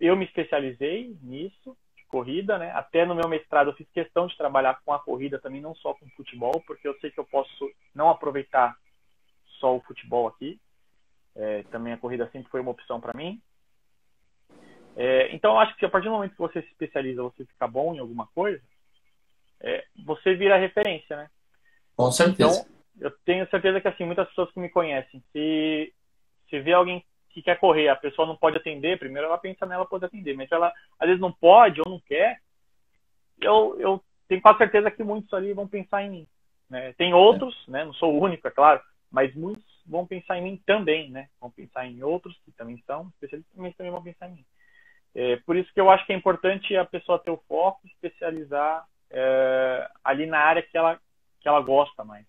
eu 0.00 0.16
me 0.16 0.24
especializei 0.24 1.16
nisso 1.22 1.76
corrida, 2.08 2.58
né? 2.58 2.72
Até 2.72 3.04
no 3.04 3.14
meu 3.14 3.28
mestrado 3.28 3.70
eu 3.70 3.74
fiz 3.74 3.86
questão 3.90 4.26
de 4.26 4.36
trabalhar 4.36 4.80
com 4.84 4.92
a 4.92 4.98
corrida 4.98 5.38
também, 5.38 5.60
não 5.60 5.74
só 5.76 5.94
com 5.94 6.08
futebol, 6.10 6.62
porque 6.66 6.88
eu 6.88 6.98
sei 7.00 7.10
que 7.10 7.20
eu 7.20 7.24
posso 7.24 7.70
não 7.94 8.08
aproveitar 8.08 8.76
só 9.60 9.76
o 9.76 9.80
futebol 9.82 10.26
aqui. 10.26 10.58
É, 11.36 11.62
também 11.64 11.92
a 11.92 11.98
corrida 11.98 12.28
sempre 12.32 12.50
foi 12.50 12.60
uma 12.60 12.70
opção 12.70 13.00
para 13.00 13.16
mim. 13.16 13.40
É, 15.00 15.32
então 15.32 15.52
eu 15.52 15.60
acho 15.60 15.76
que 15.76 15.86
a 15.86 15.88
partir 15.88 16.06
do 16.06 16.14
momento 16.14 16.32
que 16.32 16.38
você 16.38 16.60
se 16.60 16.68
especializa, 16.68 17.22
você 17.22 17.44
fica 17.44 17.68
bom 17.68 17.94
em 17.94 18.00
alguma 18.00 18.26
coisa, 18.34 18.60
é, 19.60 19.84
você 20.04 20.34
vira 20.34 20.58
referência, 20.58 21.16
né? 21.16 21.30
Com 21.96 22.10
certeza. 22.10 22.66
Então, 22.66 23.06
eu 23.06 23.10
tenho 23.24 23.48
certeza 23.48 23.80
que 23.80 23.86
assim 23.86 24.04
muitas 24.04 24.28
pessoas 24.28 24.50
que 24.50 24.58
me 24.58 24.68
conhecem, 24.68 25.22
se 25.32 25.94
se 26.50 26.58
vê 26.58 26.72
alguém 26.72 27.04
que 27.30 27.40
quer 27.40 27.60
correr, 27.60 27.88
a 27.88 27.94
pessoa 27.94 28.26
não 28.26 28.36
pode 28.36 28.56
atender, 28.56 28.98
primeiro 28.98 29.28
ela 29.28 29.38
pensa 29.38 29.64
nela 29.64 29.86
poder 29.86 30.06
atender, 30.06 30.34
mas 30.34 30.50
ela 30.50 30.72
às 30.98 31.06
vezes 31.06 31.20
não 31.20 31.30
pode 31.30 31.80
ou 31.80 31.88
não 31.88 32.00
quer, 32.00 32.40
eu, 33.40 33.76
eu 33.78 34.02
tenho 34.26 34.42
quase 34.42 34.58
certeza 34.58 34.90
que 34.90 35.04
muitos 35.04 35.32
ali 35.32 35.52
vão 35.52 35.68
pensar 35.68 36.02
em 36.02 36.10
mim. 36.10 36.26
Né? 36.68 36.92
Tem 36.94 37.14
outros, 37.14 37.54
é. 37.68 37.70
né? 37.70 37.84
não 37.84 37.92
sou 37.92 38.14
o 38.14 38.20
único, 38.20 38.48
é 38.48 38.50
claro, 38.50 38.80
mas 39.12 39.32
muitos 39.36 39.64
vão 39.86 40.04
pensar 40.04 40.38
em 40.38 40.42
mim 40.42 40.62
também, 40.66 41.10
né? 41.10 41.28
Vão 41.40 41.50
pensar 41.50 41.86
em 41.86 42.02
outros 42.02 42.36
que 42.44 42.50
também 42.52 42.82
são 42.86 43.08
especialistas, 43.14 43.56
mas 43.56 43.76
também 43.76 43.92
vão 43.92 44.02
pensar 44.02 44.28
em 44.28 44.32
mim. 44.32 44.44
É, 45.14 45.36
por 45.44 45.56
isso 45.56 45.72
que 45.72 45.80
eu 45.80 45.90
acho 45.90 46.06
que 46.06 46.12
é 46.12 46.16
importante 46.16 46.76
a 46.76 46.84
pessoa 46.84 47.18
ter 47.18 47.30
o 47.30 47.42
foco, 47.48 47.80
especializar 47.86 48.84
é, 49.10 49.88
ali 50.04 50.26
na 50.26 50.38
área 50.38 50.62
que 50.62 50.76
ela, 50.76 50.98
que 51.40 51.48
ela 51.48 51.60
gosta 51.60 52.04
mais. 52.04 52.24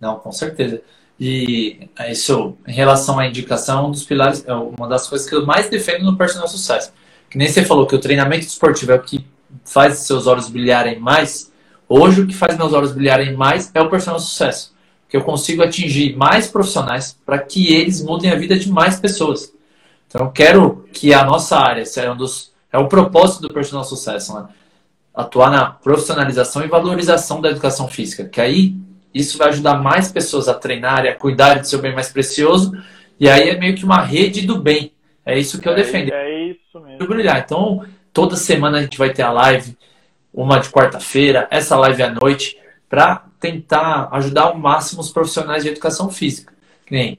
Não, 0.00 0.18
com 0.18 0.30
certeza. 0.30 0.82
E 1.18 1.88
isso, 2.10 2.56
em 2.66 2.72
relação 2.72 3.18
à 3.18 3.26
indicação, 3.26 3.88
um 3.88 3.90
dos 3.90 4.04
pilares, 4.04 4.46
é 4.46 4.54
uma 4.54 4.86
das 4.86 5.08
coisas 5.08 5.28
que 5.28 5.34
eu 5.34 5.44
mais 5.44 5.68
defendo 5.68 6.04
no 6.04 6.16
personal 6.16 6.46
sucesso. 6.46 6.92
Que 7.28 7.36
nem 7.36 7.48
você 7.48 7.64
falou 7.64 7.86
que 7.86 7.94
o 7.94 8.00
treinamento 8.00 8.46
esportivo 8.46 8.92
é 8.92 8.94
o 8.94 9.02
que 9.02 9.26
faz 9.64 9.98
seus 9.98 10.26
olhos 10.26 10.48
brilharem 10.48 10.98
mais. 10.98 11.52
Hoje, 11.88 12.20
o 12.20 12.26
que 12.26 12.34
faz 12.34 12.56
meus 12.56 12.72
olhos 12.72 12.92
brilharem 12.92 13.34
mais 13.34 13.70
é 13.74 13.80
o 13.80 13.90
personal 13.90 14.20
sucesso. 14.20 14.74
Que 15.08 15.16
eu 15.16 15.24
consigo 15.24 15.62
atingir 15.62 16.16
mais 16.16 16.46
profissionais 16.46 17.18
para 17.26 17.38
que 17.38 17.74
eles 17.74 18.02
mudem 18.02 18.30
a 18.30 18.36
vida 18.36 18.56
de 18.56 18.70
mais 18.70 19.00
pessoas. 19.00 19.52
Então, 20.06 20.26
eu 20.26 20.30
quero 20.30 20.77
que 20.92 21.12
a 21.14 21.24
nossa 21.24 21.56
área, 21.58 21.82
é 21.96 22.10
um 22.10 22.16
dos, 22.16 22.52
é 22.72 22.78
o 22.78 22.88
propósito 22.88 23.42
do 23.42 23.54
personal 23.54 23.84
sucesso, 23.84 24.34
né? 24.34 24.48
Atuar 25.14 25.50
na 25.50 25.66
profissionalização 25.66 26.64
e 26.64 26.68
valorização 26.68 27.40
da 27.40 27.50
educação 27.50 27.88
física. 27.88 28.24
Que 28.24 28.40
aí 28.40 28.76
isso 29.12 29.36
vai 29.36 29.48
ajudar 29.48 29.74
mais 29.82 30.12
pessoas 30.12 30.48
a 30.48 30.54
treinar 30.54 31.04
e 31.04 31.08
a 31.08 31.14
cuidar 31.14 31.54
de 31.54 31.68
seu 31.68 31.80
bem 31.80 31.94
mais 31.94 32.10
precioso. 32.10 32.72
E 33.18 33.28
aí 33.28 33.48
é 33.48 33.58
meio 33.58 33.74
que 33.74 33.84
uma 33.84 34.00
rede 34.00 34.46
do 34.46 34.60
bem. 34.60 34.92
É 35.26 35.38
isso 35.38 35.60
que 35.60 35.68
eu 35.68 35.72
é, 35.72 35.76
defendo. 35.76 36.12
É 36.12 36.42
isso 36.44 36.80
mesmo. 36.80 37.06
Brilhar. 37.06 37.42
Então, 37.44 37.84
toda 38.12 38.36
semana 38.36 38.78
a 38.78 38.82
gente 38.82 38.96
vai 38.96 39.12
ter 39.12 39.22
a 39.22 39.32
live, 39.32 39.76
uma 40.32 40.60
de 40.60 40.68
quarta-feira, 40.68 41.48
essa 41.50 41.76
live 41.76 42.02
à 42.02 42.10
noite, 42.10 42.56
para 42.88 43.24
tentar 43.40 44.08
ajudar 44.12 44.42
ao 44.42 44.58
máximo 44.58 45.00
os 45.00 45.10
profissionais 45.10 45.64
de 45.64 45.70
educação 45.70 46.08
física. 46.10 46.52
Que 46.86 46.94
nem 46.94 47.18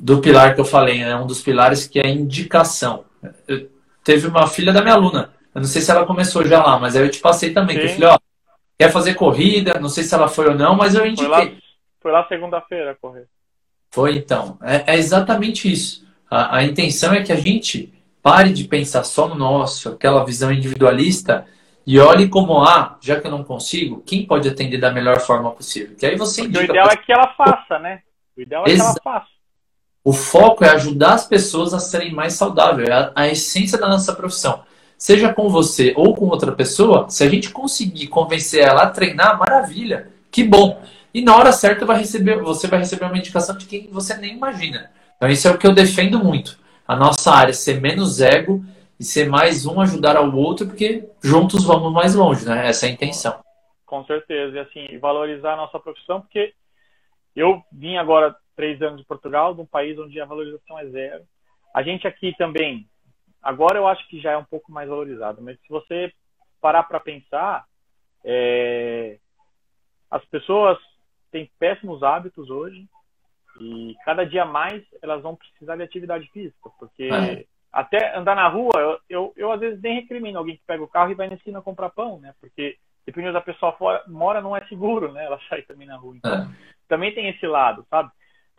do 0.00 0.20
pilar 0.20 0.54
que 0.54 0.60
eu 0.60 0.64
falei, 0.64 1.02
é 1.02 1.06
né? 1.06 1.16
um 1.16 1.26
dos 1.26 1.42
pilares 1.42 1.86
que 1.86 2.00
é 2.00 2.06
a 2.06 2.10
indicação. 2.10 3.04
Eu, 3.46 3.68
teve 4.02 4.26
uma 4.26 4.46
filha 4.46 4.72
da 4.72 4.80
minha 4.80 4.94
aluna, 4.94 5.32
eu 5.54 5.60
não 5.60 5.68
sei 5.68 5.82
se 5.82 5.90
ela 5.90 6.06
começou 6.06 6.44
já 6.46 6.62
lá, 6.62 6.78
mas 6.78 6.96
aí 6.96 7.02
eu 7.02 7.10
te 7.10 7.20
passei 7.20 7.52
também, 7.52 7.76
Sim. 7.76 7.82
que 7.82 7.88
eu 7.88 7.94
falei, 7.94 8.08
ó, 8.08 8.18
quer 8.78 8.90
fazer 8.90 9.14
corrida, 9.14 9.78
não 9.78 9.88
sei 9.88 10.04
se 10.04 10.14
ela 10.14 10.28
foi 10.28 10.48
ou 10.48 10.54
não, 10.54 10.74
mas 10.74 10.94
eu 10.94 11.06
indiquei. 11.06 11.28
Foi 11.28 11.38
lá, 11.38 11.52
foi 12.00 12.12
lá 12.12 12.28
segunda-feira 12.28 12.96
correr. 13.00 13.26
Foi 13.90 14.16
então. 14.16 14.58
É, 14.62 14.94
é 14.94 14.96
exatamente 14.96 15.70
isso. 15.70 16.06
A, 16.30 16.58
a, 16.58 16.64
intenção 16.64 17.12
é 17.12 17.22
que 17.22 17.32
a 17.32 17.36
gente 17.36 17.92
pare 18.22 18.52
de 18.52 18.64
pensar 18.64 19.02
só 19.02 19.28
no 19.28 19.34
nosso, 19.34 19.90
aquela 19.90 20.24
visão 20.24 20.52
individualista, 20.52 21.46
e 21.86 21.98
olhe 21.98 22.28
como, 22.28 22.62
ah, 22.62 22.96
já 23.00 23.20
que 23.20 23.26
eu 23.26 23.30
não 23.30 23.42
consigo, 23.42 24.02
quem 24.06 24.24
pode 24.24 24.48
atender 24.48 24.78
da 24.78 24.92
melhor 24.92 25.18
forma 25.18 25.50
possível? 25.50 25.96
Que 25.96 26.06
aí 26.06 26.16
você 26.16 26.42
indica. 26.42 26.60
O 26.60 26.64
ideal 26.64 26.88
é 26.88 26.96
que 26.96 27.12
ela 27.12 27.34
faça, 27.34 27.78
né? 27.80 28.02
O 28.36 28.40
ideal 28.40 28.64
é 28.66 28.70
Exa... 28.70 28.84
que 28.84 29.08
ela 29.08 29.18
faça. 29.18 29.39
O 30.02 30.12
foco 30.12 30.64
é 30.64 30.70
ajudar 30.70 31.14
as 31.14 31.26
pessoas 31.26 31.74
a 31.74 31.78
serem 31.78 32.12
mais 32.12 32.34
saudáveis, 32.34 32.88
é 32.88 32.92
a, 32.92 33.12
a 33.14 33.28
essência 33.28 33.78
da 33.78 33.88
nossa 33.88 34.14
profissão 34.14 34.62
seja 35.00 35.32
com 35.32 35.48
você 35.48 35.94
ou 35.96 36.14
com 36.14 36.26
outra 36.26 36.52
pessoa, 36.52 37.08
se 37.08 37.24
a 37.24 37.30
gente 37.30 37.50
conseguir 37.50 38.08
convencer 38.08 38.62
ela 38.62 38.82
a 38.82 38.90
treinar, 38.90 39.38
maravilha, 39.38 40.10
que 40.30 40.44
bom. 40.44 40.82
E 41.12 41.22
na 41.22 41.34
hora 41.34 41.52
certa 41.52 41.86
vai 41.86 41.96
receber, 41.96 42.38
você 42.42 42.68
vai 42.68 42.80
receber 42.80 43.06
uma 43.06 43.16
indicação 43.16 43.56
de 43.56 43.64
quem 43.64 43.88
você 43.90 44.14
nem 44.18 44.36
imagina. 44.36 44.90
Então 45.16 45.26
isso 45.30 45.48
é 45.48 45.50
o 45.50 45.56
que 45.56 45.66
eu 45.66 45.72
defendo 45.72 46.22
muito. 46.22 46.58
A 46.86 46.94
nossa 46.94 47.32
área 47.32 47.54
ser 47.54 47.80
menos 47.80 48.20
ego 48.20 48.62
e 48.98 49.02
ser 49.02 49.26
mais 49.26 49.64
um 49.64 49.80
ajudar 49.80 50.16
ao 50.16 50.30
outro, 50.36 50.66
porque 50.66 51.08
juntos 51.22 51.64
vamos 51.64 51.90
mais 51.94 52.14
longe, 52.14 52.44
né? 52.44 52.68
Essa 52.68 52.84
é 52.84 52.90
a 52.90 52.92
intenção. 52.92 53.40
Com 53.86 54.04
certeza. 54.04 54.54
E 54.54 54.58
assim, 54.58 54.98
valorizar 54.98 55.54
a 55.54 55.56
nossa 55.56 55.80
profissão, 55.80 56.20
porque 56.20 56.52
eu 57.34 57.62
vim 57.72 57.96
agora 57.96 58.36
três 58.56 58.80
anos 58.82 59.00
de 59.00 59.06
Portugal, 59.06 59.54
de 59.54 59.60
um 59.60 59.66
país 59.66 59.98
onde 59.98 60.20
a 60.20 60.24
valorização 60.24 60.78
é 60.78 60.86
zero. 60.86 61.24
A 61.74 61.82
gente 61.82 62.06
aqui 62.06 62.34
também 62.36 62.86
Agora 63.42 63.78
eu 63.78 63.86
acho 63.86 64.06
que 64.08 64.20
já 64.20 64.32
é 64.32 64.36
um 64.36 64.44
pouco 64.44 64.70
mais 64.70 64.88
valorizado, 64.88 65.40
mas 65.40 65.58
se 65.60 65.68
você 65.68 66.12
parar 66.60 66.82
para 66.82 67.00
pensar, 67.00 67.64
é... 68.24 69.18
as 70.10 70.24
pessoas 70.26 70.78
têm 71.32 71.50
péssimos 71.58 72.02
hábitos 72.02 72.50
hoje 72.50 72.86
e 73.60 73.96
cada 74.04 74.24
dia 74.26 74.44
mais 74.44 74.84
elas 75.00 75.22
vão 75.22 75.36
precisar 75.36 75.76
de 75.76 75.82
atividade 75.82 76.28
física, 76.32 76.70
porque 76.78 77.04
é. 77.04 77.44
até 77.72 78.14
andar 78.16 78.36
na 78.36 78.46
rua, 78.48 78.72
eu, 78.76 78.98
eu, 79.08 79.32
eu, 79.36 79.52
às 79.52 79.60
vezes 79.60 79.80
nem 79.80 80.00
recrimino 80.00 80.38
alguém 80.38 80.56
que 80.56 80.62
pega 80.66 80.82
o 80.82 80.88
carro 80.88 81.10
e 81.10 81.14
vai 81.14 81.28
na 81.28 81.34
esquina 81.34 81.62
comprar 81.62 81.90
pão, 81.90 82.20
né? 82.20 82.34
Porque 82.40 82.76
dependendo 83.06 83.32
da 83.32 83.40
pessoa 83.40 83.72
fora, 83.72 84.04
mora 84.06 84.42
não 84.42 84.54
é 84.54 84.64
seguro, 84.66 85.12
né? 85.12 85.24
Ela 85.24 85.40
sai 85.48 85.62
também 85.62 85.86
na 85.86 85.96
rua. 85.96 86.14
Então, 86.16 86.42
é. 86.42 86.48
também 86.86 87.14
tem 87.14 87.28
esse 87.28 87.46
lado, 87.46 87.86
sabe? 87.88 88.10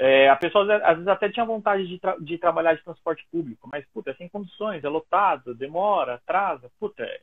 É, 0.04 0.30
a 0.30 0.36
pessoa 0.36 0.64
às 0.78 0.96
vezes 0.96 1.08
até 1.08 1.30
tinha 1.30 1.46
vontade 1.46 1.88
de, 1.88 2.00
tra 2.00 2.18
de 2.20 2.36
trabalhar 2.40 2.74
de 2.74 2.84
transporte 2.84 3.24
público, 3.32 3.70
mas 3.72 3.86
puta, 3.94 4.10
é 4.10 4.16
sem 4.16 4.28
condições, 4.28 4.84
é 4.84 4.90
lotado, 4.90 5.54
demora, 5.54 6.16
atrasa, 6.16 6.72
puta. 6.80 7.04
É, 7.04 7.22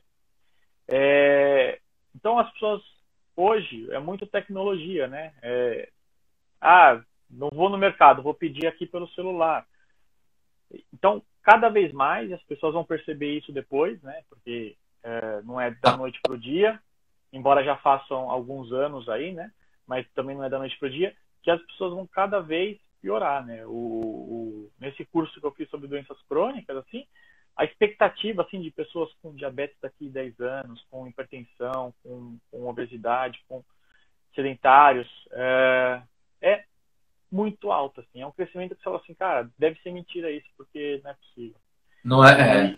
é, 0.87 1.79
então 2.15 2.39
as 2.39 2.49
pessoas 2.53 2.81
hoje 3.35 3.91
é 3.91 3.99
muito 3.99 4.25
tecnologia, 4.25 5.09
né? 5.09 5.33
É, 5.41 5.89
ah, 6.61 7.01
não 7.29 7.49
vou 7.49 7.69
no 7.69 7.77
mercado, 7.77 8.23
vou 8.23 8.33
pedir 8.33 8.65
aqui 8.65 8.85
pelo 8.85 9.09
celular. 9.09 9.67
Então, 10.93 11.21
cada 11.43 11.67
vez 11.67 11.91
mais 11.91 12.31
as 12.31 12.41
pessoas 12.43 12.73
vão 12.73 12.85
perceber 12.85 13.37
isso 13.37 13.51
depois, 13.51 14.01
né? 14.01 14.23
Porque 14.29 14.77
é, 15.03 15.41
não 15.41 15.59
é 15.59 15.71
da 15.83 15.97
noite 15.97 16.17
para 16.21 16.31
o 16.31 16.39
dia, 16.39 16.79
embora 17.33 17.61
já 17.61 17.75
façam 17.75 18.31
alguns 18.31 18.71
anos 18.71 19.09
aí, 19.09 19.33
né? 19.33 19.51
Mas 19.85 20.09
também 20.11 20.33
não 20.33 20.45
é 20.45 20.49
da 20.49 20.59
noite 20.59 20.79
para 20.79 20.87
o 20.87 20.91
dia 20.91 21.13
que 21.41 21.51
as 21.51 21.61
pessoas 21.63 21.93
vão 21.93 22.05
cada 22.07 22.39
vez 22.39 22.79
piorar, 23.01 23.45
né? 23.45 23.65
O, 23.65 23.71
o, 23.71 24.71
nesse 24.79 25.05
curso 25.05 25.39
que 25.39 25.45
eu 25.45 25.51
fiz 25.51 25.69
sobre 25.69 25.87
doenças 25.87 26.17
crônicas, 26.27 26.77
assim, 26.77 27.05
a 27.55 27.65
expectativa 27.65 28.41
assim 28.41 28.61
de 28.61 28.71
pessoas 28.71 29.11
com 29.21 29.35
diabetes 29.35 29.77
daqui 29.81 30.07
a 30.07 30.11
10 30.11 30.39
anos, 30.39 30.85
com 30.89 31.07
hipertensão, 31.07 31.93
com, 32.03 32.37
com 32.49 32.67
obesidade, 32.67 33.39
com 33.47 33.63
sedentários, 34.33 35.07
é, 35.31 36.01
é, 36.41 36.63
muito 37.31 37.71
alta, 37.71 38.01
assim. 38.01 38.21
É 38.21 38.27
um 38.27 38.31
crescimento 38.31 38.75
que 38.75 38.77
você 38.77 38.83
fala 38.85 38.97
assim, 38.97 39.13
cara, 39.13 39.49
deve 39.57 39.79
ser 39.81 39.91
mentira 39.91 40.31
isso, 40.31 40.47
porque 40.55 41.01
não 41.03 41.11
é 41.11 41.13
possível. 41.13 41.59
Não 42.03 42.25
é. 42.25 42.67
é. 42.71 42.77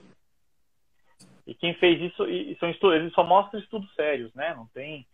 E 1.46 1.54
quem 1.54 1.74
fez 1.76 2.02
isso, 2.02 2.28
e 2.28 2.56
são 2.60 2.70
estudos, 2.70 2.98
eles 2.98 3.14
só 3.14 3.24
mostram 3.24 3.60
estudos 3.60 3.94
sérios, 3.94 4.34
né? 4.34 4.54
Não 4.56 4.68
tem 4.68 5.06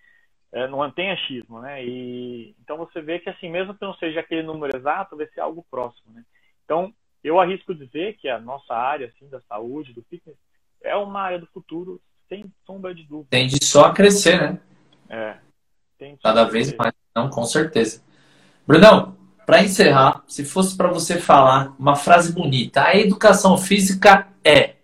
é, 0.51 0.67
não 0.67 0.89
tem 0.91 1.11
achismo, 1.11 1.59
né? 1.59 1.83
E 1.83 2.55
então 2.61 2.77
você 2.77 3.01
vê 3.01 3.19
que 3.19 3.29
assim, 3.29 3.49
mesmo 3.49 3.73
que 3.73 3.81
não 3.81 3.93
seja 3.95 4.19
aquele 4.19 4.43
número 4.43 4.75
exato, 4.75 5.17
vai 5.17 5.27
ser 5.27 5.41
algo 5.41 5.65
próximo, 5.69 6.13
né? 6.13 6.23
Então 6.63 6.93
eu 7.23 7.39
arrisco 7.39 7.75
dizer 7.75 8.17
que 8.17 8.29
a 8.29 8.39
nossa 8.39 8.73
área 8.73 9.07
assim 9.07 9.29
da 9.29 9.41
saúde, 9.41 9.93
do 9.93 10.03
fitness, 10.03 10.37
é 10.81 10.95
uma 10.95 11.21
área 11.21 11.39
do 11.39 11.47
futuro 11.47 12.01
sem 12.29 12.45
sombra 12.65 12.93
de 12.93 13.03
dúvida. 13.03 13.29
Tende 13.29 13.63
só 13.63 13.85
a 13.85 13.93
crescer, 13.93 14.39
né? 14.39 14.59
É. 15.09 15.37
Cada 16.21 16.43
vez 16.43 16.75
mais, 16.75 16.93
não, 17.15 17.29
com 17.29 17.43
certeza. 17.43 18.03
Brunão, 18.65 19.17
para 19.45 19.63
encerrar, 19.63 20.23
se 20.27 20.45
fosse 20.45 20.75
para 20.77 20.89
você 20.89 21.19
falar 21.19 21.73
uma 21.79 21.95
frase 21.95 22.33
bonita, 22.33 22.83
a 22.83 22.95
educação 22.95 23.57
física 23.57 24.27
é. 24.43 24.75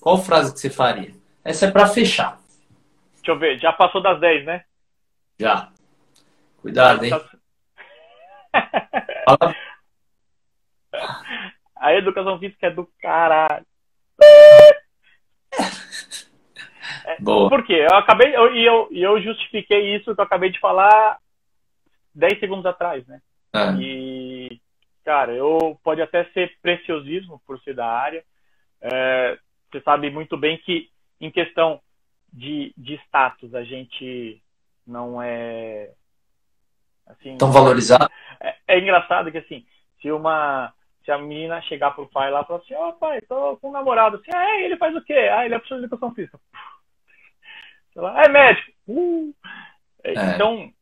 Qual 0.00 0.18
frase 0.18 0.52
que 0.52 0.60
você 0.60 0.68
faria? 0.68 1.14
Essa 1.44 1.66
é 1.66 1.70
para 1.70 1.86
fechar. 1.86 2.38
Deixa 3.14 3.30
eu 3.30 3.38
ver, 3.38 3.58
já 3.58 3.72
passou 3.72 4.02
das 4.02 4.20
10, 4.20 4.44
né? 4.44 4.64
Já. 5.40 5.72
Cuidado, 6.60 7.02
hein? 7.02 7.12
A 11.76 11.94
educação 11.94 12.38
física 12.38 12.66
é 12.66 12.70
do 12.70 12.86
caralho. 13.00 13.64
Boa. 17.20 17.48
Por 17.48 17.64
quê? 17.64 17.86
Eu 17.90 17.96
acabei 17.96 18.28
e 18.28 18.34
eu, 18.34 18.54
eu, 18.54 18.88
eu 18.92 19.22
justifiquei 19.22 19.96
isso 19.96 20.14
que 20.14 20.20
eu 20.20 20.24
acabei 20.24 20.50
de 20.50 20.60
falar 20.60 21.16
10 22.14 22.38
segundos 22.38 22.66
atrás, 22.66 23.06
né? 23.06 23.22
É. 23.54 23.72
E, 23.80 24.60
cara, 25.02 25.32
eu 25.32 25.80
pode 25.82 26.02
até 26.02 26.24
ser 26.32 26.54
preciosismo 26.60 27.40
por 27.46 27.58
ser 27.60 27.72
da 27.74 27.86
área. 27.86 28.22
É, 28.78 29.38
você 29.72 29.80
sabe 29.80 30.10
muito 30.10 30.36
bem 30.36 30.58
que 30.58 30.90
em 31.18 31.30
questão 31.30 31.80
de, 32.30 32.74
de 32.76 32.96
status, 33.06 33.54
a 33.54 33.64
gente 33.64 34.42
não 34.90 35.22
é 35.22 35.92
assim, 37.06 37.38
tão 37.38 37.52
valorizado. 37.52 38.10
É, 38.40 38.56
é, 38.66 38.78
engraçado 38.78 39.30
que 39.30 39.38
assim, 39.38 39.64
se 40.00 40.10
uma 40.10 40.72
se 41.04 41.10
a 41.10 41.16
menina 41.16 41.62
chegar 41.62 41.92
pro 41.92 42.08
pai 42.08 42.30
lá 42.30 42.42
e 42.42 42.44
falar 42.44 42.58
assim, 42.58 42.74
ó 42.74 42.88
oh, 42.88 42.92
pai, 42.94 43.20
tô 43.22 43.56
com 43.56 43.70
um 43.70 43.72
namorado, 43.72 44.16
assim, 44.16 44.30
ah, 44.34 44.56
é, 44.56 44.64
ele 44.64 44.76
faz 44.76 44.94
o 44.94 45.00
quê? 45.02 45.14
Ah, 45.14 45.44
ele 45.44 45.54
é 45.54 45.58
professor 45.58 45.78
de 45.78 45.84
educação 45.84 46.14
física. 46.14 46.38
Sei 47.94 48.02
lá, 48.02 48.22
é 48.22 48.28
médico. 48.28 48.72
Uh. 48.86 49.34
É. 50.02 50.12
Então, 50.34 50.72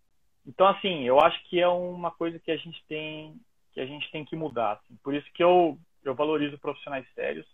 então 0.46 0.66
assim, 0.68 1.04
eu 1.04 1.20
acho 1.20 1.42
que 1.48 1.60
é 1.60 1.68
uma 1.68 2.10
coisa 2.10 2.38
que 2.38 2.50
a 2.50 2.56
gente 2.56 2.82
tem 2.88 3.38
que 3.72 3.80
a 3.80 3.86
gente 3.86 4.10
tem 4.10 4.24
que 4.24 4.34
mudar. 4.34 4.72
Assim. 4.72 4.98
Por 5.04 5.14
isso 5.14 5.26
que 5.34 5.42
eu 5.42 5.78
eu 6.04 6.14
valorizo 6.14 6.58
profissionais 6.58 7.06
sérios, 7.14 7.46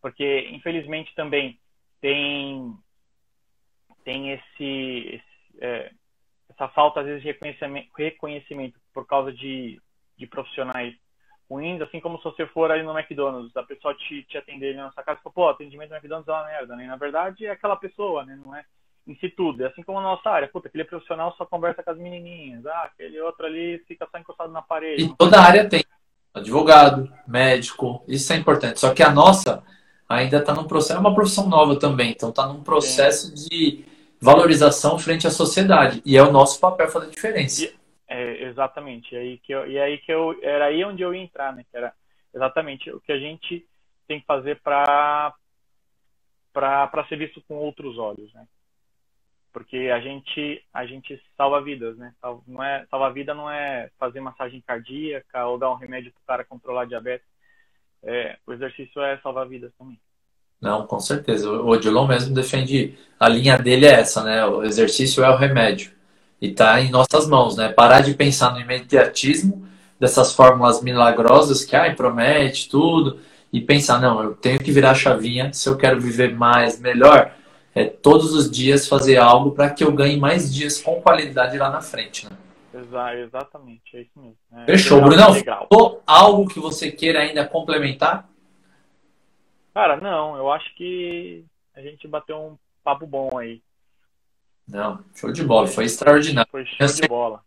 porque 0.00 0.48
infelizmente 0.50 1.14
também 1.14 1.58
tem 2.00 2.74
tem 4.04 4.30
esse, 4.32 5.14
esse 5.14 5.29
é, 5.60 5.92
essa 6.48 6.68
falta 6.68 7.00
às 7.00 7.06
vezes 7.06 7.22
de 7.22 7.28
reconhecimento, 7.28 7.88
reconhecimento 7.96 8.80
por 8.92 9.06
causa 9.06 9.32
de, 9.32 9.80
de 10.16 10.26
profissionais 10.26 10.94
ruins, 11.50 11.80
assim 11.80 12.00
como 12.00 12.18
se 12.18 12.24
você 12.24 12.46
for 12.46 12.70
ali 12.70 12.82
no 12.82 12.96
McDonald's, 12.96 13.56
a 13.56 13.62
pessoa 13.62 13.92
te, 13.94 14.22
te 14.22 14.38
atender 14.38 14.76
na 14.76 14.92
sua 14.92 15.02
casa 15.02 15.18
e 15.18 15.22
fala, 15.22 15.34
pô, 15.34 15.48
atendimento 15.48 15.90
no 15.90 15.96
McDonald's 15.96 16.28
é 16.28 16.32
uma 16.32 16.46
merda, 16.46 16.76
né? 16.76 16.86
Na 16.86 16.96
verdade 16.96 17.44
é 17.44 17.50
aquela 17.50 17.76
pessoa, 17.76 18.24
né? 18.24 18.38
Não 18.44 18.54
é 18.54 18.64
em 19.06 19.16
si 19.16 19.28
tudo. 19.28 19.64
É 19.64 19.66
assim 19.66 19.82
como 19.82 19.98
a 19.98 20.02
nossa 20.02 20.30
área, 20.30 20.48
puta, 20.48 20.68
aquele 20.68 20.84
profissional 20.84 21.34
só 21.36 21.44
conversa 21.44 21.82
com 21.82 21.90
as 21.90 21.98
menininhas, 21.98 22.64
ah, 22.66 22.90
aquele 22.92 23.20
outro 23.20 23.46
ali 23.46 23.82
fica 23.88 24.06
só 24.10 24.18
encostado 24.18 24.52
na 24.52 24.62
parede. 24.62 25.02
E 25.02 25.16
toda 25.16 25.40
área 25.40 25.68
tem 25.68 25.84
advogado, 26.32 27.12
médico, 27.26 28.04
isso 28.06 28.32
é 28.32 28.36
importante. 28.36 28.78
Só 28.78 28.94
que 28.94 29.02
a 29.02 29.10
nossa 29.10 29.64
ainda 30.08 30.38
está 30.38 30.54
num 30.54 30.64
processo, 30.64 30.98
é 30.98 31.00
uma 31.00 31.14
profissão 31.14 31.48
nova 31.48 31.76
também, 31.76 32.12
então 32.12 32.30
está 32.30 32.46
num 32.46 32.62
processo 32.62 33.36
Sim. 33.36 33.48
de 33.48 33.89
valorização 34.20 34.98
frente 34.98 35.26
à 35.26 35.30
sociedade. 35.30 36.02
E 36.04 36.16
é 36.16 36.22
o 36.22 36.32
nosso 36.32 36.60
papel 36.60 36.88
fazer 36.88 37.10
diferença. 37.10 37.64
E, 37.64 37.74
é, 38.08 38.44
exatamente. 38.44 39.14
E 39.14 39.18
aí 39.18 39.38
que 39.38 39.52
eu, 39.52 39.70
e 39.70 39.78
aí 39.78 39.98
que 39.98 40.12
eu 40.12 40.38
era 40.42 40.66
aí 40.66 40.84
onde 40.84 41.02
eu 41.02 41.14
ia 41.14 41.22
entrar, 41.22 41.54
né? 41.54 41.64
Que 41.70 41.76
era 41.76 41.92
exatamente 42.34 42.90
o 42.90 43.00
que 43.00 43.12
a 43.12 43.18
gente 43.18 43.66
tem 44.06 44.20
que 44.20 44.26
fazer 44.26 44.60
para 44.60 45.34
para 46.52 47.06
ser 47.08 47.16
visto 47.16 47.40
com 47.42 47.54
outros 47.54 47.96
olhos, 47.96 48.32
né? 48.34 48.46
Porque 49.52 49.90
a 49.92 50.00
gente 50.00 50.64
a 50.72 50.84
gente 50.84 51.20
salva 51.36 51.62
vidas, 51.62 51.96
né? 51.96 52.12
Não 52.46 52.62
é 52.62 52.86
salva 52.90 53.12
vida 53.12 53.32
não 53.32 53.50
é 53.50 53.90
fazer 53.98 54.20
massagem 54.20 54.60
cardíaca 54.60 55.46
ou 55.46 55.58
dar 55.58 55.70
um 55.70 55.76
remédio 55.76 56.12
para 56.12 56.20
o 56.20 56.26
cara 56.26 56.44
controlar 56.44 56.86
diabetes. 56.86 57.26
É, 58.02 58.38
o 58.46 58.52
exercício 58.52 59.02
é 59.02 59.18
salvar 59.18 59.46
vidas 59.46 59.72
também. 59.78 60.00
Não, 60.60 60.86
com 60.86 61.00
certeza. 61.00 61.50
O 61.50 61.68
Odilon 61.68 62.06
mesmo 62.06 62.34
defende, 62.34 62.94
a 63.18 63.28
linha 63.28 63.56
dele 63.56 63.86
é 63.86 63.92
essa, 64.00 64.22
né? 64.22 64.44
O 64.44 64.62
exercício 64.62 65.24
é 65.24 65.30
o 65.30 65.36
remédio. 65.36 65.92
E 66.40 66.48
está 66.48 66.80
em 66.80 66.90
nossas 66.90 67.26
mãos, 67.26 67.56
né? 67.56 67.68
Parar 67.70 68.00
de 68.00 68.14
pensar 68.14 68.52
no 68.52 68.60
imediatismo 68.60 69.66
dessas 69.98 70.34
fórmulas 70.34 70.82
milagrosas 70.82 71.64
que, 71.64 71.76
ai, 71.76 71.94
promete 71.94 72.68
tudo, 72.68 73.20
e 73.52 73.60
pensar, 73.60 74.00
não, 74.00 74.22
eu 74.22 74.34
tenho 74.34 74.58
que 74.58 74.70
virar 74.72 74.92
a 74.92 74.94
chavinha 74.94 75.52
se 75.52 75.68
eu 75.68 75.76
quero 75.76 76.00
viver 76.00 76.34
mais, 76.34 76.80
melhor, 76.80 77.34
é 77.74 77.84
todos 77.84 78.32
os 78.32 78.50
dias 78.50 78.88
fazer 78.88 79.16
algo 79.16 79.50
para 79.50 79.70
que 79.70 79.84
eu 79.84 79.92
ganhe 79.92 80.16
mais 80.16 80.52
dias 80.52 80.80
com 80.80 81.00
qualidade 81.00 81.58
lá 81.58 81.70
na 81.70 81.80
frente, 81.80 82.26
né? 82.26 82.32
exatamente, 83.18 83.96
é 83.96 84.02
isso 84.02 84.12
mesmo. 84.16 84.36
É, 84.52 84.64
Fechou, 84.66 85.00
Bruno. 85.00 85.20
Algo 86.06 86.48
que 86.48 86.60
você 86.60 86.90
queira 86.90 87.20
ainda 87.20 87.44
complementar? 87.44 88.29
Cara, 89.72 89.96
não, 89.96 90.36
eu 90.36 90.50
acho 90.50 90.74
que 90.74 91.44
a 91.74 91.80
gente 91.80 92.06
bateu 92.08 92.36
um 92.36 92.58
papo 92.82 93.06
bom 93.06 93.38
aí. 93.38 93.62
Não, 94.68 95.04
show 95.14 95.32
de 95.32 95.44
bola, 95.44 95.66
foi 95.66 95.84
extraordinário. 95.84 96.50
Foi 96.50 96.64
show 96.64 96.86
de 96.86 97.08
bola. 97.08 97.40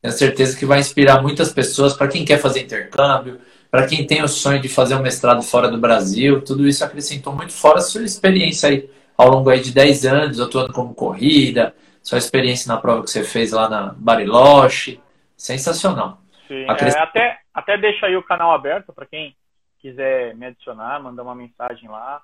Tenho 0.00 0.12
certeza 0.12 0.56
que 0.58 0.66
vai 0.66 0.78
inspirar 0.78 1.22
muitas 1.22 1.52
pessoas 1.52 1.94
para 1.94 2.08
quem 2.08 2.24
quer 2.24 2.38
fazer 2.38 2.60
intercâmbio, 2.60 3.40
para 3.70 3.86
quem 3.86 4.06
tem 4.06 4.22
o 4.22 4.28
sonho 4.28 4.60
de 4.60 4.68
fazer 4.68 4.94
um 4.94 5.02
mestrado 5.02 5.42
fora 5.42 5.68
do 5.68 5.78
Brasil. 5.78 6.42
Tudo 6.42 6.66
isso 6.66 6.84
acrescentou 6.84 7.32
muito 7.32 7.52
fora 7.52 7.78
a 7.78 7.82
sua 7.82 8.02
experiência 8.02 8.68
aí 8.68 8.90
ao 9.16 9.28
longo 9.30 9.48
aí 9.48 9.60
de 9.60 9.72
10 9.72 10.04
anos, 10.04 10.40
atuando 10.40 10.72
como 10.72 10.94
corrida, 10.94 11.74
sua 12.02 12.18
experiência 12.18 12.72
na 12.72 12.80
prova 12.80 13.02
que 13.02 13.10
você 13.10 13.24
fez 13.24 13.52
lá 13.52 13.68
na 13.68 13.94
Bariloche. 13.96 15.00
Sensacional. 15.36 16.18
Sim, 16.46 16.64
é, 16.64 16.98
até, 16.98 17.38
até 17.52 17.76
deixa 17.76 18.06
aí 18.06 18.16
o 18.16 18.22
canal 18.22 18.52
aberto 18.52 18.92
para 18.92 19.06
quem 19.06 19.36
quiser 19.80 20.34
me 20.34 20.46
adicionar, 20.46 21.02
mandar 21.02 21.22
uma 21.22 21.34
mensagem 21.34 21.88
lá. 21.88 22.22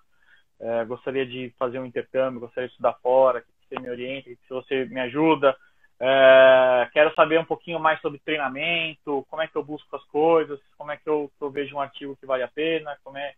É, 0.61 0.85
gostaria 0.85 1.27
de 1.27 1.53
fazer 1.59 1.79
um 1.79 1.87
intercâmbio, 1.87 2.41
gostaria 2.41 2.69
de 2.69 2.73
estudar 2.73 2.95
fora, 3.03 3.41
que 3.41 3.49
você 3.69 3.81
me 3.81 3.91
oriente, 3.91 4.37
que 4.37 4.49
você 4.49 4.85
me 4.87 5.01
ajuda. 5.01 5.57
É, 5.99 6.89
quero 6.93 7.15
saber 7.15 7.39
um 7.39 7.45
pouquinho 7.45 7.79
mais 7.79 8.01
sobre 8.01 8.19
treinamento, 8.19 9.25
como 9.31 9.43
é 9.43 9.47
que 9.47 9.57
eu 9.57 9.63
busco 9.63 9.95
as 9.95 10.05
coisas, 10.07 10.61
como 10.77 10.91
é 10.91 10.97
que 10.97 11.09
eu, 11.09 11.31
eu 11.41 11.51
vejo 11.51 11.77
um 11.77 11.81
artigo 11.81 12.17
que 12.17 12.27
vale 12.27 12.43
a 12.43 12.49
pena, 12.49 12.97
como 13.05 13.17
é. 13.17 13.35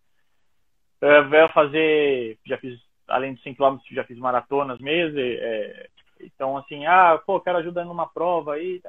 é 1.03 1.49
fazer, 1.49 2.39
já 2.47 2.57
fiz, 2.59 2.81
além 3.07 3.35
de 3.35 3.43
100 3.43 3.55
km, 3.55 3.77
já 3.93 4.05
fiz 4.05 4.19
maratonas 4.19 4.81
mesmo. 4.81 5.19
É, 5.19 5.89
então, 6.21 6.57
assim, 6.57 6.87
ah, 6.87 7.21
pô, 7.25 7.41
quero 7.41 7.59
ajuda 7.59 7.85
numa 7.85 8.09
prova 8.09 8.55
aí. 8.55 8.83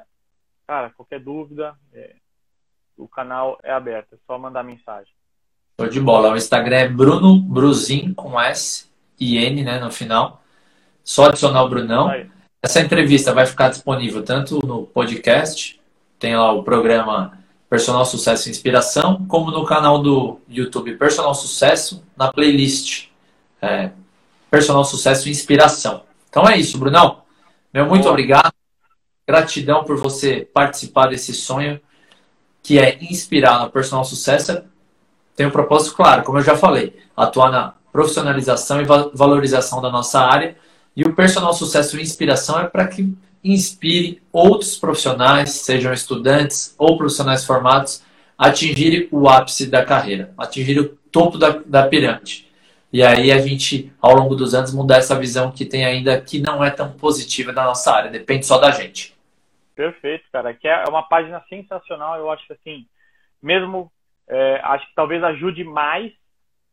Cara, 0.66 0.90
qualquer 0.90 1.20
dúvida, 1.20 1.76
é, 1.92 2.16
o 2.96 3.06
canal 3.06 3.58
é 3.62 3.72
aberto, 3.72 4.14
é 4.14 4.18
só 4.26 4.38
mandar 4.38 4.62
mensagem. 4.62 5.12
Show 5.78 5.88
de 5.88 6.00
bola. 6.00 6.32
O 6.32 6.36
Instagram 6.36 6.76
é 6.76 6.88
Bruno 6.88 7.38
Bruzin, 7.38 8.14
com 8.14 8.40
S 8.40 8.86
e 9.20 9.36
N 9.36 9.62
né, 9.62 9.78
no 9.78 9.90
final. 9.90 10.42
Só 11.04 11.26
adicionar 11.26 11.62
o 11.64 11.68
Brunão. 11.68 12.08
Aí. 12.08 12.28
Essa 12.62 12.80
entrevista 12.80 13.32
vai 13.32 13.46
ficar 13.46 13.68
disponível 13.68 14.24
tanto 14.24 14.58
no 14.66 14.86
podcast, 14.86 15.80
tem 16.18 16.34
lá 16.34 16.50
o 16.52 16.64
programa 16.64 17.38
Personal 17.68 18.04
Sucesso 18.04 18.48
e 18.48 18.50
Inspiração, 18.50 19.26
como 19.26 19.50
no 19.50 19.64
canal 19.64 20.02
do 20.02 20.40
YouTube 20.48 20.96
Personal 20.96 21.34
Sucesso, 21.34 22.02
na 22.16 22.32
playlist 22.32 23.08
é, 23.60 23.90
Personal 24.50 24.84
Sucesso 24.84 25.28
e 25.28 25.30
Inspiração. 25.30 26.02
Então 26.28 26.48
é 26.48 26.56
isso, 26.56 26.78
Brunão. 26.78 27.22
Meu 27.72 27.86
muito 27.86 28.02
Boa. 28.02 28.12
obrigado. 28.12 28.52
Gratidão 29.28 29.84
por 29.84 29.96
você 29.96 30.48
participar 30.52 31.08
desse 31.08 31.34
sonho 31.34 31.80
que 32.66 32.80
é 32.80 32.98
inspirar 33.00 33.60
no 33.60 33.70
personal 33.70 34.04
sucesso 34.04 34.60
tem 35.36 35.46
um 35.46 35.50
propósito 35.50 35.94
claro, 35.94 36.24
como 36.24 36.38
eu 36.38 36.42
já 36.42 36.56
falei, 36.56 36.96
atuar 37.16 37.52
na 37.52 37.74
profissionalização 37.92 38.82
e 38.82 38.84
valorização 38.84 39.80
da 39.80 39.88
nossa 39.88 40.18
área. 40.18 40.56
E 40.96 41.04
o 41.04 41.14
personal 41.14 41.52
sucesso 41.52 41.96
e 41.96 42.02
inspiração 42.02 42.58
é 42.58 42.66
para 42.66 42.88
que 42.88 43.16
inspire 43.44 44.20
outros 44.32 44.76
profissionais, 44.76 45.50
sejam 45.50 45.92
estudantes 45.92 46.74
ou 46.76 46.98
profissionais 46.98 47.44
formados, 47.44 48.02
a 48.36 48.48
atingirem 48.48 49.06
o 49.12 49.28
ápice 49.28 49.66
da 49.66 49.84
carreira, 49.84 50.34
atingirem 50.36 50.82
o 50.82 50.88
topo 51.12 51.38
da, 51.38 51.60
da 51.64 51.86
pirâmide. 51.86 52.48
E 52.92 53.00
aí 53.00 53.30
a 53.30 53.38
gente, 53.38 53.92
ao 54.02 54.16
longo 54.16 54.34
dos 54.34 54.54
anos, 54.54 54.74
mudar 54.74 54.96
essa 54.96 55.16
visão 55.16 55.52
que 55.52 55.64
tem 55.64 55.84
ainda 55.84 56.20
que 56.20 56.40
não 56.40 56.64
é 56.64 56.70
tão 56.70 56.90
positiva 56.90 57.52
da 57.52 57.62
nossa 57.62 57.92
área, 57.92 58.10
depende 58.10 58.44
só 58.44 58.58
da 58.58 58.72
gente. 58.72 59.15
Perfeito, 59.76 60.24
cara. 60.32 60.52
Que 60.54 60.66
é 60.66 60.84
uma 60.88 61.06
página 61.06 61.44
sensacional. 61.48 62.18
Eu 62.18 62.30
acho 62.30 62.44
que 62.46 62.54
assim, 62.54 62.88
mesmo 63.40 63.92
é, 64.26 64.60
acho 64.64 64.88
que 64.88 64.94
talvez 64.94 65.22
ajude 65.22 65.62
mais 65.62 66.12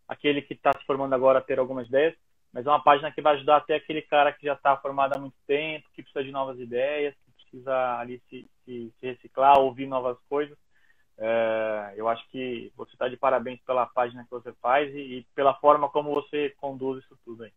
aquele 0.07 0.41
que 0.41 0.53
está 0.53 0.71
se 0.73 0.85
formando 0.85 1.13
agora 1.13 1.39
a 1.39 1.41
ter 1.41 1.59
algumas 1.59 1.88
ideias, 1.88 2.15
mas 2.51 2.65
é 2.65 2.69
uma 2.69 2.84
página 2.84 3.11
que 3.11 3.21
vai 3.21 3.35
ajudar 3.35 3.57
até 3.57 3.75
aquele 3.75 4.01
cara 4.01 4.31
que 4.31 4.45
já 4.45 4.53
está 4.53 4.75
formado 4.77 5.15
há 5.15 5.19
muito 5.19 5.35
tempo, 5.45 5.89
que 5.93 6.01
precisa 6.01 6.23
de 6.23 6.31
novas 6.31 6.59
ideias, 6.59 7.15
que 7.25 7.31
precisa 7.34 7.97
ali 7.99 8.21
se, 8.30 8.49
se, 8.63 8.93
se 8.99 9.05
reciclar, 9.05 9.59
ouvir 9.59 9.85
novas 9.85 10.17
coisas. 10.30 10.57
É, 11.17 11.93
eu 11.95 12.07
acho 12.07 12.27
que 12.30 12.71
você 12.75 12.93
está 12.93 13.07
de 13.07 13.17
parabéns 13.17 13.59
pela 13.61 13.85
página 13.85 14.23
que 14.23 14.31
você 14.31 14.51
faz 14.53 14.93
e, 14.93 14.99
e, 14.99 15.27
pela 15.35 15.53
forma 15.55 15.89
como 15.89 16.13
você 16.13 16.49
conduz 16.57 17.03
isso 17.03 17.17
tudo 17.23 17.43
aí. 17.43 17.51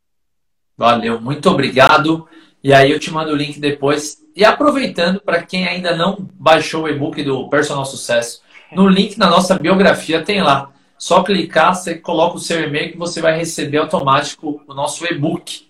Valeu, 0.77 1.21
muito 1.21 1.49
obrigado. 1.49 2.29
E 2.63 2.75
aí 2.75 2.91
eu 2.91 2.99
te 2.99 3.11
mando 3.11 3.33
o 3.33 3.37
link 3.37 3.59
depois. 3.59 4.19
E 4.35 4.45
aproveitando, 4.45 5.21
para 5.21 5.43
quem 5.43 5.67
ainda 5.67 5.97
não 5.97 6.29
baixou 6.35 6.85
o 6.85 6.89
e-book 6.89 7.23
do 7.23 7.49
Personal 7.49 7.85
Sucesso, 7.85 8.43
no 8.73 8.89
link 8.89 9.17
na 9.17 9.31
nossa 9.31 9.59
biografia 9.59 10.23
tem 10.23 10.43
lá. 10.43 10.71
Só 10.99 11.23
clicar, 11.23 11.75
você 11.75 11.95
coloca 11.95 12.37
o 12.37 12.41
seu 12.41 12.63
e-mail 12.63 12.93
que 12.93 12.99
você 12.99 13.21
vai 13.21 13.37
receber 13.37 13.79
automático 13.79 14.63
o 14.67 14.75
nosso 14.75 15.07
e-book. 15.07 15.67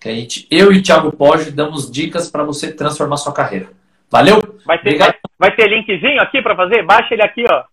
Que 0.00 0.08
a 0.08 0.14
gente, 0.14 0.46
eu 0.50 0.72
e 0.72 0.78
o 0.78 0.82
Thiago 0.82 1.12
Poggio 1.12 1.52
damos 1.52 1.90
dicas 1.90 2.30
para 2.30 2.44
você 2.44 2.72
transformar 2.72 3.16
sua 3.16 3.32
carreira. 3.32 3.68
Valeu? 4.10 4.58
Vai 4.64 4.80
ter, 4.80 4.96
vai, 4.96 5.14
vai, 5.38 5.54
ter 5.54 5.68
linkzinho 5.68 6.20
aqui 6.20 6.40
para 6.40 6.56
fazer? 6.56 6.84
Baixa 6.84 7.14
ele 7.14 7.22
aqui, 7.22 7.44
ó. 7.50 7.64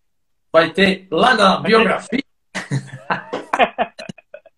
Vai 0.52 0.70
ter 0.72 1.08
lá 1.12 1.34
na 1.34 1.58
vai 1.58 1.70
biografia. 1.70 2.24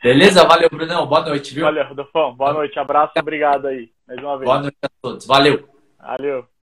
Beleza? 0.08 0.46
Valeu, 0.46 0.70
Brunão. 0.70 1.06
Boa 1.06 1.20
noite, 1.20 1.54
viu? 1.54 1.66
Valeu, 1.66 1.86
Rodolfo. 1.86 2.32
Boa 2.32 2.54
noite. 2.54 2.80
Abraço. 2.80 3.12
Obrigado 3.20 3.68
aí. 3.68 3.90
Mais 4.08 4.18
uma 4.22 4.38
vez. 4.38 4.50
Boa 4.50 4.62
noite 4.62 4.78
a 4.82 4.90
todos. 5.02 5.28
Valeu. 5.28 5.68
Valeu. 6.00 6.48